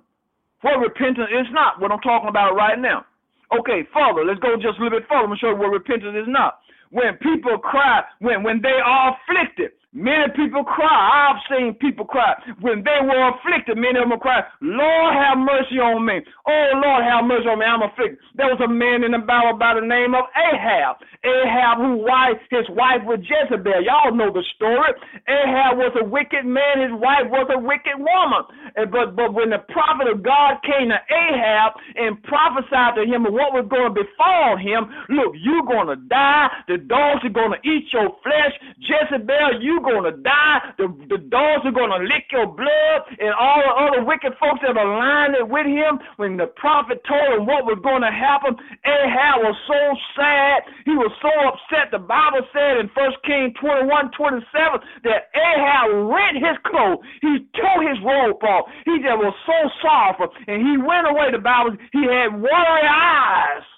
What 0.61 0.79
repentance 0.79 1.29
is 1.31 1.47
not, 1.51 1.81
what 1.81 1.91
I'm 1.91 1.99
talking 1.99 2.29
about 2.29 2.55
right 2.55 2.79
now. 2.79 3.05
Okay, 3.53 3.87
further, 3.93 4.25
let's 4.25 4.39
go 4.39 4.55
just 4.55 4.79
a 4.79 4.83
little 4.83 4.99
bit 4.99 5.07
further. 5.07 5.23
I'm 5.23 5.31
going 5.31 5.39
to 5.39 5.41
show 5.41 5.49
you 5.51 5.55
what 5.55 5.71
repentance 5.71 6.15
is 6.19 6.27
not. 6.27 6.59
When 6.91 7.15
people 7.21 7.57
cry, 7.59 8.03
when, 8.19 8.43
when 8.43 8.61
they 8.61 8.79
are 8.83 9.15
afflicted, 9.15 9.71
Many 9.95 10.27
people 10.35 10.67
cry. 10.67 11.31
I've 11.31 11.39
seen 11.47 11.73
people 11.79 12.03
cry. 12.03 12.35
When 12.59 12.83
they 12.83 12.99
were 13.07 13.31
afflicted, 13.31 13.79
many 13.79 13.95
of 14.03 14.11
them 14.11 14.19
cry, 14.19 14.43
Lord 14.59 15.15
have 15.15 15.39
mercy 15.39 15.79
on 15.79 16.03
me. 16.03 16.19
Oh, 16.43 16.67
Lord 16.75 17.07
have 17.07 17.23
mercy 17.23 17.47
on 17.47 17.63
me. 17.63 17.65
I'm 17.65 17.79
afflicted. 17.81 18.19
There 18.35 18.51
was 18.51 18.59
a 18.59 18.67
man 18.67 19.07
in 19.07 19.15
the 19.15 19.23
Bible 19.23 19.55
by 19.55 19.79
the 19.79 19.85
name 19.87 20.11
of 20.11 20.27
Ahab. 20.35 20.99
Ahab, 21.23 21.79
who 21.79 22.03
wife, 22.03 22.35
his 22.51 22.67
wife 22.75 22.99
was 23.07 23.23
Jezebel. 23.23 23.87
Y'all 23.87 24.11
know 24.11 24.27
the 24.27 24.43
story. 24.59 24.91
Ahab 25.23 25.79
was 25.79 25.95
a 25.95 26.03
wicked 26.03 26.43
man. 26.43 26.83
His 26.83 26.91
wife 26.91 27.31
was 27.31 27.47
a 27.47 27.57
wicked 27.57 27.95
woman. 27.95 28.43
But, 28.91 29.15
but 29.15 29.31
when 29.31 29.55
the 29.55 29.63
prophet 29.71 30.11
of 30.11 30.19
God 30.19 30.59
came 30.67 30.91
to 30.91 30.99
Ahab 30.99 31.79
and 31.95 32.19
prophesied 32.27 32.99
to 32.99 33.07
him 33.07 33.23
what 33.23 33.55
was 33.55 33.65
going 33.71 33.95
to 33.95 34.03
befall 34.03 34.59
him, 34.59 34.91
look, 35.15 35.31
you're 35.39 35.63
going 35.63 35.87
to 35.89 35.99
die. 36.11 36.51
The 36.67 36.83
dogs 36.83 37.23
are 37.23 37.31
going 37.31 37.55
to 37.55 37.61
eat 37.63 37.87
your 37.95 38.11
flesh. 38.19 38.53
Jezebel, 38.83 39.63
you 39.63 39.76
you're 39.77 39.85
going 39.85 40.09
to 40.09 40.17
die. 40.21 40.73
The, 40.81 40.89
the 41.05 41.21
dogs 41.29 41.61
are 41.69 41.75
going 41.75 41.93
to 41.93 42.01
lick 42.01 42.25
your 42.33 42.49
blood, 42.49 42.99
and 43.21 43.29
all 43.37 43.61
the 43.61 43.73
other 43.77 44.01
wicked 44.01 44.33
folks 44.41 44.65
that 44.65 44.73
are 44.73 44.93
lining 44.97 45.45
with 45.45 45.69
him. 45.69 46.01
When 46.17 46.37
the 46.37 46.49
prophet 46.57 47.01
told 47.05 47.37
him 47.37 47.45
what 47.45 47.69
was 47.69 47.77
going 47.85 48.01
to 48.01 48.09
happen, 48.09 48.57
Ahab 48.81 49.45
was 49.45 49.57
so 49.69 49.81
sad. 50.17 50.65
He 50.85 50.97
was 50.97 51.13
so 51.21 51.29
upset. 51.45 51.93
The 51.93 52.01
Bible 52.01 52.41
said 52.49 52.81
in 52.81 52.89
1 52.89 53.21
Kings 53.21 53.53
21 53.61 54.11
27 54.17 54.81
that 55.05 55.29
Ahab 55.37 56.09
rent 56.09 56.41
his 56.41 56.57
clothes. 56.65 57.05
He 57.21 57.45
tore 57.53 57.85
his 57.85 58.01
robe 58.01 58.41
off. 58.41 58.65
He 58.85 58.97
just 58.97 59.17
was 59.21 59.35
so 59.45 59.57
sorrowful. 59.85 60.33
And 60.49 60.65
he 60.65 60.81
went 60.81 61.05
away. 61.05 61.29
The 61.29 61.43
Bible, 61.43 61.77
he 61.93 62.01
had 62.09 62.33
watery 62.33 62.87
eyes. 62.89 63.76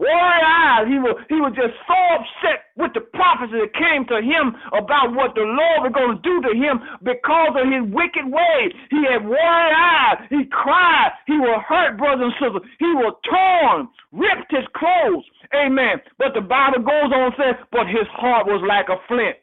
Watery 0.00 0.40
eyes. 0.48 0.88
He 0.88 0.96
was, 0.96 1.12
he 1.28 1.36
was 1.44 1.52
just 1.52 1.76
so 1.84 1.98
upset 2.16 2.72
with 2.80 2.96
the 2.96 3.04
prophecy 3.12 3.60
that 3.60 3.76
came 3.76 4.08
to 4.08 4.24
him 4.24 4.56
about 4.72 5.12
what 5.12 5.36
the 5.36 5.44
Lord 5.44 5.84
was 5.84 5.92
going 5.92 6.16
to 6.16 6.24
do 6.24 6.40
to 6.40 6.56
him 6.56 6.80
because 7.04 7.52
of 7.52 7.68
his 7.68 7.84
wicked 7.92 8.24
ways. 8.24 8.72
He 8.88 9.04
had 9.04 9.28
watery 9.28 9.76
eyes. 9.76 10.24
He 10.32 10.48
cried. 10.48 11.12
He 11.28 11.36
was 11.36 11.60
hurt, 11.68 12.00
brothers 12.00 12.32
and 12.32 12.36
sisters. 12.40 12.64
He 12.80 12.88
was 12.96 13.12
torn, 13.28 13.92
ripped 14.08 14.48
his 14.48 14.64
clothes. 14.72 15.28
Amen. 15.52 16.00
But 16.16 16.32
the 16.32 16.40
Bible 16.40 16.80
goes 16.80 17.12
on 17.12 17.30
and 17.30 17.36
says, 17.36 17.60
but 17.68 17.84
his 17.84 18.08
heart 18.08 18.48
was 18.48 18.64
like 18.64 18.88
a 18.88 18.96
flint. 19.04 19.36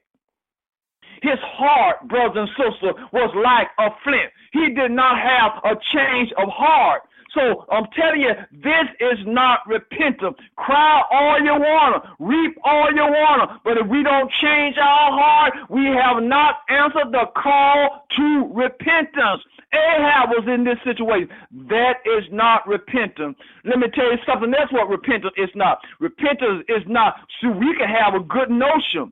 His 1.22 1.38
heart, 1.42 2.08
brothers 2.08 2.50
and 2.50 2.50
sisters, 2.58 2.98
was 3.14 3.30
like 3.38 3.70
a 3.78 3.94
flint. 4.04 4.34
He 4.54 4.74
did 4.74 4.90
not 4.90 5.22
have 5.22 5.62
a 5.66 5.78
change 5.94 6.34
of 6.34 6.50
heart. 6.50 7.04
So 7.34 7.66
I'm 7.72 7.86
telling 7.96 8.22
you, 8.22 8.34
this 8.52 8.88
is 9.00 9.20
not 9.26 9.60
repentance. 9.68 10.38
Cry 10.56 11.02
all 11.12 11.40
you 11.44 11.54
want 11.54 12.04
to, 12.04 12.24
reap 12.24 12.58
all 12.64 12.90
you 12.94 13.04
want 13.04 13.50
to, 13.50 13.60
but 13.64 13.78
if 13.78 13.88
we 13.88 14.04
don't 14.04 14.32
change 14.42 14.78
our 14.78 15.12
heart, 15.12 15.54
we 15.70 15.86
have 15.86 16.24
not 16.24 16.64
answered 16.70 17.12
the 17.12 17.26
call 17.36 18.08
to 18.16 18.52
repentance. 18.54 19.44
Ahab 19.74 20.30
was 20.30 20.48
in 20.48 20.64
this 20.64 20.80
situation. 20.84 21.28
That 21.68 22.00
is 22.06 22.24
not 22.32 22.66
repentance. 22.68 23.36
Let 23.66 23.80
me 23.80 23.88
tell 23.94 24.10
you 24.10 24.18
something. 24.26 24.50
That's 24.50 24.72
what 24.72 24.88
repentance 24.88 25.34
is 25.36 25.50
not. 25.56 25.80
Repentance 26.00 26.64
is 26.70 26.84
not. 26.88 27.16
So 27.42 27.52
we 27.52 27.76
can 27.76 27.90
have 27.90 28.16
a 28.16 28.24
good 28.24 28.50
notion. 28.50 29.12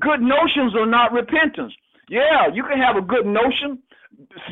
Good 0.00 0.22
notions 0.22 0.74
are 0.76 0.86
not 0.86 1.12
repentance. 1.12 1.74
Yeah, 2.08 2.48
you 2.52 2.62
can 2.62 2.78
have 2.78 2.96
a 2.96 3.02
good 3.02 3.26
notion. 3.26 3.82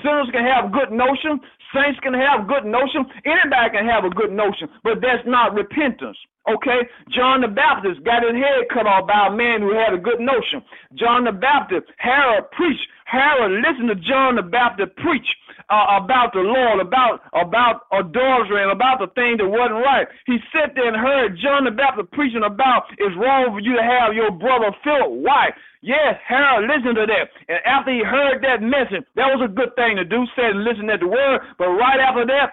Sinners 0.02 0.28
can 0.32 0.44
have 0.44 0.72
good 0.72 0.90
notion. 0.90 1.40
Saints 1.74 2.00
can 2.00 2.14
have 2.14 2.48
good 2.48 2.64
notion. 2.64 3.04
Anybody 3.24 3.76
can 3.76 3.86
have 3.86 4.04
a 4.04 4.10
good 4.10 4.32
notion, 4.32 4.68
but 4.82 5.00
that's 5.00 5.24
not 5.26 5.54
repentance. 5.54 6.16
Okay? 6.48 6.80
John 7.12 7.42
the 7.42 7.48
Baptist 7.48 8.02
got 8.04 8.24
his 8.24 8.32
head 8.32 8.72
cut 8.72 8.86
off 8.88 9.06
by 9.06 9.28
a 9.28 9.36
man 9.36 9.60
who 9.60 9.76
had 9.76 9.92
a 9.92 10.00
good 10.00 10.20
notion. 10.20 10.64
John 10.94 11.24
the 11.24 11.32
Baptist, 11.32 11.84
Herod 11.98 12.50
preached. 12.52 12.88
Herod 13.04 13.60
listened 13.60 13.88
to 13.88 13.96
John 14.00 14.36
the 14.36 14.42
Baptist 14.42 14.96
preach 14.96 15.28
uh, 15.68 16.00
about 16.00 16.32
the 16.32 16.40
Lord, 16.40 16.80
about 16.80 17.20
about 17.32 17.84
adultery, 17.92 18.62
and 18.62 18.72
about 18.72 19.00
the 19.00 19.08
thing 19.12 19.36
that 19.36 19.48
wasn't 19.48 19.84
right. 19.84 20.08
He 20.24 20.38
sat 20.52 20.72
there 20.74 20.88
and 20.88 20.96
heard 20.96 21.36
John 21.40 21.64
the 21.64 21.70
Baptist 21.70 22.12
preaching 22.12 22.44
about 22.44 22.88
it's 22.96 23.16
wrong 23.16 23.52
for 23.52 23.60
you 23.60 23.76
to 23.76 23.84
have 23.84 24.14
your 24.14 24.30
brother 24.30 24.72
Philip 24.84 25.20
wife. 25.24 25.56
Yes, 25.88 26.20
Herod 26.28 26.68
listened 26.68 26.96
to 26.96 27.06
that. 27.08 27.32
And 27.48 27.60
after 27.64 27.90
he 27.90 28.04
heard 28.04 28.44
that 28.44 28.60
message, 28.60 29.08
that 29.16 29.32
was 29.32 29.40
a 29.42 29.48
good 29.48 29.74
thing 29.74 29.96
to 29.96 30.04
do, 30.04 30.26
said 30.36 30.54
listen 30.54 30.90
at 30.90 31.00
the 31.00 31.08
word. 31.08 31.40
But 31.56 31.68
right 31.68 31.98
after 31.98 32.26
that, 32.26 32.52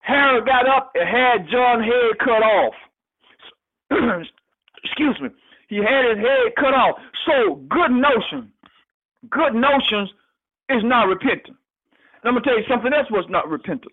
Herod 0.00 0.44
got 0.44 0.68
up 0.68 0.92
and 0.94 1.08
had 1.08 1.48
John's 1.50 1.88
head 1.88 2.18
cut 2.20 2.44
off. 2.44 2.74
excuse 4.84 5.16
me, 5.22 5.30
he 5.70 5.76
had 5.76 6.04
his 6.04 6.18
head 6.18 6.52
cut 6.60 6.74
off. 6.74 6.98
So 7.24 7.64
good 7.70 7.92
notion, 7.92 8.52
good 9.30 9.54
notions 9.54 10.10
is 10.68 10.84
not 10.84 11.08
repentant. 11.08 11.56
And 12.20 12.28
I'm 12.28 12.34
gonna 12.34 12.44
tell 12.44 12.58
you 12.58 12.64
something 12.68 12.92
else 12.92 13.10
was 13.10 13.24
not 13.30 13.48
repentant. 13.48 13.92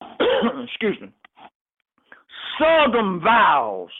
excuse 0.62 1.00
me. 1.00 1.08
Southern 2.56 3.20
vows. 3.20 3.90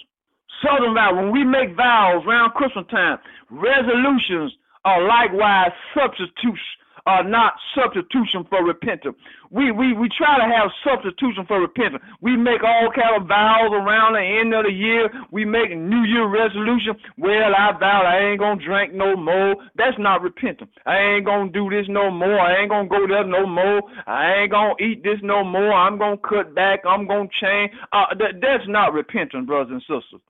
Southern 0.62 0.94
vows. 0.94 1.14
When 1.16 1.30
we 1.30 1.44
make 1.44 1.76
vows 1.76 2.22
around 2.26 2.54
Christmas 2.54 2.86
time, 2.90 3.18
resolutions 3.50 4.52
are 4.84 5.06
likewise 5.06 5.70
substitutes 5.94 6.60
are 7.06 7.24
not 7.24 7.54
substitution 7.74 8.46
for 8.48 8.64
repentance. 8.64 9.16
We, 9.50 9.72
we, 9.72 9.92
we 9.92 10.08
try 10.16 10.38
to 10.38 10.44
have 10.44 10.70
substitution 10.86 11.44
for 11.46 11.60
repentance. 11.60 12.02
We 12.20 12.36
make 12.36 12.62
all 12.62 12.90
kind 12.94 13.20
of 13.20 13.28
vows 13.28 13.72
around 13.72 14.14
the 14.14 14.22
end 14.22 14.54
of 14.54 14.64
the 14.64 14.72
year. 14.72 15.10
We 15.30 15.44
make 15.44 15.76
New 15.76 16.04
Year 16.04 16.28
resolution. 16.28 16.94
Well, 17.18 17.54
I 17.56 17.76
vow 17.78 18.02
I 18.06 18.30
ain't 18.30 18.40
gonna 18.40 18.64
drink 18.64 18.94
no 18.94 19.16
more. 19.16 19.56
That's 19.74 19.98
not 19.98 20.22
repentance. 20.22 20.70
I 20.86 20.96
ain't 20.96 21.26
gonna 21.26 21.50
do 21.50 21.68
this 21.70 21.86
no 21.88 22.10
more. 22.10 22.38
I 22.38 22.60
ain't 22.60 22.70
gonna 22.70 22.88
go 22.88 23.06
there 23.06 23.24
no 23.26 23.46
more. 23.46 23.82
I 24.06 24.42
ain't 24.42 24.52
gonna 24.52 24.74
eat 24.80 25.02
this 25.02 25.18
no 25.22 25.44
more. 25.44 25.72
I'm 25.72 25.98
gonna 25.98 26.16
cut 26.16 26.54
back. 26.54 26.80
I'm 26.86 27.06
gonna 27.06 27.28
change. 27.40 27.72
Uh, 27.92 28.14
that, 28.18 28.40
that's 28.40 28.64
not 28.68 28.92
repentance, 28.92 29.46
brothers 29.46 29.72
and 29.72 29.82
sisters. 29.82 30.20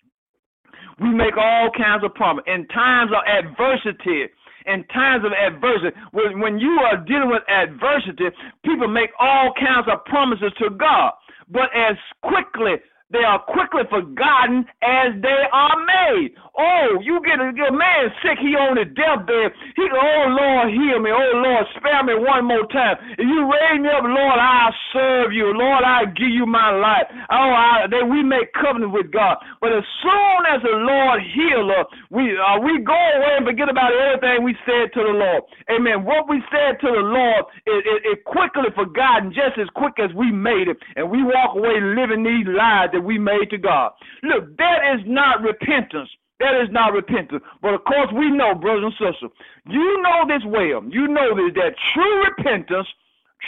We 1.00 1.10
make 1.10 1.36
all 1.36 1.70
kinds 1.76 2.04
of 2.04 2.14
promises. 2.14 2.48
In 2.48 2.66
times 2.68 3.10
of 3.10 3.22
adversity, 3.26 4.28
in 4.66 4.84
times 4.94 5.24
of 5.24 5.32
adversity. 5.32 5.96
When, 6.12 6.40
when 6.40 6.58
you 6.58 6.78
are 6.84 6.96
dealing 6.96 7.30
with 7.30 7.42
adversity, 7.48 8.26
people 8.64 8.88
make 8.88 9.10
all 9.18 9.52
kinds 9.58 9.88
of 9.90 10.04
promises 10.04 10.52
to 10.58 10.70
God. 10.70 11.12
But 11.50 11.68
as 11.74 11.96
quickly 12.22 12.76
they 13.12 13.24
are 13.24 13.38
quickly 13.44 13.84
forgotten 13.88 14.64
as 14.82 15.12
they 15.20 15.42
are 15.52 15.76
made. 15.84 16.34
Oh, 16.56 17.00
you 17.00 17.20
get 17.24 17.40
a, 17.40 17.48
a 17.48 17.72
man 17.72 18.12
sick, 18.20 18.36
he 18.40 18.52
on 18.56 18.76
his 18.76 18.92
deathbed. 18.92 19.52
He 19.76 19.84
go, 19.88 19.96
oh 19.96 20.26
Lord, 20.32 20.68
heal 20.72 21.00
me. 21.00 21.12
Oh 21.12 21.32
Lord, 21.40 21.64
spare 21.76 22.04
me 22.04 22.16
one 22.16 22.44
more 22.44 22.64
time. 22.68 22.96
If 23.16 23.24
you 23.24 23.48
raise 23.48 23.80
me 23.80 23.88
up, 23.88 24.04
Lord, 24.04 24.38
I'll 24.40 24.76
serve 24.92 25.32
you. 25.32 25.52
Lord, 25.52 25.84
I'll 25.84 26.12
give 26.12 26.32
you 26.32 26.44
my 26.44 26.72
life. 26.72 27.08
Oh, 27.32 27.52
I, 27.52 27.88
they, 27.88 28.04
we 28.04 28.24
make 28.24 28.52
covenant 28.52 28.92
with 28.92 29.12
God. 29.12 29.40
But 29.60 29.72
as 29.72 29.84
soon 30.04 30.40
as 30.48 30.60
the 30.60 30.76
Lord 30.76 31.20
heal 31.32 31.68
us, 31.72 31.88
we 32.12 32.32
uh, 32.36 32.60
we 32.60 32.80
go 32.84 32.96
away 32.96 33.40
and 33.40 33.46
forget 33.48 33.68
about 33.68 33.92
everything 33.92 34.44
we 34.44 34.56
said 34.64 34.92
to 34.96 35.00
the 35.04 35.14
Lord. 35.16 35.42
Amen. 35.72 36.04
What 36.04 36.28
we 36.28 36.40
said 36.52 36.80
to 36.80 36.88
the 36.88 37.04
Lord 37.04 37.44
is, 37.64 37.80
is, 37.84 38.00
is 38.12 38.18
quickly 38.24 38.72
forgotten, 38.76 39.32
just 39.32 39.56
as 39.60 39.68
quick 39.76 39.96
as 40.00 40.12
we 40.16 40.32
made 40.32 40.68
it, 40.68 40.76
and 40.96 41.08
we 41.08 41.24
walk 41.24 41.56
away 41.56 41.80
living 41.80 42.24
these 42.24 42.48
lives 42.48 42.92
that 42.92 43.01
we 43.02 43.18
made 43.18 43.50
to 43.50 43.58
God. 43.58 43.92
Look, 44.22 44.56
that 44.58 44.78
is 44.94 45.04
not 45.06 45.42
repentance. 45.42 46.08
That 46.40 46.60
is 46.60 46.68
not 46.72 46.92
repentance. 46.92 47.42
But 47.60 47.74
of 47.74 47.84
course, 47.84 48.08
we 48.14 48.30
know, 48.30 48.54
brothers 48.54 48.90
and 48.90 48.94
sisters, 48.98 49.30
you 49.66 50.02
know 50.02 50.26
this 50.26 50.42
well. 50.46 50.82
You 50.90 51.06
know 51.08 51.34
this 51.36 51.54
that 51.54 51.74
true 51.94 52.24
repentance 52.24 52.88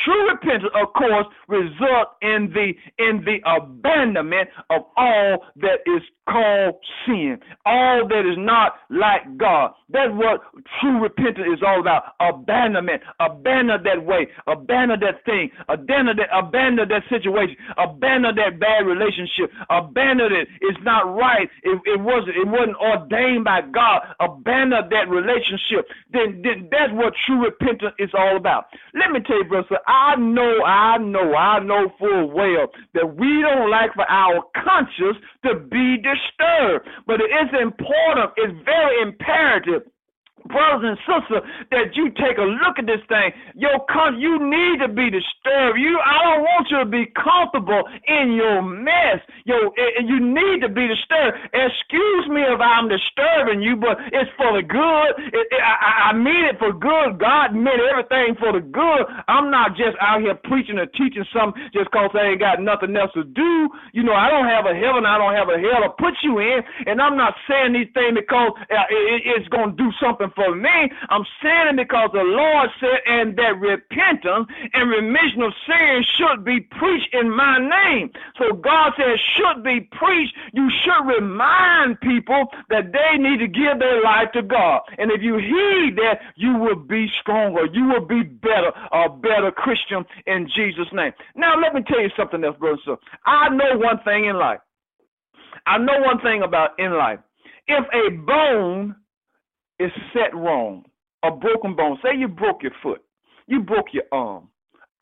True 0.02 0.30
repentance, 0.30 0.72
of 0.74 0.92
course, 0.92 1.26
results 1.46 2.10
in 2.20 2.52
the 2.52 2.72
in 2.98 3.24
the 3.24 3.38
abandonment 3.46 4.48
of 4.70 4.82
all 4.96 5.44
that 5.56 5.86
is 5.86 6.02
called 6.28 6.76
sin, 7.06 7.38
all 7.66 8.06
that 8.08 8.24
is 8.26 8.38
not 8.38 8.76
like 8.90 9.36
God. 9.36 9.72
That's 9.90 10.12
what 10.12 10.40
true 10.80 11.00
repentance 11.00 11.46
is 11.54 11.62
all 11.66 11.80
about. 11.80 12.14
Abandonment, 12.20 13.02
abandon 13.20 13.82
that 13.84 14.04
way, 14.04 14.28
abandon 14.46 15.00
that 15.00 15.24
thing, 15.24 15.50
abandon 15.68 16.16
that, 16.16 16.28
abandon 16.32 16.88
that 16.88 17.02
situation, 17.08 17.56
abandon 17.76 18.34
that 18.36 18.58
bad 18.58 18.86
relationship, 18.86 19.50
abandon 19.70 20.32
it. 20.32 20.48
It's 20.60 20.78
not 20.82 21.14
right. 21.14 21.48
It, 21.62 21.80
it 21.84 22.00
wasn't. 22.00 22.36
It 22.36 22.48
wasn't 22.48 22.76
ordained 22.76 23.44
by 23.44 23.60
God. 23.62 24.02
Abandon 24.20 24.88
that 24.90 25.08
relationship. 25.08 25.86
Then, 26.12 26.42
then 26.42 26.68
that's 26.70 26.92
what 26.92 27.14
true 27.26 27.44
repentance 27.44 27.94
is 27.98 28.10
all 28.14 28.36
about. 28.36 28.66
Let 28.94 29.10
me 29.10 29.20
tell 29.20 29.38
you, 29.38 29.44
brother. 29.44 29.78
I 29.86 30.16
know, 30.16 30.62
I 30.64 30.98
know, 30.98 31.34
I 31.34 31.58
know 31.60 31.92
full 31.98 32.30
well 32.30 32.68
that 32.94 33.16
we 33.16 33.42
don't 33.42 33.70
like 33.70 33.94
for 33.94 34.08
our 34.10 34.42
conscience 34.54 35.18
to 35.44 35.56
be 35.56 35.98
disturbed. 36.14 36.86
But 37.06 37.20
it 37.20 37.30
is 37.30 37.50
important, 37.60 38.30
it's 38.36 38.58
very 38.64 39.02
imperative 39.02 39.82
brothers 40.48 40.94
and 40.94 40.98
sisters, 41.06 41.42
that 41.70 41.96
you 41.96 42.10
take 42.16 42.38
a 42.38 42.46
look 42.46 42.78
at 42.78 42.86
this 42.86 43.00
thing. 43.08 43.32
Your 43.54 43.80
con- 43.90 44.20
you 44.20 44.38
need 44.38 44.80
to 44.80 44.88
be 44.88 45.08
disturbed. 45.10 45.78
You, 45.78 45.98
I 46.00 46.16
don't 46.24 46.42
want 46.42 46.66
you 46.70 46.78
to 46.84 46.88
be 46.88 47.06
comfortable 47.16 47.84
in 48.06 48.32
your 48.36 48.62
mess. 48.62 49.20
Yo, 49.44 49.56
you 50.04 50.20
need 50.20 50.60
to 50.60 50.68
be 50.68 50.88
disturbed. 50.88 51.38
Excuse 51.52 52.28
me 52.28 52.42
if 52.44 52.60
I'm 52.60 52.88
disturbing 52.88 53.62
you, 53.62 53.76
but 53.76 53.96
it's 54.12 54.30
for 54.36 54.52
the 54.56 54.62
good. 54.62 55.10
It, 55.32 55.46
it, 55.50 55.62
I, 55.62 56.10
I 56.10 56.12
mean 56.12 56.44
it 56.44 56.58
for 56.58 56.72
good. 56.72 57.18
God 57.18 57.54
meant 57.54 57.80
everything 57.80 58.36
for 58.36 58.52
the 58.52 58.60
good. 58.60 59.02
I'm 59.28 59.50
not 59.50 59.76
just 59.76 59.96
out 60.00 60.20
here 60.20 60.36
preaching 60.44 60.78
or 60.78 60.86
teaching 60.92 61.24
something 61.32 61.60
just 61.72 61.88
because 61.90 62.10
I 62.14 62.34
ain't 62.34 62.40
got 62.40 62.60
nothing 62.60 62.96
else 62.96 63.12
to 63.14 63.24
do. 63.24 63.68
You 63.92 64.02
know, 64.02 64.14
I 64.14 64.28
don't 64.30 64.48
have 64.48 64.66
a 64.66 64.74
heaven. 64.74 65.06
I 65.06 65.16
don't 65.18 65.34
have 65.34 65.48
a 65.48 65.58
hell 65.58 65.80
to 65.84 65.90
put 65.96 66.14
you 66.22 66.38
in, 66.40 66.60
and 66.86 67.00
I'm 67.00 67.16
not 67.16 67.34
saying 67.48 67.72
these 67.72 67.90
things 67.94 68.14
because 68.14 68.52
uh, 68.70 68.88
it, 68.90 69.22
it's 69.24 69.48
going 69.48 69.72
to 69.72 69.76
do 69.76 69.90
something 70.00 70.30
for 70.34 70.54
me. 70.54 70.90
I'm 71.08 71.24
saying 71.42 71.76
because 71.76 72.10
the 72.12 72.22
Lord 72.22 72.70
said, 72.80 73.00
and 73.06 73.36
that 73.36 73.58
repentance 73.60 74.48
and 74.72 74.90
remission 74.90 75.42
of 75.42 75.52
sin 75.66 76.04
should 76.16 76.44
be 76.44 76.60
preached 76.60 77.14
in 77.14 77.30
my 77.30 77.58
name. 77.58 78.10
So 78.38 78.52
God 78.54 78.92
says, 78.96 79.18
should 79.36 79.62
be 79.62 79.88
preached. 79.92 80.34
You 80.52 80.68
should 80.82 81.06
remind 81.06 82.00
people 82.00 82.46
that 82.70 82.92
they 82.92 83.18
need 83.18 83.38
to 83.38 83.48
give 83.48 83.78
their 83.78 84.02
life 84.02 84.32
to 84.34 84.42
God. 84.42 84.82
And 84.98 85.10
if 85.10 85.22
you 85.22 85.36
heed 85.36 85.96
that, 85.96 86.20
you 86.36 86.56
will 86.56 86.76
be 86.76 87.08
stronger. 87.20 87.66
You 87.72 87.88
will 87.88 88.06
be 88.06 88.22
better, 88.22 88.72
a 88.92 89.08
better 89.08 89.50
Christian 89.50 90.04
in 90.26 90.48
Jesus' 90.54 90.88
name. 90.92 91.12
Now, 91.36 91.54
let 91.60 91.74
me 91.74 91.82
tell 91.86 92.00
you 92.00 92.10
something 92.16 92.42
else, 92.44 92.56
brother. 92.58 92.78
So 92.84 92.98
I 93.26 93.48
know 93.48 93.78
one 93.78 94.00
thing 94.04 94.26
in 94.26 94.36
life. 94.36 94.60
I 95.66 95.78
know 95.78 96.00
one 96.00 96.20
thing 96.20 96.42
about 96.42 96.78
in 96.78 96.92
life. 96.92 97.20
If 97.66 97.84
a 97.94 98.10
bone 98.16 98.94
is 99.78 99.90
set 100.12 100.34
wrong, 100.34 100.84
a 101.22 101.30
broken 101.30 101.74
bone. 101.74 101.98
Say 102.02 102.16
you 102.16 102.28
broke 102.28 102.62
your 102.62 102.72
foot, 102.82 103.02
you 103.46 103.60
broke 103.60 103.86
your 103.92 104.04
arm. 104.12 104.48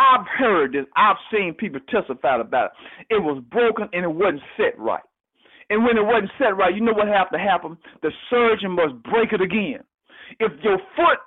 I've 0.00 0.26
heard 0.26 0.72
this. 0.72 0.86
I've 0.96 1.16
seen 1.30 1.54
people 1.54 1.80
testify 1.88 2.40
about 2.40 2.72
it. 3.10 3.14
It 3.14 3.22
was 3.22 3.42
broken 3.52 3.88
and 3.92 4.04
it 4.04 4.10
wasn't 4.10 4.42
set 4.56 4.76
right. 4.78 5.02
And 5.70 5.84
when 5.84 5.96
it 5.96 6.04
wasn't 6.04 6.32
set 6.38 6.56
right, 6.56 6.74
you 6.74 6.80
know 6.80 6.92
what 6.92 7.06
have 7.06 7.30
to 7.30 7.38
happen? 7.38 7.78
The 8.02 8.10
surgeon 8.28 8.72
must 8.72 9.00
break 9.04 9.32
it 9.32 9.40
again. 9.40 9.80
If 10.40 10.52
your 10.64 10.78
foot 10.96 11.18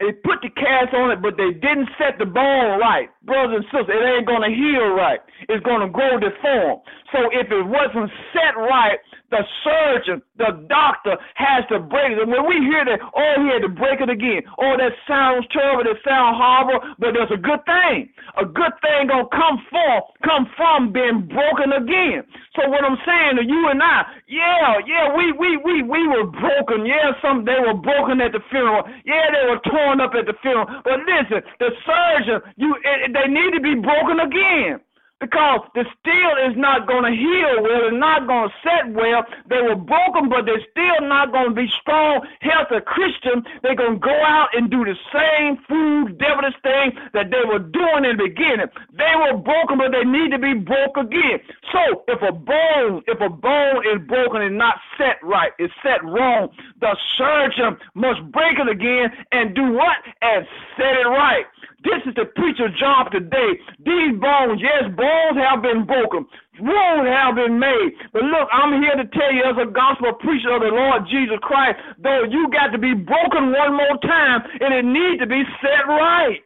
they 0.00 0.16
put 0.24 0.40
the 0.40 0.48
cast 0.56 0.96
on 0.96 1.12
it, 1.12 1.20
but 1.20 1.36
they 1.36 1.52
didn't 1.52 1.92
set 2.00 2.16
the 2.16 2.24
bone 2.24 2.80
right. 2.80 3.12
Brothers 3.20 3.60
and 3.60 3.64
sisters, 3.68 3.92
it 3.92 4.00
ain't 4.00 4.24
to 4.48 4.48
heal 4.48 4.96
right. 4.96 5.20
It's 5.44 5.60
to 5.84 5.92
grow 5.92 6.16
deformed. 6.16 6.80
So 7.12 7.28
if 7.28 7.52
it 7.52 7.66
wasn't 7.68 8.08
set 8.32 8.56
right, 8.56 8.96
the 9.30 9.42
surgeon, 9.62 10.22
the 10.36 10.66
doctor 10.68 11.16
has 11.34 11.62
to 11.70 11.78
break 11.78 12.12
it. 12.12 12.18
And 12.18 12.30
when 12.30 12.46
we 12.46 12.58
hear 12.66 12.84
that, 12.84 12.98
oh, 12.98 13.34
he 13.38 13.46
had 13.54 13.62
to 13.62 13.72
break 13.72 14.02
it 14.02 14.10
again. 14.10 14.42
Oh, 14.58 14.74
that 14.74 14.92
sounds 15.06 15.46
terrible. 15.54 15.86
That 15.86 16.02
sounds 16.02 16.34
horrible. 16.34 16.82
But 16.98 17.14
there's 17.14 17.30
a 17.30 17.40
good 17.40 17.62
thing. 17.64 18.10
A 18.38 18.44
good 18.44 18.74
thing 18.82 19.06
gonna 19.06 19.30
come 19.30 19.62
forth, 19.70 20.04
come 20.26 20.50
from 20.58 20.92
being 20.92 21.30
broken 21.30 21.72
again. 21.74 22.26
So 22.58 22.66
what 22.68 22.82
I'm 22.82 22.98
saying 23.06 23.38
to 23.38 23.44
you 23.46 23.70
and 23.70 23.78
I, 23.82 24.02
yeah, 24.26 24.82
yeah, 24.86 25.14
we 25.14 25.30
we 25.32 25.56
we 25.62 25.82
we 25.86 26.02
were 26.10 26.26
broken. 26.26 26.84
Yeah, 26.86 27.14
some 27.22 27.46
they 27.46 27.58
were 27.62 27.78
broken 27.78 28.20
at 28.20 28.34
the 28.34 28.42
funeral. 28.50 28.82
Yeah, 29.06 29.30
they 29.30 29.46
were 29.46 29.62
torn 29.70 30.02
up 30.02 30.12
at 30.18 30.26
the 30.26 30.34
funeral. 30.42 30.66
But 30.82 31.06
listen, 31.06 31.42
the 31.62 31.70
surgeon, 31.86 32.38
you 32.58 32.74
it, 32.82 33.14
they 33.14 33.30
need 33.30 33.54
to 33.54 33.62
be 33.62 33.78
broken 33.78 34.20
again 34.20 34.82
because 35.20 35.60
the 35.74 35.84
steel 36.00 36.32
is 36.48 36.56
not 36.56 36.88
going 36.88 37.04
to 37.04 37.14
heal 37.14 37.62
well, 37.62 37.92
it's 37.92 38.00
not 38.00 38.26
going 38.26 38.48
to 38.48 38.54
set 38.64 38.88
well. 38.96 39.22
They 39.48 39.60
were 39.60 39.76
broken, 39.76 40.28
but 40.28 40.48
they're 40.48 40.64
still 40.72 41.06
not 41.06 41.30
going 41.30 41.52
to 41.52 41.54
be 41.54 41.68
strong, 41.80 42.26
healthy 42.40 42.80
Christian. 42.86 43.44
They're 43.62 43.76
going 43.76 44.00
to 44.00 44.02
go 44.02 44.16
out 44.24 44.48
and 44.56 44.70
do 44.70 44.84
the 44.84 44.96
same 45.12 45.60
food, 45.68 46.16
devilish 46.18 46.56
thing 46.64 46.96
that 47.12 47.30
they 47.30 47.44
were 47.44 47.60
doing 47.60 48.08
in 48.08 48.16
the 48.16 48.32
beginning. 48.32 48.72
They 48.96 49.12
were 49.20 49.36
broken, 49.36 49.76
but 49.76 49.92
they 49.92 50.08
need 50.08 50.32
to 50.32 50.40
be 50.40 50.54
broke 50.54 50.96
again. 50.96 51.44
So 51.70 52.02
if 52.08 52.20
a 52.24 52.32
bone, 52.32 53.04
if 53.06 53.20
a 53.20 53.28
bone 53.28 53.84
is 53.92 54.00
broken 54.08 54.42
and 54.42 54.56
not 54.56 54.80
set 54.96 55.20
right, 55.22 55.52
it's 55.58 55.74
set 55.84 56.02
wrong, 56.02 56.48
the 56.80 56.96
surgeon 57.16 57.76
must 57.94 58.24
break 58.32 58.58
it 58.58 58.68
again 58.68 59.12
and 59.32 59.54
do 59.54 59.72
what? 59.72 60.00
And 60.22 60.46
set 60.76 60.96
it 60.96 61.08
right. 61.08 61.44
This 61.82 62.04
is 62.04 62.14
the 62.14 62.28
preacher's 62.36 62.76
job 62.76 63.08
today. 63.10 63.56
These 63.80 64.20
bones, 64.20 64.60
yes, 64.60 64.92
bones 64.92 65.36
have 65.40 65.64
been 65.64 65.88
broken. 65.88 66.28
Wounds 66.60 67.08
have 67.08 67.40
been 67.40 67.56
made. 67.56 67.96
But 68.12 68.28
look, 68.28 68.48
I'm 68.52 68.76
here 68.84 69.00
to 69.00 69.08
tell 69.16 69.32
you 69.32 69.48
as 69.48 69.56
a 69.56 69.70
gospel 69.72 70.12
preacher 70.20 70.52
of 70.52 70.60
the 70.60 70.68
Lord 70.68 71.08
Jesus 71.08 71.40
Christ, 71.40 71.80
though 71.96 72.28
you 72.28 72.52
got 72.52 72.68
to 72.76 72.78
be 72.78 72.92
broken 72.92 73.56
one 73.56 73.72
more 73.72 73.96
time 74.04 74.44
and 74.60 74.76
it 74.76 74.84
needs 74.84 75.24
to 75.24 75.26
be 75.26 75.40
set 75.64 75.88
right 75.88 76.44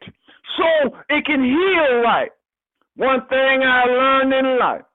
so 0.55 0.95
it 1.09 1.25
can 1.25 1.43
heal 1.43 1.99
right. 1.99 2.31
One 2.95 3.27
thing 3.27 3.59
I 3.63 3.83
learned 3.91 4.31
in 4.33 4.59
life, 4.59 4.87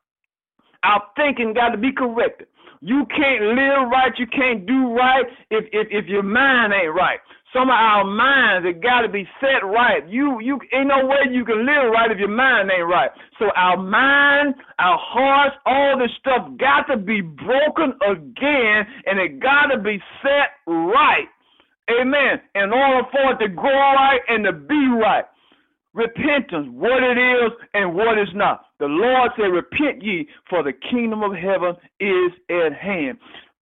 our 0.83 1.03
thinking 1.17 1.53
got 1.53 1.71
to 1.71 1.79
be 1.79 1.93
corrected. 1.93 2.49
You 2.81 3.05
can't 3.15 3.45
live 3.45 3.93
right, 3.93 4.13
you 4.17 4.27
can't 4.27 4.65
do 4.65 4.95
right 4.97 5.27
if 5.51 5.67
if, 5.71 5.89
if 5.91 6.07
your 6.07 6.23
mind 6.23 6.73
ain't 6.73 6.95
right. 6.95 7.21
Some 7.53 7.69
of 7.69 7.75
our 7.75 8.05
minds 8.05 8.67
have 8.67 8.81
got 8.81 9.03
to 9.03 9.09
be 9.09 9.27
set 9.41 9.67
right. 9.67 10.07
You 10.09 10.39
you 10.41 10.59
ain't 10.73 10.87
no 10.87 11.05
way 11.07 11.27
you 11.31 11.45
can 11.45 11.67
live 11.67 11.91
right 11.91 12.11
if 12.11 12.19
your 12.19 12.29
mind 12.29 12.71
ain't 12.71 12.87
right. 12.87 13.11
So 13.39 13.47
our 13.57 13.77
mind, 13.77 14.55
our 14.79 14.99
hearts, 15.01 15.57
all 15.67 15.99
this 15.99 16.11
stuff 16.21 16.47
got 16.59 16.87
to 16.93 16.97
be 16.97 17.21
broken 17.21 17.99
again, 18.07 18.87
and 19.07 19.19
it 19.19 19.41
got 19.41 19.75
to 19.75 19.83
be 19.83 19.99
set 20.23 20.63
right. 20.67 21.27
Amen. 21.91 22.41
In 22.55 22.73
order 22.73 23.09
for 23.11 23.33
it 23.33 23.39
to 23.41 23.49
grow 23.49 23.95
right 23.95 24.21
and 24.29 24.45
to 24.45 24.53
be 24.53 24.87
right. 25.03 25.25
Repentance, 25.93 26.69
what 26.71 27.03
it 27.03 27.19
is 27.19 27.51
and 27.75 27.95
what 27.95 28.17
is 28.17 28.29
not. 28.33 28.67
The 28.79 28.87
Lord 28.87 29.33
said, 29.37 29.47
Repent 29.47 30.03
ye, 30.03 30.29
for 30.49 30.63
the 30.63 30.73
kingdom 30.89 31.25
of 31.25 31.33
heaven 31.33 31.75
is 31.99 32.31
at 32.49 32.73
hand. 32.79 33.19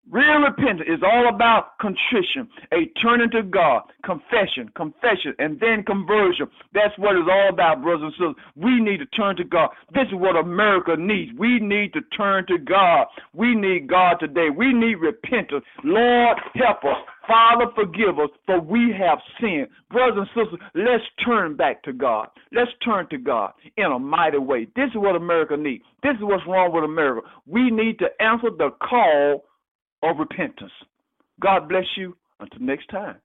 Real 0.10 0.40
repentance 0.40 0.88
is 0.88 1.04
all 1.04 1.28
about 1.28 1.78
contrition, 1.80 2.48
a 2.72 2.86
turning 3.02 3.30
to 3.32 3.44
God, 3.44 3.82
confession, 4.06 4.72
confession, 4.74 5.36
and 5.38 5.60
then 5.60 5.84
conversion. 5.84 6.48
That's 6.74 6.98
what 6.98 7.18
it's 7.18 7.28
all 7.30 7.50
about, 7.50 7.84
brothers 7.84 8.04
and 8.04 8.14
sisters. 8.14 8.36
We 8.56 8.80
need 8.80 9.00
to 9.00 9.06
turn 9.08 9.36
to 9.36 9.44
God. 9.44 9.70
This 9.94 10.08
is 10.08 10.14
what 10.14 10.38
America 10.38 10.96
needs. 10.98 11.34
We 11.38 11.60
need 11.60 11.92
to 11.92 12.02
turn 12.16 12.46
to 12.48 12.58
God. 12.58 13.08
We 13.34 13.54
need 13.54 13.88
God 13.88 14.16
today. 14.22 14.48
We 14.56 14.72
need 14.72 14.96
repentance. 14.96 15.66
Lord, 15.84 16.38
help 16.56 16.86
us. 16.86 17.04
Father, 17.28 17.66
forgive 17.76 18.18
us, 18.20 18.30
for 18.46 18.62
we 18.62 18.96
have 18.98 19.20
sinned. 19.42 19.68
Brothers 19.92 20.26
and 20.34 20.46
sisters, 20.46 20.60
let's 20.74 21.04
turn 21.26 21.58
back 21.58 21.84
to 21.84 21.92
God. 21.92 22.30
Let's 22.54 22.72
turn 22.86 23.10
to 23.10 23.18
God 23.18 23.52
in 23.76 23.92
a 23.92 24.00
mighty 24.00 24.38
way. 24.38 24.68
This 24.78 24.88
is 24.92 24.96
what 24.96 25.18
America 25.18 25.58
needs. 25.58 25.84
This 26.02 26.14
is 26.16 26.22
what's 26.22 26.48
wrong 26.48 26.72
with 26.74 26.86
America. 26.86 27.28
We 27.46 27.70
need 27.70 28.00
to 28.00 28.08
answer 28.22 28.50
the 28.58 28.70
call 28.82 29.44
of 30.04 30.18
repentance. 30.18 30.72
God 31.40 31.70
bless 31.70 31.86
you. 31.96 32.16
Until 32.40 32.62
next 32.62 32.88
time. 32.90 33.18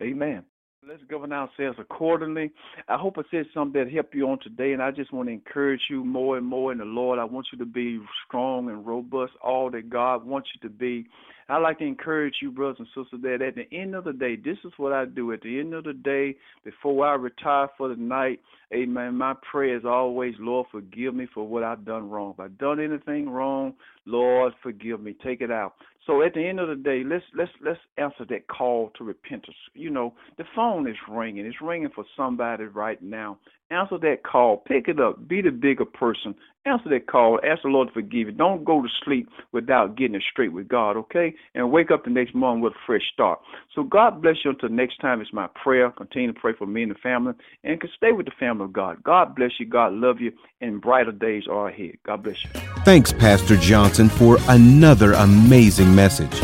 Amen. 0.00 0.44
Let's 0.86 1.02
govern 1.10 1.32
ourselves 1.32 1.78
accordingly. 1.80 2.52
I 2.88 2.98
hope 2.98 3.16
I 3.16 3.22
said 3.30 3.46
something 3.54 3.82
that 3.82 3.90
helped 3.90 4.14
you 4.14 4.28
on 4.28 4.38
today, 4.40 4.74
and 4.74 4.82
I 4.82 4.90
just 4.90 5.12
want 5.12 5.28
to 5.28 5.32
encourage 5.32 5.80
you 5.88 6.04
more 6.04 6.36
and 6.36 6.46
more 6.46 6.72
in 6.72 6.78
the 6.78 6.84
Lord. 6.84 7.18
I 7.18 7.24
want 7.24 7.46
you 7.52 7.58
to 7.58 7.64
be 7.64 8.00
strong 8.26 8.68
and 8.68 8.86
robust, 8.86 9.32
all 9.42 9.70
that 9.70 9.88
God 9.88 10.26
wants 10.26 10.50
you 10.54 10.68
to 10.68 10.74
be. 10.74 11.06
I 11.48 11.58
like 11.58 11.78
to 11.78 11.84
encourage 11.84 12.36
you, 12.40 12.50
brothers 12.50 12.78
and 12.78 12.88
sisters, 12.88 13.20
that 13.22 13.42
at 13.42 13.54
the 13.54 13.68
end 13.76 13.94
of 13.94 14.04
the 14.04 14.12
day, 14.12 14.36
this 14.36 14.58
is 14.64 14.72
what 14.76 14.92
I 14.92 15.04
do. 15.04 15.32
At 15.32 15.42
the 15.42 15.60
end 15.60 15.74
of 15.74 15.84
the 15.84 15.92
day, 15.92 16.36
before 16.64 17.06
I 17.06 17.14
retire 17.14 17.68
for 17.76 17.88
the 17.88 17.96
night, 17.96 18.40
amen, 18.72 19.16
my 19.16 19.34
prayer 19.50 19.76
is 19.76 19.84
always, 19.84 20.34
Lord, 20.38 20.66
forgive 20.72 21.14
me 21.14 21.26
for 21.34 21.46
what 21.46 21.62
I've 21.62 21.84
done 21.84 22.08
wrong. 22.08 22.34
If 22.34 22.40
I've 22.40 22.58
done 22.58 22.80
anything 22.80 23.28
wrong, 23.28 23.74
Lord, 24.06 24.52
forgive 24.62 25.00
me. 25.00 25.14
Take 25.24 25.40
it 25.40 25.50
out. 25.50 25.74
So 26.06 26.22
at 26.22 26.34
the 26.34 26.46
end 26.46 26.60
of 26.60 26.68
the 26.68 26.76
day, 26.76 27.02
let's 27.04 27.24
let's 27.34 27.50
let's 27.64 27.80
answer 27.96 28.26
that 28.28 28.46
call 28.48 28.90
to 28.98 29.04
repentance. 29.04 29.56
You 29.72 29.88
know, 29.88 30.12
the 30.36 30.44
phone 30.54 30.86
is 30.86 30.96
ringing. 31.08 31.46
It's 31.46 31.62
ringing 31.62 31.88
for 31.94 32.04
somebody 32.14 32.64
right 32.64 33.02
now. 33.02 33.38
Answer 33.70 33.98
that 33.98 34.22
call. 34.24 34.58
Pick 34.58 34.88
it 34.88 35.00
up. 35.00 35.26
Be 35.26 35.40
the 35.40 35.50
bigger 35.50 35.86
person. 35.86 36.34
Answer 36.66 36.88
that 36.90 37.06
call. 37.06 37.40
Ask 37.44 37.62
the 37.62 37.68
Lord 37.68 37.88
to 37.88 37.94
forgive 37.94 38.28
you. 38.28 38.32
Don't 38.32 38.64
go 38.64 38.82
to 38.82 38.88
sleep 39.04 39.28
without 39.52 39.96
getting 39.96 40.14
it 40.14 40.22
straight 40.30 40.52
with 40.52 40.68
God, 40.68 40.96
okay? 40.96 41.34
And 41.54 41.72
wake 41.72 41.90
up 41.90 42.04
the 42.04 42.10
next 42.10 42.34
morning 42.34 42.62
with 42.62 42.72
a 42.72 42.76
fresh 42.86 43.02
start. 43.12 43.40
So 43.74 43.82
God 43.82 44.22
bless 44.22 44.36
you 44.44 44.50
until 44.50 44.68
next 44.68 44.98
time. 44.98 45.20
It's 45.20 45.32
my 45.32 45.48
prayer. 45.62 45.90
Continue 45.90 46.32
to 46.32 46.38
pray 46.38 46.52
for 46.56 46.66
me 46.66 46.82
and 46.82 46.90
the 46.90 46.96
family. 46.96 47.32
And 47.64 47.80
can 47.80 47.90
stay 47.96 48.12
with 48.12 48.26
the 48.26 48.32
family 48.38 48.64
of 48.64 48.72
God. 48.72 49.02
God 49.02 49.34
bless 49.34 49.52
you. 49.58 49.66
God 49.66 49.92
love 49.94 50.20
you. 50.20 50.32
And 50.60 50.80
brighter 50.80 51.12
days 51.12 51.44
are 51.50 51.68
ahead. 51.68 51.96
God 52.06 52.22
bless 52.22 52.44
you. 52.44 52.50
Thanks, 52.84 53.12
Pastor 53.12 53.56
Johnson, 53.56 54.08
for 54.08 54.38
another 54.48 55.12
amazing 55.14 55.94
message. 55.94 56.42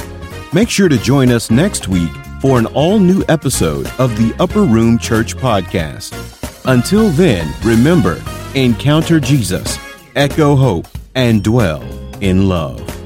Make 0.52 0.68
sure 0.68 0.88
to 0.88 0.98
join 0.98 1.30
us 1.30 1.50
next 1.50 1.86
week 1.86 2.10
for 2.40 2.58
an 2.58 2.66
all 2.66 2.98
new 2.98 3.22
episode 3.28 3.86
of 3.98 4.16
the 4.16 4.34
Upper 4.40 4.62
Room 4.62 4.98
Church 4.98 5.36
Podcast. 5.36 6.39
Until 6.70 7.08
then, 7.08 7.52
remember 7.64 8.22
encounter 8.54 9.18
Jesus, 9.18 9.76
echo 10.14 10.54
hope, 10.54 10.86
and 11.16 11.42
dwell 11.42 11.82
in 12.20 12.48
love. 12.48 12.99